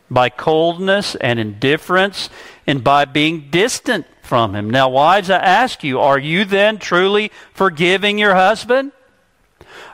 by 0.10 0.30
coldness 0.30 1.14
and 1.14 1.38
indifference 1.38 2.32
and 2.66 2.84
by 2.84 3.06
being 3.06 3.52
distant 3.52 4.08
from 4.24 4.56
him. 4.56 4.72
Now, 4.72 4.90
wives, 4.90 5.30
I 5.30 5.38
ask 5.38 5.84
you, 5.84 6.00
are 6.00 6.18
you 6.18 6.44
then 6.44 6.80
truly 6.80 7.32
forgiving 7.54 8.18
your 8.18 8.34
husband? 8.34 8.94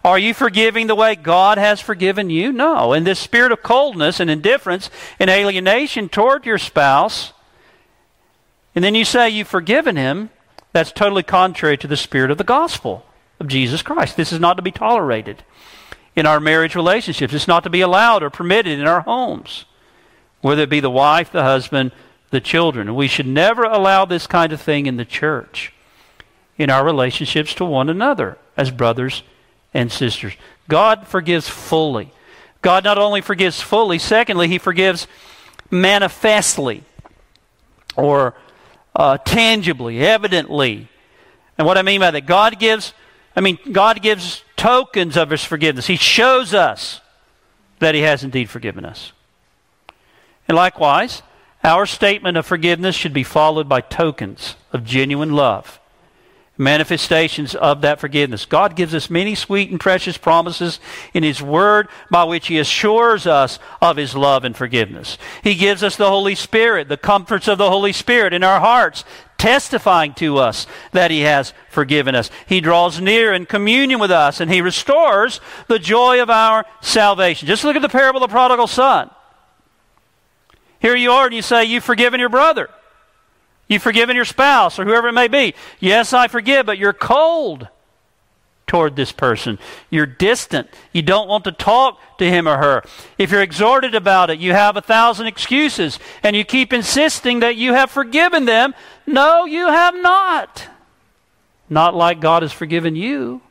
Are 0.02 0.18
you 0.18 0.34
forgiving 0.34 0.88
the 0.88 0.96
way 0.96 1.16
God 1.16 1.58
has 1.58 1.82
forgiven 1.82 2.30
you? 2.30 2.54
No. 2.54 2.94
In 2.94 3.04
this 3.04 3.20
spirit 3.20 3.52
of 3.52 3.62
coldness 3.62 4.22
and 4.22 4.30
indifference 4.30 4.90
and 5.20 5.30
alienation 5.30 6.08
toward 6.08 6.46
your 6.46 6.58
spouse, 6.58 7.34
and 8.74 8.82
then 8.82 8.96
you 8.96 9.04
say 9.04 9.30
you've 9.30 9.50
forgiven 9.50 9.98
him, 9.98 10.30
that's 10.72 10.94
totally 10.94 11.24
contrary 11.24 11.78
to 11.80 11.88
the 11.88 11.98
spirit 11.98 12.32
of 12.32 12.38
the 12.38 12.46
gospel 12.46 13.04
of 13.40 13.48
Jesus 13.48 13.82
Christ. 13.82 14.18
This 14.18 14.32
is 14.32 14.40
not 14.40 14.56
to 14.56 14.64
be 14.64 14.72
tolerated 14.72 15.44
in 16.16 16.26
our 16.26 16.40
marriage 16.40 16.76
relationships. 16.76 17.34
It's 17.34 17.48
not 17.48 17.64
to 17.64 17.70
be 17.70 17.82
allowed 17.82 18.24
or 18.24 18.30
permitted 18.30 18.80
in 18.80 18.88
our 18.88 19.02
homes, 19.02 19.66
whether 20.42 20.64
it 20.64 20.70
be 20.70 20.80
the 20.80 20.90
wife, 20.90 21.32
the 21.32 21.44
husband, 21.44 21.92
the 22.32 22.42
children. 22.42 22.96
We 22.96 23.08
should 23.08 23.28
never 23.28 23.64
allow 23.64 24.06
this 24.06 24.28
kind 24.28 24.52
of 24.52 24.60
thing 24.60 24.86
in 24.86 24.98
the 24.98 25.06
church, 25.06 25.74
in 26.58 26.70
our 26.70 26.84
relationships 26.84 27.54
to 27.56 27.66
one 27.66 27.90
another 27.90 28.38
as 28.58 28.72
brothers 28.72 29.24
and 29.74 29.92
sisters. 29.92 30.34
God 30.68 31.08
forgives 31.08 31.48
fully. 31.48 32.12
God 32.62 32.84
not 32.84 32.98
only 32.98 33.22
forgives 33.22 33.62
fully, 33.62 34.00
secondly, 34.00 34.48
He 34.48 34.58
forgives 34.58 35.08
manifestly 35.70 36.84
or 37.96 38.34
uh, 38.96 39.18
tangibly, 39.20 40.00
evidently. 40.00 40.88
And 41.58 41.68
what 41.68 41.78
I 41.78 41.84
mean 41.84 42.00
by 42.00 42.12
that, 42.12 42.26
God 42.26 42.60
gives 42.60 42.94
I 43.38 43.42
mean, 43.42 43.60
God 43.72 44.02
gives 44.02 44.44
tokens 44.56 45.16
of 45.16 45.30
his 45.30 45.44
forgiveness. 45.44 45.86
He 45.86 45.96
shows 45.96 46.56
us 46.56 47.02
that 47.78 47.94
he 47.94 48.02
has 48.02 48.24
indeed 48.24 48.50
forgiven 48.50 48.84
us. 48.84 49.12
And 50.48 50.56
likewise, 50.56 51.22
our 51.64 51.86
statement 51.86 52.36
of 52.36 52.48
forgiveness 52.48 52.96
should 52.96 53.14
be 53.14 53.24
followed 53.24 53.70
by 53.70 53.82
tokens 53.82 54.56
of 54.74 54.84
genuine 54.84 55.34
love 55.34 55.80
manifestations 56.58 57.56
of 57.56 57.82
that 57.82 58.00
forgiveness. 58.00 58.46
God 58.46 58.76
gives 58.76 58.94
us 58.96 59.10
many 59.10 59.36
sweet 59.36 59.70
and 59.70 59.80
precious 59.80 60.18
promises 60.18 60.80
in 61.14 61.24
His 61.24 61.42
Word 61.42 61.88
by 62.10 62.24
which 62.24 62.48
He 62.48 62.58
assures 62.60 63.28
us 63.28 63.60
of 63.82 63.98
His 63.98 64.16
love 64.16 64.44
and 64.44 64.56
forgiveness. 64.56 65.18
He 65.44 65.56
gives 65.56 65.84
us 65.84 65.96
the 65.96 66.10
Holy 66.10 66.36
Spirit, 66.36 66.90
the 66.90 66.98
comforts 66.98 67.48
of 67.48 67.58
the 67.58 67.70
Holy 67.70 67.94
Spirit 67.94 68.34
in 68.34 68.44
our 68.44 68.60
hearts, 68.60 69.04
testifying 69.38 70.14
to 70.16 70.38
us 70.38 70.68
that 70.92 71.12
He 71.12 71.22
has 71.22 71.54
forgiven 71.70 72.16
us. 72.16 72.30
He 72.48 72.62
draws 72.62 73.00
near 73.00 73.34
in 73.34 73.46
communion 73.46 74.00
with 74.00 74.12
us, 74.12 74.40
and 74.40 74.52
He 74.52 74.62
restores 74.62 75.40
the 75.68 75.80
joy 75.80 76.22
of 76.22 76.30
our 76.30 76.66
salvation. 76.82 77.48
Just 77.48 77.64
look 77.64 77.76
at 77.76 77.82
the 77.82 77.90
parable 77.90 78.24
of 78.24 78.30
the 78.30 78.34
prodigal 78.34 78.68
son. 78.68 79.10
Here 80.80 80.96
you 80.96 81.12
are, 81.12 81.26
and 81.26 81.36
you 81.36 81.42
say, 81.42 81.66
You've 81.66 81.84
forgiven 81.84 82.20
your 82.20 82.30
brother. 82.30 82.70
You've 83.68 83.84
forgiven 83.84 84.16
your 84.16 84.26
spouse 84.26 84.80
or 84.80 84.86
whoever 84.86 85.10
it 85.10 85.14
may 85.14 85.28
be. 85.28 85.54
Yes, 85.80 86.14
I 86.14 86.28
forgive, 86.28 86.66
but 86.66 86.78
you're 86.78 86.94
cold 86.94 87.68
toward 88.68 88.96
this 88.96 89.14
person. 89.14 89.58
You're 89.90 90.06
distant. 90.06 90.70
You 90.92 91.02
don't 91.02 91.30
want 91.30 91.46
to 91.46 91.52
talk 91.52 92.00
to 92.18 92.30
him 92.30 92.48
or 92.48 92.58
her. 92.58 92.84
If 93.18 93.32
you're 93.32 93.42
exhorted 93.42 93.96
about 93.96 94.30
it, 94.30 94.40
you 94.40 94.52
have 94.52 94.76
a 94.76 94.82
thousand 94.82 95.28
excuses 95.28 95.98
and 96.22 96.36
you 96.36 96.44
keep 96.44 96.74
insisting 96.74 97.40
that 97.40 97.56
you 97.56 97.74
have 97.74 97.90
forgiven 97.90 98.46
them. 98.46 98.76
No, 99.06 99.46
you 99.46 99.68
have 99.68 99.96
not. 99.96 100.68
Not 101.70 101.96
like 101.96 102.20
God 102.20 102.44
has 102.44 102.52
forgiven 102.52 102.96
you. 102.96 103.42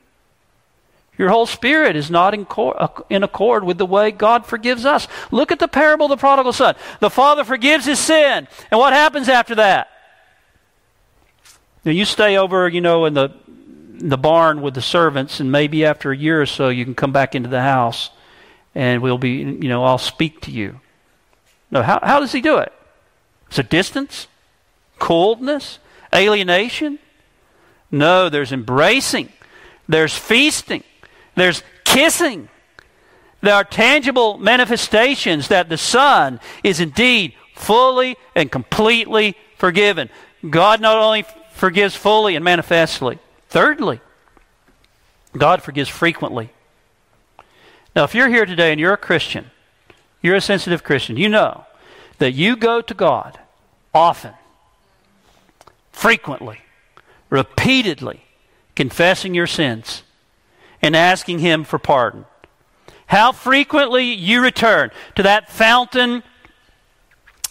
Your 1.19 1.31
whole 1.31 1.47
spirit 1.47 1.97
is 1.97 2.11
not 2.11 2.35
in, 2.35 2.47
uh, 2.51 2.89
in, 3.09 3.23
accord 3.23 3.65
with 3.65 3.79
the 3.79 3.87
way 3.87 4.11
God 4.11 4.45
forgives 4.45 4.85
us. 4.85 5.09
Look 5.31 5.51
at 5.51 5.59
the 5.59 5.69
parable 5.69 6.07
of 6.07 6.11
the 6.11 6.17
prodigal 6.19 6.53
son. 6.53 6.75
The 7.01 7.09
father 7.09 7.43
forgives 7.43 7.87
his 7.87 7.99
sin. 7.99 8.47
And 8.71 8.79
what 8.79 8.93
happens 8.93 9.31
after 9.31 9.55
that? 9.55 9.89
Now 11.87 11.93
you 11.93 12.05
stay 12.05 12.37
over, 12.37 12.69
you 12.69 12.83
know, 12.83 13.07
in 13.07 13.15
the 13.15 13.31
the 13.99 14.19
barn 14.19 14.63
with 14.63 14.75
the 14.75 14.83
servants, 14.83 15.41
and 15.41 15.51
maybe 15.51 15.85
after 15.85 16.11
a 16.13 16.17
year 16.17 16.41
or 16.41 16.47
so, 16.47 16.69
you 16.69 16.85
can 16.85 16.95
come 16.95 17.13
back 17.13 17.35
into 17.35 17.49
the 17.49 17.63
house, 17.63 18.11
and 18.75 19.03
we'll 19.03 19.19
be, 19.19 19.39
you 19.39 19.69
know, 19.69 19.85
I'll 19.85 19.99
speak 19.99 20.41
to 20.43 20.51
you. 20.51 20.81
No, 21.71 21.83
how 21.83 22.01
how 22.03 22.21
does 22.21 22.33
he 22.33 22.41
do 22.41 22.59
it? 22.59 22.73
It 23.57 23.71
distance, 23.71 24.29
coldness, 24.99 25.79
alienation? 26.15 26.99
No, 27.91 28.29
there's 28.29 28.53
embracing, 28.53 29.33
there's 29.89 30.17
feasting, 30.17 30.83
there's 31.35 31.63
kissing. 31.85 32.49
There 33.43 33.55
are 33.55 33.65
tangible 33.65 34.39
manifestations 34.39 35.49
that 35.49 35.69
the 35.69 35.77
Son 35.77 36.41
is 36.65 36.81
indeed 36.81 37.35
fully 37.55 38.17
and 38.35 38.51
completely 38.51 39.37
forgiven. 39.57 40.11
God 40.49 40.81
not 40.81 40.97
only 40.97 41.25
forgives 41.53 41.95
fully 41.95 42.35
and 42.35 42.45
manifestly. 42.45 43.19
Thirdly, 43.57 44.01
God 45.35 45.63
forgives 45.63 45.89
frequently. 45.89 46.51
Now, 47.95 48.05
if 48.05 48.15
you're 48.15 48.29
here 48.29 48.45
today 48.45 48.71
and 48.71 48.79
you're 48.79 48.93
a 48.93 48.99
Christian, 48.99 49.51
you're 50.21 50.35
a 50.35 50.43
sensitive 50.43 50.85
Christian, 50.85 51.17
you 51.17 51.31
know 51.31 51.65
that 52.19 52.33
you 52.33 52.57
go 52.57 52.83
to 52.83 52.93
God 52.93 53.39
often, 53.95 54.35
frequently, 55.91 56.59
repeatedly, 57.31 58.25
confessing 58.75 59.33
your 59.33 59.47
sins 59.47 60.03
and 60.83 60.95
asking 60.95 61.39
Him 61.39 61.65
for 61.65 61.79
pardon. 61.79 62.27
How 63.07 63.33
frequently 63.33 64.13
you 64.13 64.43
return 64.43 64.91
to 65.15 65.23
that 65.23 65.51
fountain 65.51 66.23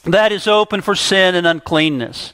that 0.04 0.32
is 0.32 0.46
open 0.46 0.82
for 0.82 0.94
sin 0.94 1.34
and 1.34 1.48
uncleanness. 1.48 2.34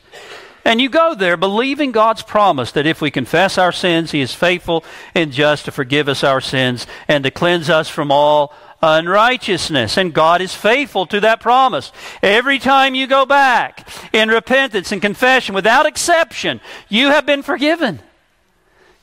And 0.64 0.80
you 0.80 0.89
go 0.89 1.16
there 1.16 1.38
believing 1.38 1.91
God's 1.91 2.22
promise 2.22 2.72
that 2.74 2.86
if 2.86 3.01
we 3.01 3.12
confess 3.12 3.57
our 3.57 3.72
sins, 3.72 4.12
He 4.12 4.22
is 4.22 4.34
faithful 4.34 4.84
and 5.16 5.32
just 5.32 5.66
to 5.66 5.72
forgive 5.72 6.07
us 6.07 6.24
our 6.24 6.41
sins 6.41 6.86
and 7.07 7.24
to 7.24 7.32
cleanse 7.32 7.70
us 7.70 7.89
from 7.89 8.12
all 8.12 8.53
unrighteousness. 8.82 9.97
And 9.97 10.14
God 10.14 10.41
is 10.41 10.53
faithful 10.53 11.05
to 11.07 11.20
that 11.22 11.41
promise. 11.41 11.91
Every 12.22 12.59
time 12.59 12.95
you 12.95 13.07
go 13.07 13.26
back 13.26 13.88
in 14.14 14.30
repentance 14.30 14.91
and 14.91 15.01
confession, 15.01 15.55
without 15.55 15.86
exception, 15.86 16.62
you 16.89 17.07
have 17.07 17.26
been 17.26 17.43
forgiven. 17.43 17.99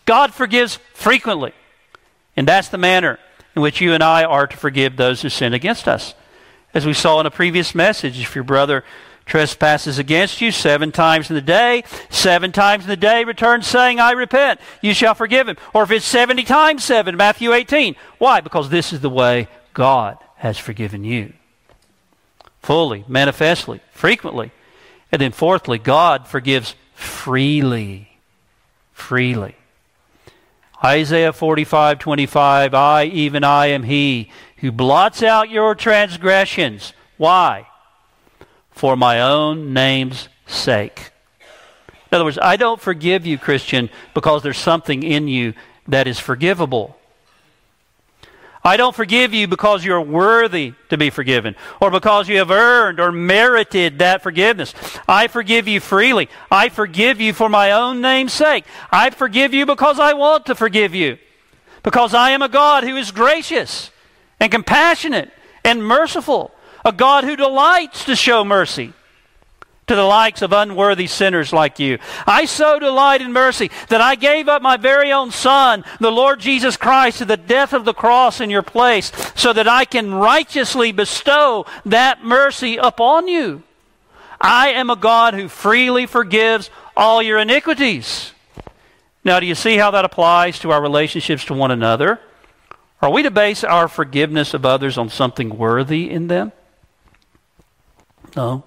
God 0.04 0.32
forgives 0.32 0.78
frequently. 0.94 1.52
And 2.36 2.46
that's 2.46 2.68
the 2.68 2.78
manner 2.78 3.18
in 3.54 3.62
which 3.62 3.80
you 3.80 3.92
and 3.94 4.02
I 4.02 4.24
are 4.24 4.46
to 4.46 4.56
forgive 4.56 4.96
those 4.96 5.22
who 5.22 5.28
sin 5.28 5.54
against 5.54 5.88
us. 5.88 6.14
As 6.72 6.86
we 6.86 6.92
saw 6.92 7.18
in 7.18 7.26
a 7.26 7.30
previous 7.30 7.74
message, 7.74 8.20
if 8.20 8.34
your 8.34 8.44
brother 8.44 8.84
trespasses 9.29 9.99
against 9.99 10.41
you 10.41 10.51
seven 10.51 10.91
times 10.91 11.31
in 11.31 11.37
the 11.37 11.43
day, 11.43 11.85
seven 12.11 12.51
times 12.51 12.85
in 12.85 12.91
the 12.91 12.97
day 12.97 13.24
return 13.24 13.62
saying, 13.62 14.01
I 14.01 14.12
repent. 14.12 14.61
You 14.83 14.95
shall 14.95 15.14
forgive 15.14 15.49
him. 15.49 15.57
Or 15.72 15.85
if 15.85 15.91
it's 15.91 16.07
70 16.07 16.43
times 16.45 16.83
seven, 16.83 17.16
Matthew 17.16 17.53
18. 17.53 17.95
Why? 18.18 18.41
Because 18.41 18.70
this 18.70 18.93
is 18.93 19.01
the 19.01 19.11
way 19.11 19.47
God 19.74 20.18
has 20.37 20.59
forgiven 20.59 21.05
you. 21.05 21.33
Fully, 22.61 23.05
manifestly, 23.07 23.81
frequently. 23.93 24.51
And 25.12 25.22
then 25.22 25.33
fourthly, 25.33 25.79
God 25.79 26.26
forgives 26.26 26.74
freely. 26.95 28.09
Freely. 28.93 29.55
Isaiah 30.85 31.33
45, 31.33 31.99
25, 31.99 32.74
I, 32.74 33.05
even 33.05 33.43
I, 33.43 33.66
am 33.66 33.83
he 33.83 34.31
who 34.59 34.70
blots 34.70 35.22
out 35.22 35.51
your 35.51 35.74
transgressions. 35.74 36.93
Why? 37.16 37.66
For 38.79 38.97
my 38.97 39.20
own 39.20 39.72
name's 39.72 40.29
sake. 40.47 41.11
In 41.41 42.14
other 42.14 42.24
words, 42.24 42.39
I 42.41 42.57
don't 42.57 42.81
forgive 42.81 43.26
you, 43.26 43.37
Christian, 43.37 43.91
because 44.14 44.45
there's 44.45 44.57
something 44.57 45.03
in 45.03 45.26
you 45.26 45.55
that 45.89 46.07
is 46.07 46.20
forgivable. 46.20 46.97
I 48.62 48.76
don't 48.76 48.95
forgive 48.95 49.35
you 49.35 49.49
because 49.49 49.85
you're 49.85 50.01
worthy 50.01 50.74
to 50.91 50.97
be 50.97 51.11
forgiven 51.11 51.57
or 51.81 51.91
because 51.91 52.29
you 52.29 52.39
have 52.39 52.53
earned 52.53 53.01
or 53.01 53.11
merited 53.11 53.99
that 53.99 54.22
forgiveness. 54.22 54.74
I 55.09 55.26
forgive 55.26 55.66
you 55.66 55.81
freely. 55.81 56.29
I 56.49 56.68
forgive 56.68 57.20
you 57.20 57.33
for 57.33 57.49
my 57.49 57.72
own 57.72 58.01
name's 58.01 58.33
sake. 58.33 58.64
I 58.93 59.11
forgive 59.11 59.53
you 59.53 59.66
because 59.66 59.99
I 59.99 60.12
want 60.12 60.47
to 60.47 60.55
forgive 60.55 60.95
you. 60.95 61.18
Because 61.83 62.14
I 62.14 62.31
am 62.31 62.43
a 62.43 62.49
God 62.49 62.85
who 62.85 62.97
is 62.97 63.11
gracious 63.11 63.91
and 64.39 64.53
compassionate 64.53 65.33
and 65.64 65.85
merciful 65.85 66.53
a 66.85 66.93
God 66.93 67.24
who 67.24 67.37
delights 67.37 68.05
to 68.05 68.16
show 68.16 68.45
mercy 68.45 68.93
to 69.89 69.95
the 69.95 70.05
likes 70.05 70.43
of 70.43 70.53
unworthy 70.53 71.07
sinners 71.07 71.53
like 71.53 71.79
you. 71.79 71.99
I 72.26 72.45
so 72.45 72.79
delight 72.79 73.22
in 73.22 73.33
mercy 73.33 73.70
that 73.89 74.01
I 74.01 74.14
gave 74.14 74.49
up 74.49 74.62
my 74.62 74.76
very 74.76 75.11
own 75.12 75.31
Son, 75.31 75.85
the 75.99 76.12
Lord 76.12 76.41
Jesus 76.41 76.76
Christ, 76.76 77.18
to 77.18 77.24
the 77.24 77.37
death 77.37 77.72
of 77.72 77.85
the 77.85 77.95
cross 77.95 78.41
in 78.41 78.51
your 78.51 78.62
place, 78.62 79.11
so 79.35 79.53
that 79.53 79.66
I 79.66 79.85
can 79.85 80.14
righteously 80.14 80.93
bestow 80.93 81.66
that 81.87 82.22
mercy 82.22 82.76
upon 82.76 83.29
you. 83.29 83.62
I 84.41 84.68
am 84.68 84.91
a 84.91 84.97
God 84.97 85.35
who 85.35 85.49
freely 85.49 86.07
forgives 86.07 86.70
all 86.97 87.22
your 87.22 87.39
iniquities. 87.39 88.33
Now, 89.24 89.41
do 89.41 89.47
you 89.47 89.55
see 89.55 89.76
how 89.76 89.91
that 89.91 90.05
applies 90.05 90.59
to 90.61 90.70
our 90.70 90.81
relationships 90.81 91.45
to 91.47 91.55
one 91.55 91.70
another? 91.70 92.20
Are 93.01 93.11
we 93.11 93.22
to 93.22 93.31
base 93.31 93.64
our 93.64 93.89
forgiveness 93.89 94.55
of 94.55 94.66
others 94.66 94.99
on 94.99 95.09
something 95.09 95.57
worthy 95.57 96.11
in 96.11 96.29
them? 96.29 96.53
No. 98.37 98.64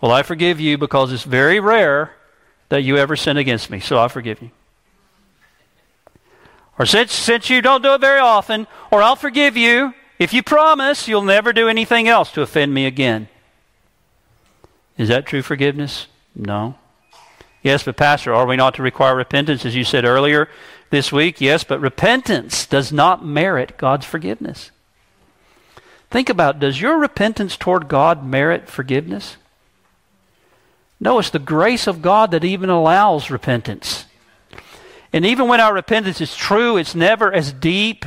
Well, 0.00 0.12
I 0.12 0.22
forgive 0.22 0.60
you 0.60 0.78
because 0.78 1.12
it's 1.12 1.22
very 1.22 1.60
rare 1.60 2.12
that 2.68 2.82
you 2.82 2.96
ever 2.96 3.16
sin 3.16 3.36
against 3.36 3.70
me, 3.70 3.80
so 3.80 3.98
I 3.98 4.08
forgive 4.08 4.42
you. 4.42 4.50
Or 6.78 6.86
since, 6.86 7.12
since 7.12 7.48
you 7.50 7.62
don't 7.62 7.82
do 7.82 7.94
it 7.94 8.00
very 8.00 8.20
often, 8.20 8.66
or 8.90 9.02
I'll 9.02 9.16
forgive 9.16 9.56
you 9.56 9.94
if 10.18 10.32
you 10.32 10.42
promise 10.42 11.06
you'll 11.06 11.22
never 11.22 11.52
do 11.52 11.68
anything 11.68 12.08
else 12.08 12.32
to 12.32 12.42
offend 12.42 12.74
me 12.74 12.86
again. 12.86 13.28
Is 14.98 15.08
that 15.08 15.26
true 15.26 15.42
forgiveness? 15.42 16.06
No. 16.34 16.76
Yes, 17.62 17.82
but 17.84 17.96
Pastor, 17.96 18.34
are 18.34 18.46
we 18.46 18.56
not 18.56 18.74
to 18.74 18.82
require 18.82 19.16
repentance, 19.16 19.64
as 19.64 19.74
you 19.74 19.84
said 19.84 20.04
earlier 20.04 20.48
this 20.90 21.10
week? 21.10 21.40
Yes, 21.40 21.64
but 21.64 21.80
repentance 21.80 22.66
does 22.66 22.92
not 22.92 23.24
merit 23.24 23.78
God's 23.78 24.04
forgiveness. 24.04 24.70
Think 26.14 26.28
about 26.28 26.60
does 26.60 26.80
your 26.80 26.96
repentance 26.96 27.56
toward 27.56 27.88
God 27.88 28.24
merit 28.24 28.68
forgiveness? 28.68 29.36
No, 31.00 31.18
it's 31.18 31.30
the 31.30 31.40
grace 31.40 31.88
of 31.88 32.02
God 32.02 32.30
that 32.30 32.44
even 32.44 32.70
allows 32.70 33.32
repentance. 33.32 34.04
And 35.12 35.26
even 35.26 35.48
when 35.48 35.58
our 35.58 35.74
repentance 35.74 36.20
is 36.20 36.36
true, 36.36 36.76
it's 36.76 36.94
never 36.94 37.32
as 37.32 37.52
deep 37.52 38.04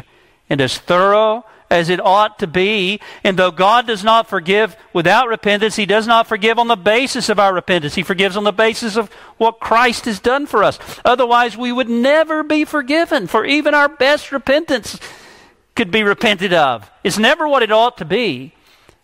and 0.49 0.61
as 0.61 0.77
thorough 0.77 1.43
as 1.69 1.89
it 1.89 1.99
ought 1.99 2.39
to 2.39 2.47
be. 2.47 3.01
And 3.25 3.37
though 3.37 3.51
God 3.51 3.87
does 3.87 4.05
not 4.05 4.29
forgive 4.29 4.77
without 4.93 5.27
repentance, 5.27 5.75
He 5.75 5.85
does 5.85 6.07
not 6.07 6.27
forgive 6.27 6.57
on 6.57 6.69
the 6.69 6.77
basis 6.77 7.27
of 7.27 7.39
our 7.39 7.53
repentance. 7.53 7.95
He 7.95 8.03
forgives 8.03 8.37
on 8.37 8.45
the 8.45 8.53
basis 8.53 8.95
of 8.95 9.11
what 9.37 9.59
Christ 9.59 10.05
has 10.05 10.21
done 10.21 10.45
for 10.45 10.63
us. 10.63 10.79
Otherwise, 11.03 11.57
we 11.57 11.73
would 11.73 11.89
never 11.89 12.41
be 12.41 12.63
forgiven 12.63 13.27
for 13.27 13.43
even 13.43 13.73
our 13.73 13.89
best 13.89 14.31
repentance 14.31 14.97
could 15.77 15.91
be 15.91 16.03
repented 16.03 16.51
of. 16.51 16.91
It's 17.03 17.19
never 17.19 17.47
what 17.47 17.63
it 17.63 17.71
ought 17.71 17.99
to 17.99 18.05
be, 18.05 18.53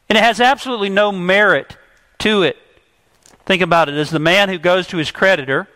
and 0.09 0.17
it 0.17 0.23
has 0.23 0.41
absolutely 0.41 0.89
no 0.89 1.11
merit 1.11 1.77
to 2.19 2.41
it. 2.41 2.57
Think 3.45 3.61
about 3.61 3.89
it 3.89 3.95
as 3.95 4.09
the 4.09 4.19
man 4.19 4.49
who 4.49 4.57
goes 4.57 4.87
to 4.87 4.97
his 4.97 5.11
creditor, 5.11 5.69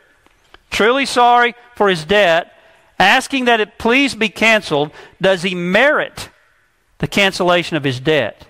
truly 0.71 1.05
sorry 1.05 1.53
for 1.75 1.87
his 1.87 2.03
debt, 2.03 2.51
asking 2.99 3.45
that 3.45 3.61
it 3.61 3.77
please 3.77 4.15
be 4.15 4.27
canceled, 4.27 4.91
does 5.21 5.43
he 5.43 5.53
merit 5.53 6.29
the 6.97 7.07
cancellation 7.07 7.77
of 7.77 7.83
his 7.83 7.99
debt 7.99 8.47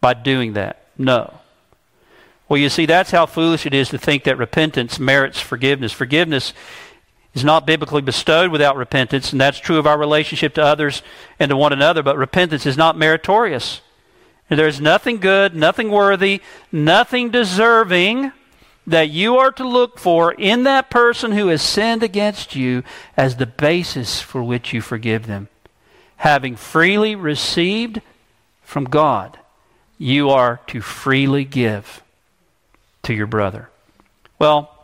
by 0.00 0.14
doing 0.14 0.52
that? 0.52 0.86
No. 0.96 1.40
Well, 2.48 2.58
you 2.58 2.68
see, 2.68 2.86
that's 2.86 3.10
how 3.10 3.26
foolish 3.26 3.66
it 3.66 3.74
is 3.74 3.88
to 3.88 3.98
think 3.98 4.22
that 4.24 4.38
repentance 4.38 5.00
merits 5.00 5.40
forgiveness. 5.40 5.92
Forgiveness 5.92 6.54
is 7.36 7.44
not 7.44 7.66
biblically 7.66 8.00
bestowed 8.00 8.50
without 8.50 8.76
repentance, 8.76 9.30
and 9.30 9.40
that's 9.40 9.58
true 9.58 9.78
of 9.78 9.86
our 9.86 9.98
relationship 9.98 10.54
to 10.54 10.64
others 10.64 11.02
and 11.38 11.50
to 11.50 11.56
one 11.56 11.72
another, 11.72 12.02
but 12.02 12.16
repentance 12.16 12.64
is 12.64 12.78
not 12.78 12.96
meritorious. 12.96 13.82
There's 14.48 14.80
nothing 14.80 15.18
good, 15.18 15.54
nothing 15.54 15.90
worthy, 15.90 16.40
nothing 16.72 17.30
deserving 17.30 18.32
that 18.86 19.10
you 19.10 19.36
are 19.36 19.50
to 19.52 19.68
look 19.68 19.98
for 19.98 20.32
in 20.32 20.62
that 20.62 20.88
person 20.88 21.32
who 21.32 21.48
has 21.48 21.60
sinned 21.60 22.02
against 22.02 22.56
you 22.56 22.82
as 23.16 23.36
the 23.36 23.46
basis 23.46 24.20
for 24.20 24.42
which 24.42 24.72
you 24.72 24.80
forgive 24.80 25.26
them. 25.26 25.48
Having 26.18 26.56
freely 26.56 27.14
received 27.14 28.00
from 28.62 28.84
God, 28.84 29.38
you 29.98 30.30
are 30.30 30.60
to 30.68 30.80
freely 30.80 31.44
give 31.44 32.02
to 33.02 33.12
your 33.12 33.26
brother. 33.26 33.68
Well, 34.38 34.75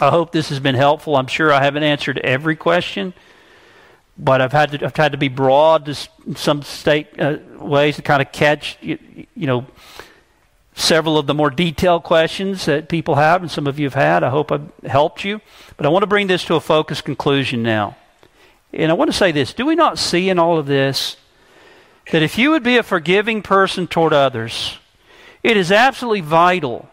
I 0.00 0.10
hope 0.10 0.30
this 0.30 0.50
has 0.50 0.60
been 0.60 0.74
helpful. 0.74 1.16
I'm 1.16 1.26
sure 1.26 1.52
I 1.52 1.62
haven't 1.62 1.82
answered 1.82 2.18
every 2.18 2.54
question, 2.54 3.14
but 4.18 4.42
I've 4.42 4.52
had 4.52 4.72
to, 4.72 4.84
I've 4.84 4.96
had 4.96 5.12
to 5.12 5.18
be 5.18 5.28
broad 5.28 5.86
to 5.86 5.94
some 6.34 6.62
state 6.62 7.18
uh, 7.18 7.38
ways 7.58 7.96
to 7.96 8.02
kind 8.02 8.20
of 8.20 8.30
catch, 8.30 8.76
you, 8.82 8.98
you 9.34 9.46
know, 9.46 9.66
several 10.74 11.16
of 11.16 11.26
the 11.26 11.32
more 11.32 11.48
detailed 11.48 12.02
questions 12.02 12.66
that 12.66 12.90
people 12.90 13.14
have 13.14 13.40
and 13.40 13.50
some 13.50 13.66
of 13.66 13.78
you 13.78 13.86
have 13.86 13.94
had. 13.94 14.22
I 14.22 14.28
hope 14.28 14.52
I've 14.52 14.70
helped 14.84 15.24
you. 15.24 15.40
But 15.78 15.86
I 15.86 15.88
want 15.88 16.02
to 16.02 16.06
bring 16.06 16.26
this 16.26 16.44
to 16.44 16.54
a 16.56 16.60
focused 16.60 17.04
conclusion 17.04 17.62
now. 17.62 17.96
And 18.74 18.90
I 18.90 18.94
want 18.94 19.10
to 19.10 19.16
say 19.16 19.32
this 19.32 19.54
do 19.54 19.64
we 19.64 19.74
not 19.74 19.98
see 19.98 20.28
in 20.28 20.38
all 20.38 20.58
of 20.58 20.66
this 20.66 21.16
that 22.12 22.22
if 22.22 22.36
you 22.36 22.50
would 22.50 22.62
be 22.62 22.76
a 22.76 22.82
forgiving 22.82 23.40
person 23.40 23.86
toward 23.86 24.12
others, 24.12 24.78
it 25.42 25.56
is 25.56 25.72
absolutely 25.72 26.20
vital 26.20 26.88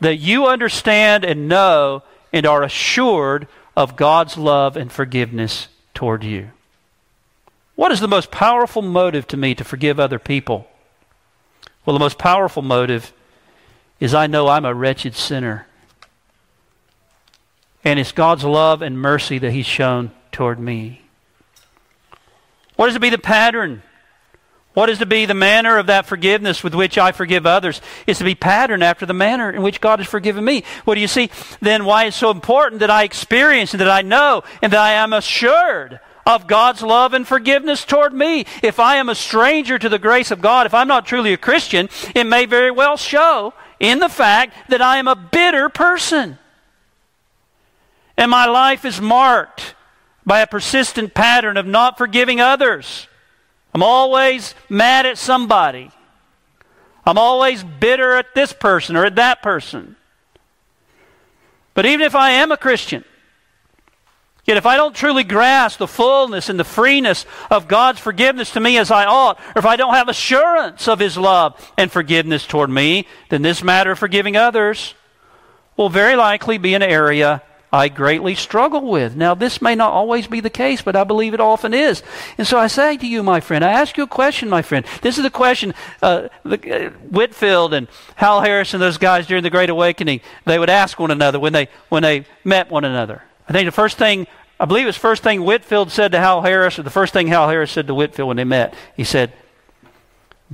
that 0.00 0.16
you 0.16 0.46
understand 0.46 1.24
and 1.24 1.48
know 1.48 2.02
and 2.34 2.44
are 2.46 2.64
assured 2.64 3.46
of 3.76 3.94
God's 3.94 4.36
love 4.36 4.76
and 4.76 4.90
forgiveness 4.90 5.68
toward 5.94 6.24
you. 6.24 6.50
What 7.76 7.92
is 7.92 8.00
the 8.00 8.08
most 8.08 8.32
powerful 8.32 8.82
motive 8.82 9.28
to 9.28 9.36
me 9.36 9.54
to 9.54 9.62
forgive 9.62 10.00
other 10.00 10.18
people? 10.18 10.66
Well, 11.86 11.94
the 11.94 12.00
most 12.00 12.18
powerful 12.18 12.60
motive 12.60 13.12
is 14.00 14.14
I 14.14 14.26
know 14.26 14.48
I'm 14.48 14.64
a 14.64 14.74
wretched 14.74 15.14
sinner. 15.14 15.68
And 17.84 18.00
it's 18.00 18.10
God's 18.10 18.42
love 18.42 18.82
and 18.82 19.00
mercy 19.00 19.38
that 19.38 19.52
He's 19.52 19.64
shown 19.64 20.10
toward 20.32 20.58
me. 20.58 21.02
What 22.74 22.88
is 22.88 22.94
to 22.94 23.00
be 23.00 23.10
the 23.10 23.18
pattern? 23.18 23.84
What 24.74 24.90
is 24.90 24.98
to 24.98 25.06
be 25.06 25.24
the 25.24 25.34
manner 25.34 25.78
of 25.78 25.86
that 25.86 26.04
forgiveness 26.04 26.64
with 26.64 26.74
which 26.74 26.98
I 26.98 27.12
forgive 27.12 27.46
others? 27.46 27.80
Is 28.08 28.18
to 28.18 28.24
be 28.24 28.34
patterned 28.34 28.82
after 28.82 29.06
the 29.06 29.14
manner 29.14 29.50
in 29.50 29.62
which 29.62 29.80
God 29.80 30.00
has 30.00 30.08
forgiven 30.08 30.44
me. 30.44 30.64
What 30.84 30.96
do 30.96 31.00
you 31.00 31.08
see? 31.08 31.30
Then 31.60 31.84
why 31.84 32.06
it's 32.06 32.16
so 32.16 32.32
important 32.32 32.80
that 32.80 32.90
I 32.90 33.04
experience 33.04 33.72
and 33.72 33.80
that 33.80 33.88
I 33.88 34.02
know 34.02 34.42
and 34.60 34.72
that 34.72 34.80
I 34.80 34.92
am 34.92 35.12
assured 35.12 36.00
of 36.26 36.48
God's 36.48 36.82
love 36.82 37.14
and 37.14 37.26
forgiveness 37.26 37.84
toward 37.84 38.12
me. 38.12 38.46
If 38.62 38.80
I 38.80 38.96
am 38.96 39.08
a 39.08 39.14
stranger 39.14 39.78
to 39.78 39.88
the 39.88 39.98
grace 39.98 40.32
of 40.32 40.40
God, 40.40 40.66
if 40.66 40.74
I'm 40.74 40.88
not 40.88 41.06
truly 41.06 41.32
a 41.32 41.38
Christian, 41.38 41.88
it 42.14 42.24
may 42.24 42.44
very 42.44 42.72
well 42.72 42.96
show 42.96 43.54
in 43.78 44.00
the 44.00 44.08
fact 44.08 44.54
that 44.70 44.82
I 44.82 44.96
am 44.96 45.06
a 45.06 45.14
bitter 45.14 45.68
person. 45.68 46.38
And 48.16 48.30
my 48.30 48.46
life 48.46 48.84
is 48.84 49.00
marked 49.00 49.76
by 50.26 50.40
a 50.40 50.46
persistent 50.48 51.14
pattern 51.14 51.56
of 51.56 51.66
not 51.66 51.96
forgiving 51.96 52.40
others. 52.40 53.06
I'm 53.74 53.82
always 53.82 54.54
mad 54.68 55.04
at 55.04 55.18
somebody. 55.18 55.90
I'm 57.04 57.18
always 57.18 57.62
bitter 57.62 58.14
at 58.14 58.34
this 58.34 58.52
person 58.52 58.96
or 58.96 59.04
at 59.04 59.16
that 59.16 59.42
person. 59.42 59.96
But 61.74 61.84
even 61.84 62.06
if 62.06 62.14
I 62.14 62.30
am 62.30 62.52
a 62.52 62.56
Christian, 62.56 63.04
Yet 64.44 64.58
if 64.58 64.66
I 64.66 64.76
don't 64.76 64.94
truly 64.94 65.24
grasp 65.24 65.78
the 65.78 65.88
fullness 65.88 66.50
and 66.50 66.60
the 66.60 66.64
freeness 66.64 67.24
of 67.50 67.66
God's 67.66 67.98
forgiveness 67.98 68.50
to 68.52 68.60
me 68.60 68.76
as 68.76 68.90
I 68.90 69.06
ought, 69.06 69.40
or 69.40 69.58
if 69.58 69.64
I 69.64 69.76
don't 69.76 69.94
have 69.94 70.08
assurance 70.08 70.86
of 70.86 70.98
His 70.98 71.16
love 71.16 71.72
and 71.78 71.90
forgiveness 71.90 72.46
toward 72.46 72.68
me, 72.68 73.06
then 73.30 73.40
this 73.40 73.62
matter 73.62 73.92
of 73.92 73.98
forgiving 73.98 74.36
others 74.36 74.94
will 75.76 75.88
very 75.88 76.14
likely 76.14 76.58
be 76.58 76.74
an 76.74 76.82
area 76.82 77.42
I 77.74 77.88
greatly 77.88 78.36
struggle 78.36 78.82
with. 78.82 79.16
Now, 79.16 79.34
this 79.34 79.60
may 79.60 79.74
not 79.74 79.92
always 79.92 80.28
be 80.28 80.38
the 80.38 80.48
case, 80.48 80.80
but 80.80 80.94
I 80.94 81.02
believe 81.02 81.34
it 81.34 81.40
often 81.40 81.74
is. 81.74 82.04
And 82.38 82.46
so 82.46 82.56
I 82.56 82.68
say 82.68 82.96
to 82.96 83.04
you, 83.04 83.24
my 83.24 83.40
friend, 83.40 83.64
I 83.64 83.72
ask 83.72 83.96
you 83.96 84.04
a 84.04 84.06
question, 84.06 84.48
my 84.48 84.62
friend. 84.62 84.86
This 85.02 85.16
is 85.16 85.24
the 85.24 85.30
question 85.30 85.74
uh, 86.00 86.28
the, 86.44 86.86
uh, 86.86 86.90
Whitefield 87.10 87.74
and 87.74 87.88
Howell 88.14 88.42
Harris 88.42 88.74
and 88.74 88.80
those 88.80 88.96
guys 88.96 89.26
during 89.26 89.42
the 89.42 89.50
Great 89.50 89.70
Awakening, 89.70 90.20
they 90.44 90.56
would 90.56 90.70
ask 90.70 91.00
one 91.00 91.10
another 91.10 91.40
when 91.40 91.52
they, 91.52 91.68
when 91.88 92.04
they 92.04 92.26
met 92.44 92.70
one 92.70 92.84
another. 92.84 93.24
I 93.48 93.52
think 93.52 93.66
the 93.66 93.72
first 93.72 93.98
thing, 93.98 94.28
I 94.60 94.66
believe 94.66 94.84
it 94.84 94.86
was 94.86 94.94
the 94.94 95.00
first 95.00 95.24
thing 95.24 95.42
Whitefield 95.42 95.90
said 95.90 96.12
to 96.12 96.20
Howell 96.20 96.42
Harris, 96.42 96.78
or 96.78 96.84
the 96.84 96.90
first 96.90 97.12
thing 97.12 97.26
Howell 97.26 97.48
Harris 97.48 97.72
said 97.72 97.88
to 97.88 97.94
Whitefield 97.94 98.28
when 98.28 98.36
they 98.36 98.44
met. 98.44 98.72
He 98.96 99.02
said, 99.02 99.32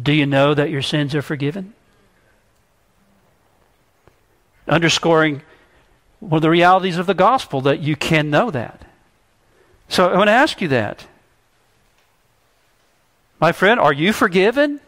Do 0.03 0.15
you 0.15 0.25
know 0.25 0.55
that 0.55 0.71
your 0.71 0.81
sins 0.81 1.15
are 1.15 1.21
forgiven? 1.21 1.75
Underscoring 4.67 5.43
one 6.21 6.37
of 6.37 6.43
the 6.43 6.51
realities 6.51 6.99
of 6.99 7.07
the 7.07 7.15
gospel 7.15 7.61
that 7.63 7.81
you 7.81 7.97
can 7.97 8.31
know 8.31 8.51
that. 8.51 8.83
So 9.89 10.09
I 10.09 10.17
want 10.17 10.29
to 10.29 10.33
ask 10.33 10.61
you 10.61 10.69
that. 10.69 11.07
My 13.41 13.53
friend, 13.53 13.81
are 13.81 13.93
you 13.93 14.13
forgiven? 14.13 14.81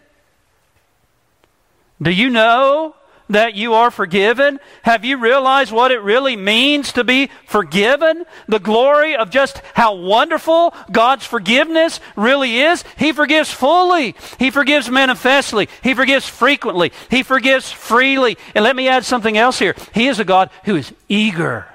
Do 2.00 2.10
you 2.10 2.28
know 2.28 2.94
that 3.32 3.54
you 3.54 3.74
are 3.74 3.90
forgiven? 3.90 4.60
Have 4.82 5.04
you 5.04 5.18
realized 5.18 5.72
what 5.72 5.90
it 5.90 6.00
really 6.02 6.36
means 6.36 6.92
to 6.92 7.04
be 7.04 7.30
forgiven? 7.46 8.24
The 8.46 8.58
glory 8.58 9.16
of 9.16 9.30
just 9.30 9.60
how 9.74 9.94
wonderful 9.94 10.74
God's 10.90 11.26
forgiveness 11.26 12.00
really 12.16 12.58
is. 12.58 12.84
He 12.96 13.12
forgives 13.12 13.50
fully. 13.50 14.14
He 14.38 14.50
forgives 14.50 14.88
manifestly. 14.88 15.68
He 15.82 15.94
forgives 15.94 16.28
frequently. 16.28 16.92
He 17.10 17.22
forgives 17.22 17.70
freely. 17.70 18.38
And 18.54 18.64
let 18.64 18.76
me 18.76 18.88
add 18.88 19.04
something 19.04 19.36
else 19.36 19.58
here. 19.58 19.74
He 19.92 20.08
is 20.08 20.18
a 20.18 20.24
God 20.24 20.50
who 20.64 20.76
is 20.76 20.92
eager 21.08 21.66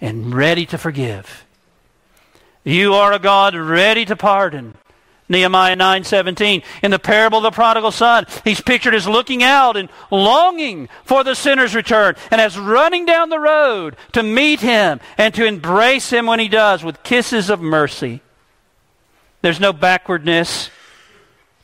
and 0.00 0.34
ready 0.34 0.66
to 0.66 0.78
forgive. 0.78 1.44
You 2.64 2.94
are 2.94 3.12
a 3.12 3.18
God 3.18 3.54
ready 3.54 4.04
to 4.06 4.16
pardon. 4.16 4.74
Nehemiah 5.34 5.76
9:17 5.76 6.62
in 6.82 6.90
the 6.90 6.98
parable 6.98 7.38
of 7.38 7.42
the 7.42 7.50
prodigal 7.50 7.90
son 7.90 8.24
he's 8.44 8.60
pictured 8.60 8.94
as 8.94 9.08
looking 9.08 9.42
out 9.42 9.76
and 9.76 9.88
longing 10.10 10.88
for 11.04 11.24
the 11.24 11.34
sinner's 11.34 11.74
return 11.74 12.14
and 12.30 12.40
as 12.40 12.58
running 12.58 13.04
down 13.04 13.28
the 13.28 13.40
road 13.40 13.96
to 14.12 14.22
meet 14.22 14.60
him 14.60 15.00
and 15.18 15.34
to 15.34 15.44
embrace 15.44 16.10
him 16.10 16.26
when 16.26 16.38
he 16.38 16.48
does 16.48 16.84
with 16.84 17.02
kisses 17.02 17.50
of 17.50 17.60
mercy. 17.60 18.20
There's 19.42 19.60
no 19.60 19.72
backwardness 19.72 20.70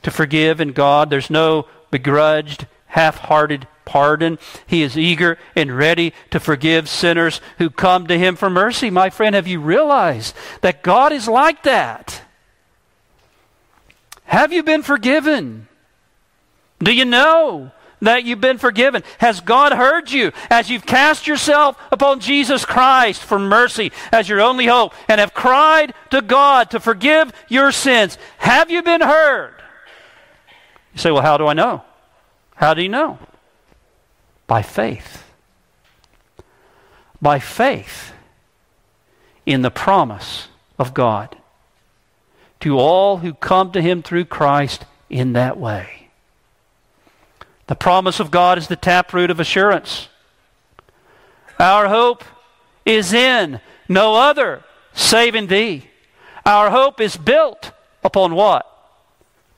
to 0.02 0.10
forgive 0.10 0.60
in 0.60 0.72
God. 0.72 1.08
There's 1.08 1.30
no 1.30 1.66
begrudged 1.90 2.66
half-hearted 2.86 3.66
pardon. 3.84 4.38
He 4.66 4.82
is 4.82 4.98
eager 4.98 5.38
and 5.56 5.76
ready 5.76 6.12
to 6.30 6.40
forgive 6.40 6.88
sinners 6.88 7.40
who 7.58 7.70
come 7.70 8.06
to 8.08 8.18
him 8.18 8.36
for 8.36 8.50
mercy. 8.50 8.90
My 8.90 9.10
friend 9.10 9.34
have 9.34 9.46
you 9.46 9.60
realized 9.60 10.34
that 10.60 10.82
God 10.82 11.12
is 11.12 11.28
like 11.28 11.62
that 11.62 12.22
have 14.31 14.53
you 14.53 14.62
been 14.62 14.85
forgiven? 14.85 15.66
Do 16.78 16.95
you 16.95 17.05
know 17.05 17.72
that 18.01 18.22
you've 18.22 18.41
been 18.41 18.59
forgiven? 18.59 19.03
Has 19.18 19.41
God 19.41 19.72
heard 19.72 20.09
you 20.09 20.31
as 20.49 20.70
you've 20.70 20.87
cast 20.87 21.26
yourself 21.26 21.76
upon 21.91 22.20
Jesus 22.20 22.64
Christ 22.64 23.24
for 23.24 23.41
mercy 23.41 23.91
as 24.12 24.28
your 24.28 24.41
only 24.41 24.66
hope 24.66 24.95
and 25.09 25.18
have 25.20 25.35
cried 25.35 25.95
to 26.11 26.22
God 26.22 26.70
to 26.70 26.78
forgive 26.78 27.33
your 27.49 27.72
sins? 27.72 28.18
Have 28.39 28.70
you 28.70 28.85
been 28.85 29.01
heard? 29.01 29.53
You 30.95 31.01
say, 31.01 31.11
well, 31.11 31.22
how 31.22 31.37
do 31.37 31.49
I 31.49 31.53
know? 31.53 31.83
How 32.55 32.72
do 32.72 32.83
you 32.85 32.89
know? 32.89 33.18
By 34.47 34.62
faith. 34.62 35.24
By 37.20 37.41
faith 37.41 38.12
in 39.45 39.62
the 39.62 39.72
promise 39.72 40.47
of 40.78 40.95
God 40.95 41.37
to 42.61 42.78
all 42.78 43.18
who 43.18 43.34
come 43.34 43.72
to 43.72 43.82
him 43.82 44.02
through 44.02 44.26
Christ 44.26 44.84
in 45.08 45.32
that 45.32 45.58
way. 45.58 46.08
The 47.66 47.74
promise 47.74 48.20
of 48.20 48.30
God 48.30 48.58
is 48.58 48.68
the 48.68 48.76
taproot 48.76 49.30
of 49.30 49.40
assurance. 49.40 50.08
Our 51.58 51.88
hope 51.88 52.24
is 52.84 53.12
in 53.12 53.61
no 53.88 54.14
other 54.14 54.64
save 54.92 55.34
in 55.34 55.46
thee. 55.46 55.86
Our 56.44 56.70
hope 56.70 57.00
is 57.00 57.16
built 57.16 57.72
upon 58.02 58.34
what? 58.34 58.66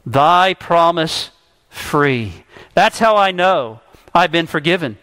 Thy 0.05 0.55
promise 0.55 1.31
free. 1.71 2.45
That's 2.75 2.99
how 2.99 3.17
I 3.17 3.31
know 3.31 3.81
I've 4.15 4.33
been 4.33 4.47
forgiven. 4.47 4.99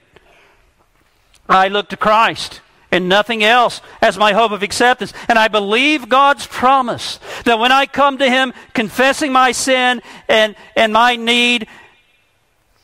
I 1.48 1.68
look 1.68 1.90
to 1.90 1.98
Christ 1.98 2.62
and 2.92 3.10
nothing 3.10 3.44
else 3.44 3.82
as 4.02 4.18
my 4.18 4.34
hope 4.34 4.52
of 4.52 4.64
acceptance. 4.64 5.14
And 5.28 5.38
I 5.38 5.48
believe 5.48 6.10
God's 6.10 6.48
promise 6.48 7.20
that 7.46 7.60
when 7.60 7.72
I 7.72 7.86
come 7.86 8.18
to 8.18 8.30
Him 8.30 8.54
confessing 8.74 9.32
my 9.32 9.52
sin 9.52 10.02
and, 10.28 10.56
and 10.76 10.94
my 10.94 11.16
need, 11.16 11.68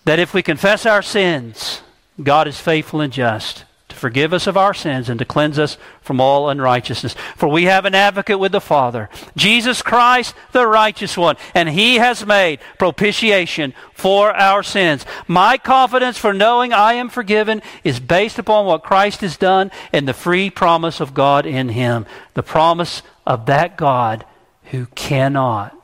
that 0.05 0.19
if 0.19 0.33
we 0.33 0.43
confess 0.43 0.85
our 0.85 1.01
sins, 1.01 1.81
God 2.21 2.47
is 2.47 2.59
faithful 2.59 3.01
and 3.01 3.11
just 3.11 3.65
to 3.95 4.01
forgive 4.01 4.33
us 4.33 4.45
of 4.45 4.57
our 4.57 4.73
sins 4.73 5.09
and 5.09 5.17
to 5.19 5.25
cleanse 5.25 5.57
us 5.57 5.77
from 6.01 6.19
all 6.19 6.49
unrighteousness. 6.49 7.15
For 7.35 7.47
we 7.47 7.63
have 7.63 7.85
an 7.85 7.95
advocate 7.95 8.39
with 8.39 8.51
the 8.51 8.61
Father, 8.61 9.09
Jesus 9.35 9.81
Christ, 9.81 10.35
the 10.51 10.67
righteous 10.67 11.17
one, 11.17 11.37
and 11.53 11.69
he 11.69 11.95
has 11.95 12.25
made 12.25 12.59
propitiation 12.77 13.73
for 13.93 14.35
our 14.35 14.61
sins. 14.63 15.05
My 15.27 15.57
confidence 15.57 16.17
for 16.17 16.33
knowing 16.33 16.73
I 16.73 16.93
am 16.93 17.09
forgiven 17.09 17.61
is 17.83 17.99
based 17.99 18.37
upon 18.37 18.65
what 18.65 18.83
Christ 18.83 19.21
has 19.21 19.37
done 19.37 19.71
and 19.93 20.07
the 20.07 20.13
free 20.13 20.49
promise 20.49 20.99
of 20.99 21.13
God 21.13 21.45
in 21.45 21.69
him, 21.69 22.05
the 22.33 22.43
promise 22.43 23.01
of 23.25 23.45
that 23.47 23.77
God 23.77 24.25
who 24.65 24.87
cannot 24.87 25.75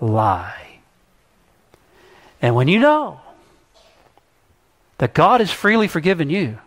lie. 0.00 0.80
And 2.42 2.56
when 2.56 2.66
you 2.66 2.80
know 2.80 3.20
that 4.98 5.14
God 5.14 5.40
has 5.40 5.52
freely 5.52 5.86
forgiven 5.86 6.28
you, 6.28 6.58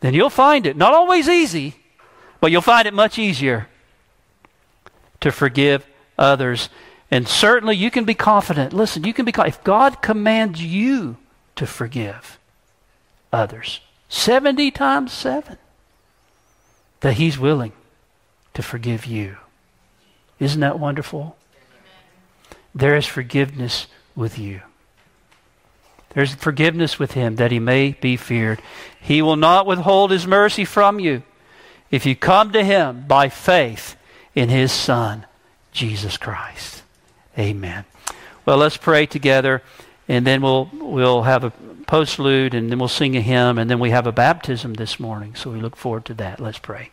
then 0.00 0.14
you'll 0.14 0.30
find 0.30 0.66
it. 0.66 0.76
Not 0.76 0.94
always 0.94 1.28
easy, 1.28 1.76
but 2.40 2.50
you'll 2.50 2.62
find 2.62 2.86
it 2.86 2.94
much 2.94 3.18
easier 3.18 3.68
to 5.20 5.32
forgive 5.32 5.86
others. 6.18 6.68
And 7.10 7.26
certainly 7.26 7.76
you 7.76 7.90
can 7.90 8.04
be 8.04 8.14
confident. 8.14 8.72
Listen, 8.72 9.04
you 9.04 9.14
can 9.14 9.24
be 9.24 9.32
if 9.36 9.62
God 9.64 10.02
commands 10.02 10.62
you 10.62 11.16
to 11.56 11.66
forgive 11.66 12.38
others 13.32 13.80
70 14.08 14.70
times 14.70 15.12
7 15.12 15.58
that 17.00 17.14
he's 17.14 17.38
willing 17.38 17.72
to 18.54 18.62
forgive 18.62 19.06
you. 19.06 19.36
Isn't 20.38 20.60
that 20.60 20.78
wonderful? 20.78 21.36
There 22.74 22.96
is 22.96 23.06
forgiveness 23.06 23.86
with 24.14 24.38
you. 24.38 24.62
There's 26.16 26.34
forgiveness 26.34 26.98
with 26.98 27.12
him 27.12 27.36
that 27.36 27.52
he 27.52 27.58
may 27.58 27.92
be 27.92 28.16
feared. 28.16 28.62
He 28.98 29.20
will 29.20 29.36
not 29.36 29.66
withhold 29.66 30.10
his 30.10 30.26
mercy 30.26 30.64
from 30.64 30.98
you 30.98 31.22
if 31.90 32.06
you 32.06 32.16
come 32.16 32.52
to 32.52 32.64
him 32.64 33.04
by 33.06 33.28
faith 33.28 33.96
in 34.34 34.48
his 34.48 34.72
Son, 34.72 35.26
Jesus 35.72 36.16
Christ. 36.16 36.82
Amen. 37.38 37.84
Well, 38.46 38.56
let's 38.56 38.78
pray 38.78 39.04
together, 39.04 39.60
and 40.08 40.26
then 40.26 40.40
we'll, 40.40 40.70
we'll 40.72 41.24
have 41.24 41.44
a 41.44 41.52
postlude, 41.82 42.54
and 42.54 42.70
then 42.70 42.78
we'll 42.78 42.88
sing 42.88 43.14
a 43.14 43.20
hymn, 43.20 43.58
and 43.58 43.68
then 43.68 43.78
we 43.78 43.90
have 43.90 44.06
a 44.06 44.12
baptism 44.12 44.72
this 44.72 44.98
morning. 44.98 45.34
So 45.34 45.50
we 45.50 45.60
look 45.60 45.76
forward 45.76 46.06
to 46.06 46.14
that. 46.14 46.40
Let's 46.40 46.58
pray. 46.58 46.92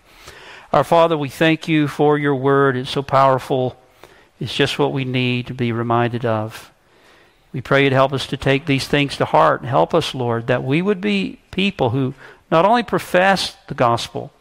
Our 0.74 0.84
Father, 0.84 1.18
we 1.18 1.30
thank 1.30 1.70
you 1.70 1.88
for 1.88 2.18
your 2.18 2.36
word. 2.36 2.76
It's 2.76 2.90
so 2.90 3.02
powerful. 3.02 3.78
It's 4.42 4.54
just 4.54 4.78
what 4.78 4.92
we 4.92 5.06
need 5.06 5.48
to 5.48 5.54
be 5.54 5.72
reminded 5.72 6.26
of. 6.26 6.73
We 7.54 7.62
pray 7.62 7.84
you'd 7.84 7.94
help 7.94 8.14
us 8.14 8.26
to 8.28 8.38
take 8.38 8.66
these 8.66 8.88
things 8.88 9.16
to 9.18 9.26
heart 9.26 9.62
and 9.62 9.70
help 9.70 9.94
us, 9.94 10.16
Lord, 10.16 10.48
that 10.48 10.64
we 10.64 10.82
would 10.82 11.00
be 11.00 11.40
people 11.52 11.92
who 11.92 12.16
not 12.52 12.66
only 12.66 12.84
profess 12.84 13.56
the 13.68 13.76
gospel, 13.76 14.32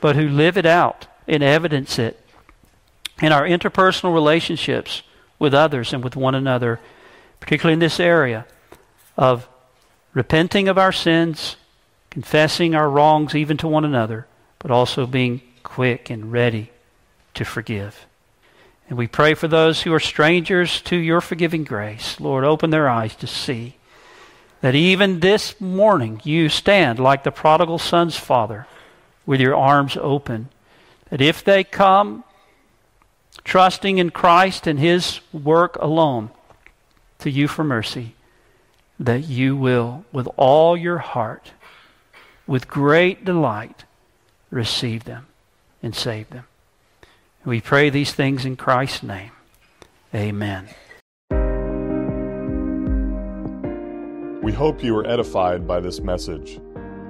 but 0.00 0.14
who 0.14 0.28
live 0.28 0.58
it 0.58 0.66
out 0.66 1.06
and 1.26 1.42
evidence 1.42 1.98
it 1.98 2.20
in 3.22 3.32
our 3.32 3.44
interpersonal 3.44 4.12
relationships 4.12 5.02
with 5.38 5.54
others 5.54 5.92
and 5.94 6.04
with 6.04 6.16
one 6.16 6.34
another, 6.34 6.80
particularly 7.40 7.72
in 7.72 7.78
this 7.78 7.98
area 7.98 8.46
of 9.16 9.48
repenting 10.12 10.68
of 10.68 10.76
our 10.76 10.92
sins, 10.92 11.56
confessing 12.10 12.74
our 12.74 12.90
wrongs 12.90 13.34
even 13.34 13.56
to 13.56 13.68
one 13.68 13.84
another, 13.84 14.26
but 14.58 14.70
also 14.70 15.06
being 15.06 15.40
quick 15.62 16.10
and 16.10 16.30
ready 16.30 16.70
to 17.32 17.44
forgive. 17.44 18.06
And 18.88 18.98
we 18.98 19.06
pray 19.06 19.34
for 19.34 19.48
those 19.48 19.82
who 19.82 19.92
are 19.94 20.00
strangers 20.00 20.80
to 20.82 20.96
your 20.96 21.20
forgiving 21.20 21.64
grace. 21.64 22.20
Lord, 22.20 22.44
open 22.44 22.70
their 22.70 22.88
eyes 22.88 23.14
to 23.16 23.26
see 23.26 23.76
that 24.60 24.74
even 24.74 25.20
this 25.20 25.60
morning 25.60 26.20
you 26.24 26.48
stand 26.48 26.98
like 26.98 27.22
the 27.22 27.30
prodigal 27.30 27.78
son's 27.78 28.16
father 28.16 28.66
with 29.26 29.40
your 29.40 29.56
arms 29.56 29.96
open. 29.96 30.48
That 31.10 31.20
if 31.20 31.44
they 31.44 31.64
come 31.64 32.24
trusting 33.42 33.98
in 33.98 34.10
Christ 34.10 34.66
and 34.66 34.78
his 34.78 35.20
work 35.32 35.76
alone 35.76 36.30
to 37.18 37.30
you 37.30 37.48
for 37.48 37.64
mercy, 37.64 38.14
that 38.98 39.24
you 39.24 39.56
will, 39.56 40.04
with 40.12 40.28
all 40.36 40.76
your 40.76 40.98
heart, 40.98 41.52
with 42.46 42.68
great 42.68 43.24
delight, 43.24 43.84
receive 44.50 45.04
them 45.04 45.26
and 45.82 45.94
save 45.94 46.30
them. 46.30 46.44
We 47.44 47.60
pray 47.60 47.90
these 47.90 48.12
things 48.12 48.46
in 48.46 48.56
Christ's 48.56 49.02
name. 49.02 49.30
Amen. 50.14 50.68
We 54.42 54.52
hope 54.52 54.82
you 54.82 54.94
were 54.94 55.06
edified 55.06 55.66
by 55.66 55.80
this 55.80 56.00
message. 56.00 56.60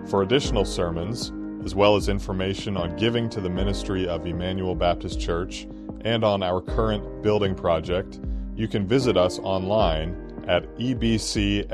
For 0.06 0.22
additional 0.22 0.64
sermons, 0.64 1.32
as 1.64 1.74
well 1.74 1.96
as 1.96 2.08
information 2.08 2.76
on 2.76 2.96
giving 2.96 3.28
to 3.30 3.40
the 3.40 3.50
ministry 3.50 4.08
of 4.08 4.26
Emmanuel 4.26 4.74
Baptist 4.74 5.20
Church 5.20 5.66
and 6.04 6.24
on 6.24 6.42
our 6.42 6.60
current 6.60 7.22
building 7.22 7.54
project, 7.54 8.20
you 8.56 8.68
can 8.68 8.86
visit 8.86 9.16
us 9.16 9.38
online 9.38 10.44
at 10.46 10.64
ebcfl.org. 10.76 11.70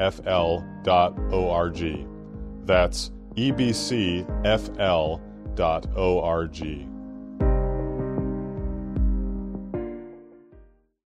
That's 2.67 3.11
ebcfl.org. 3.37 4.31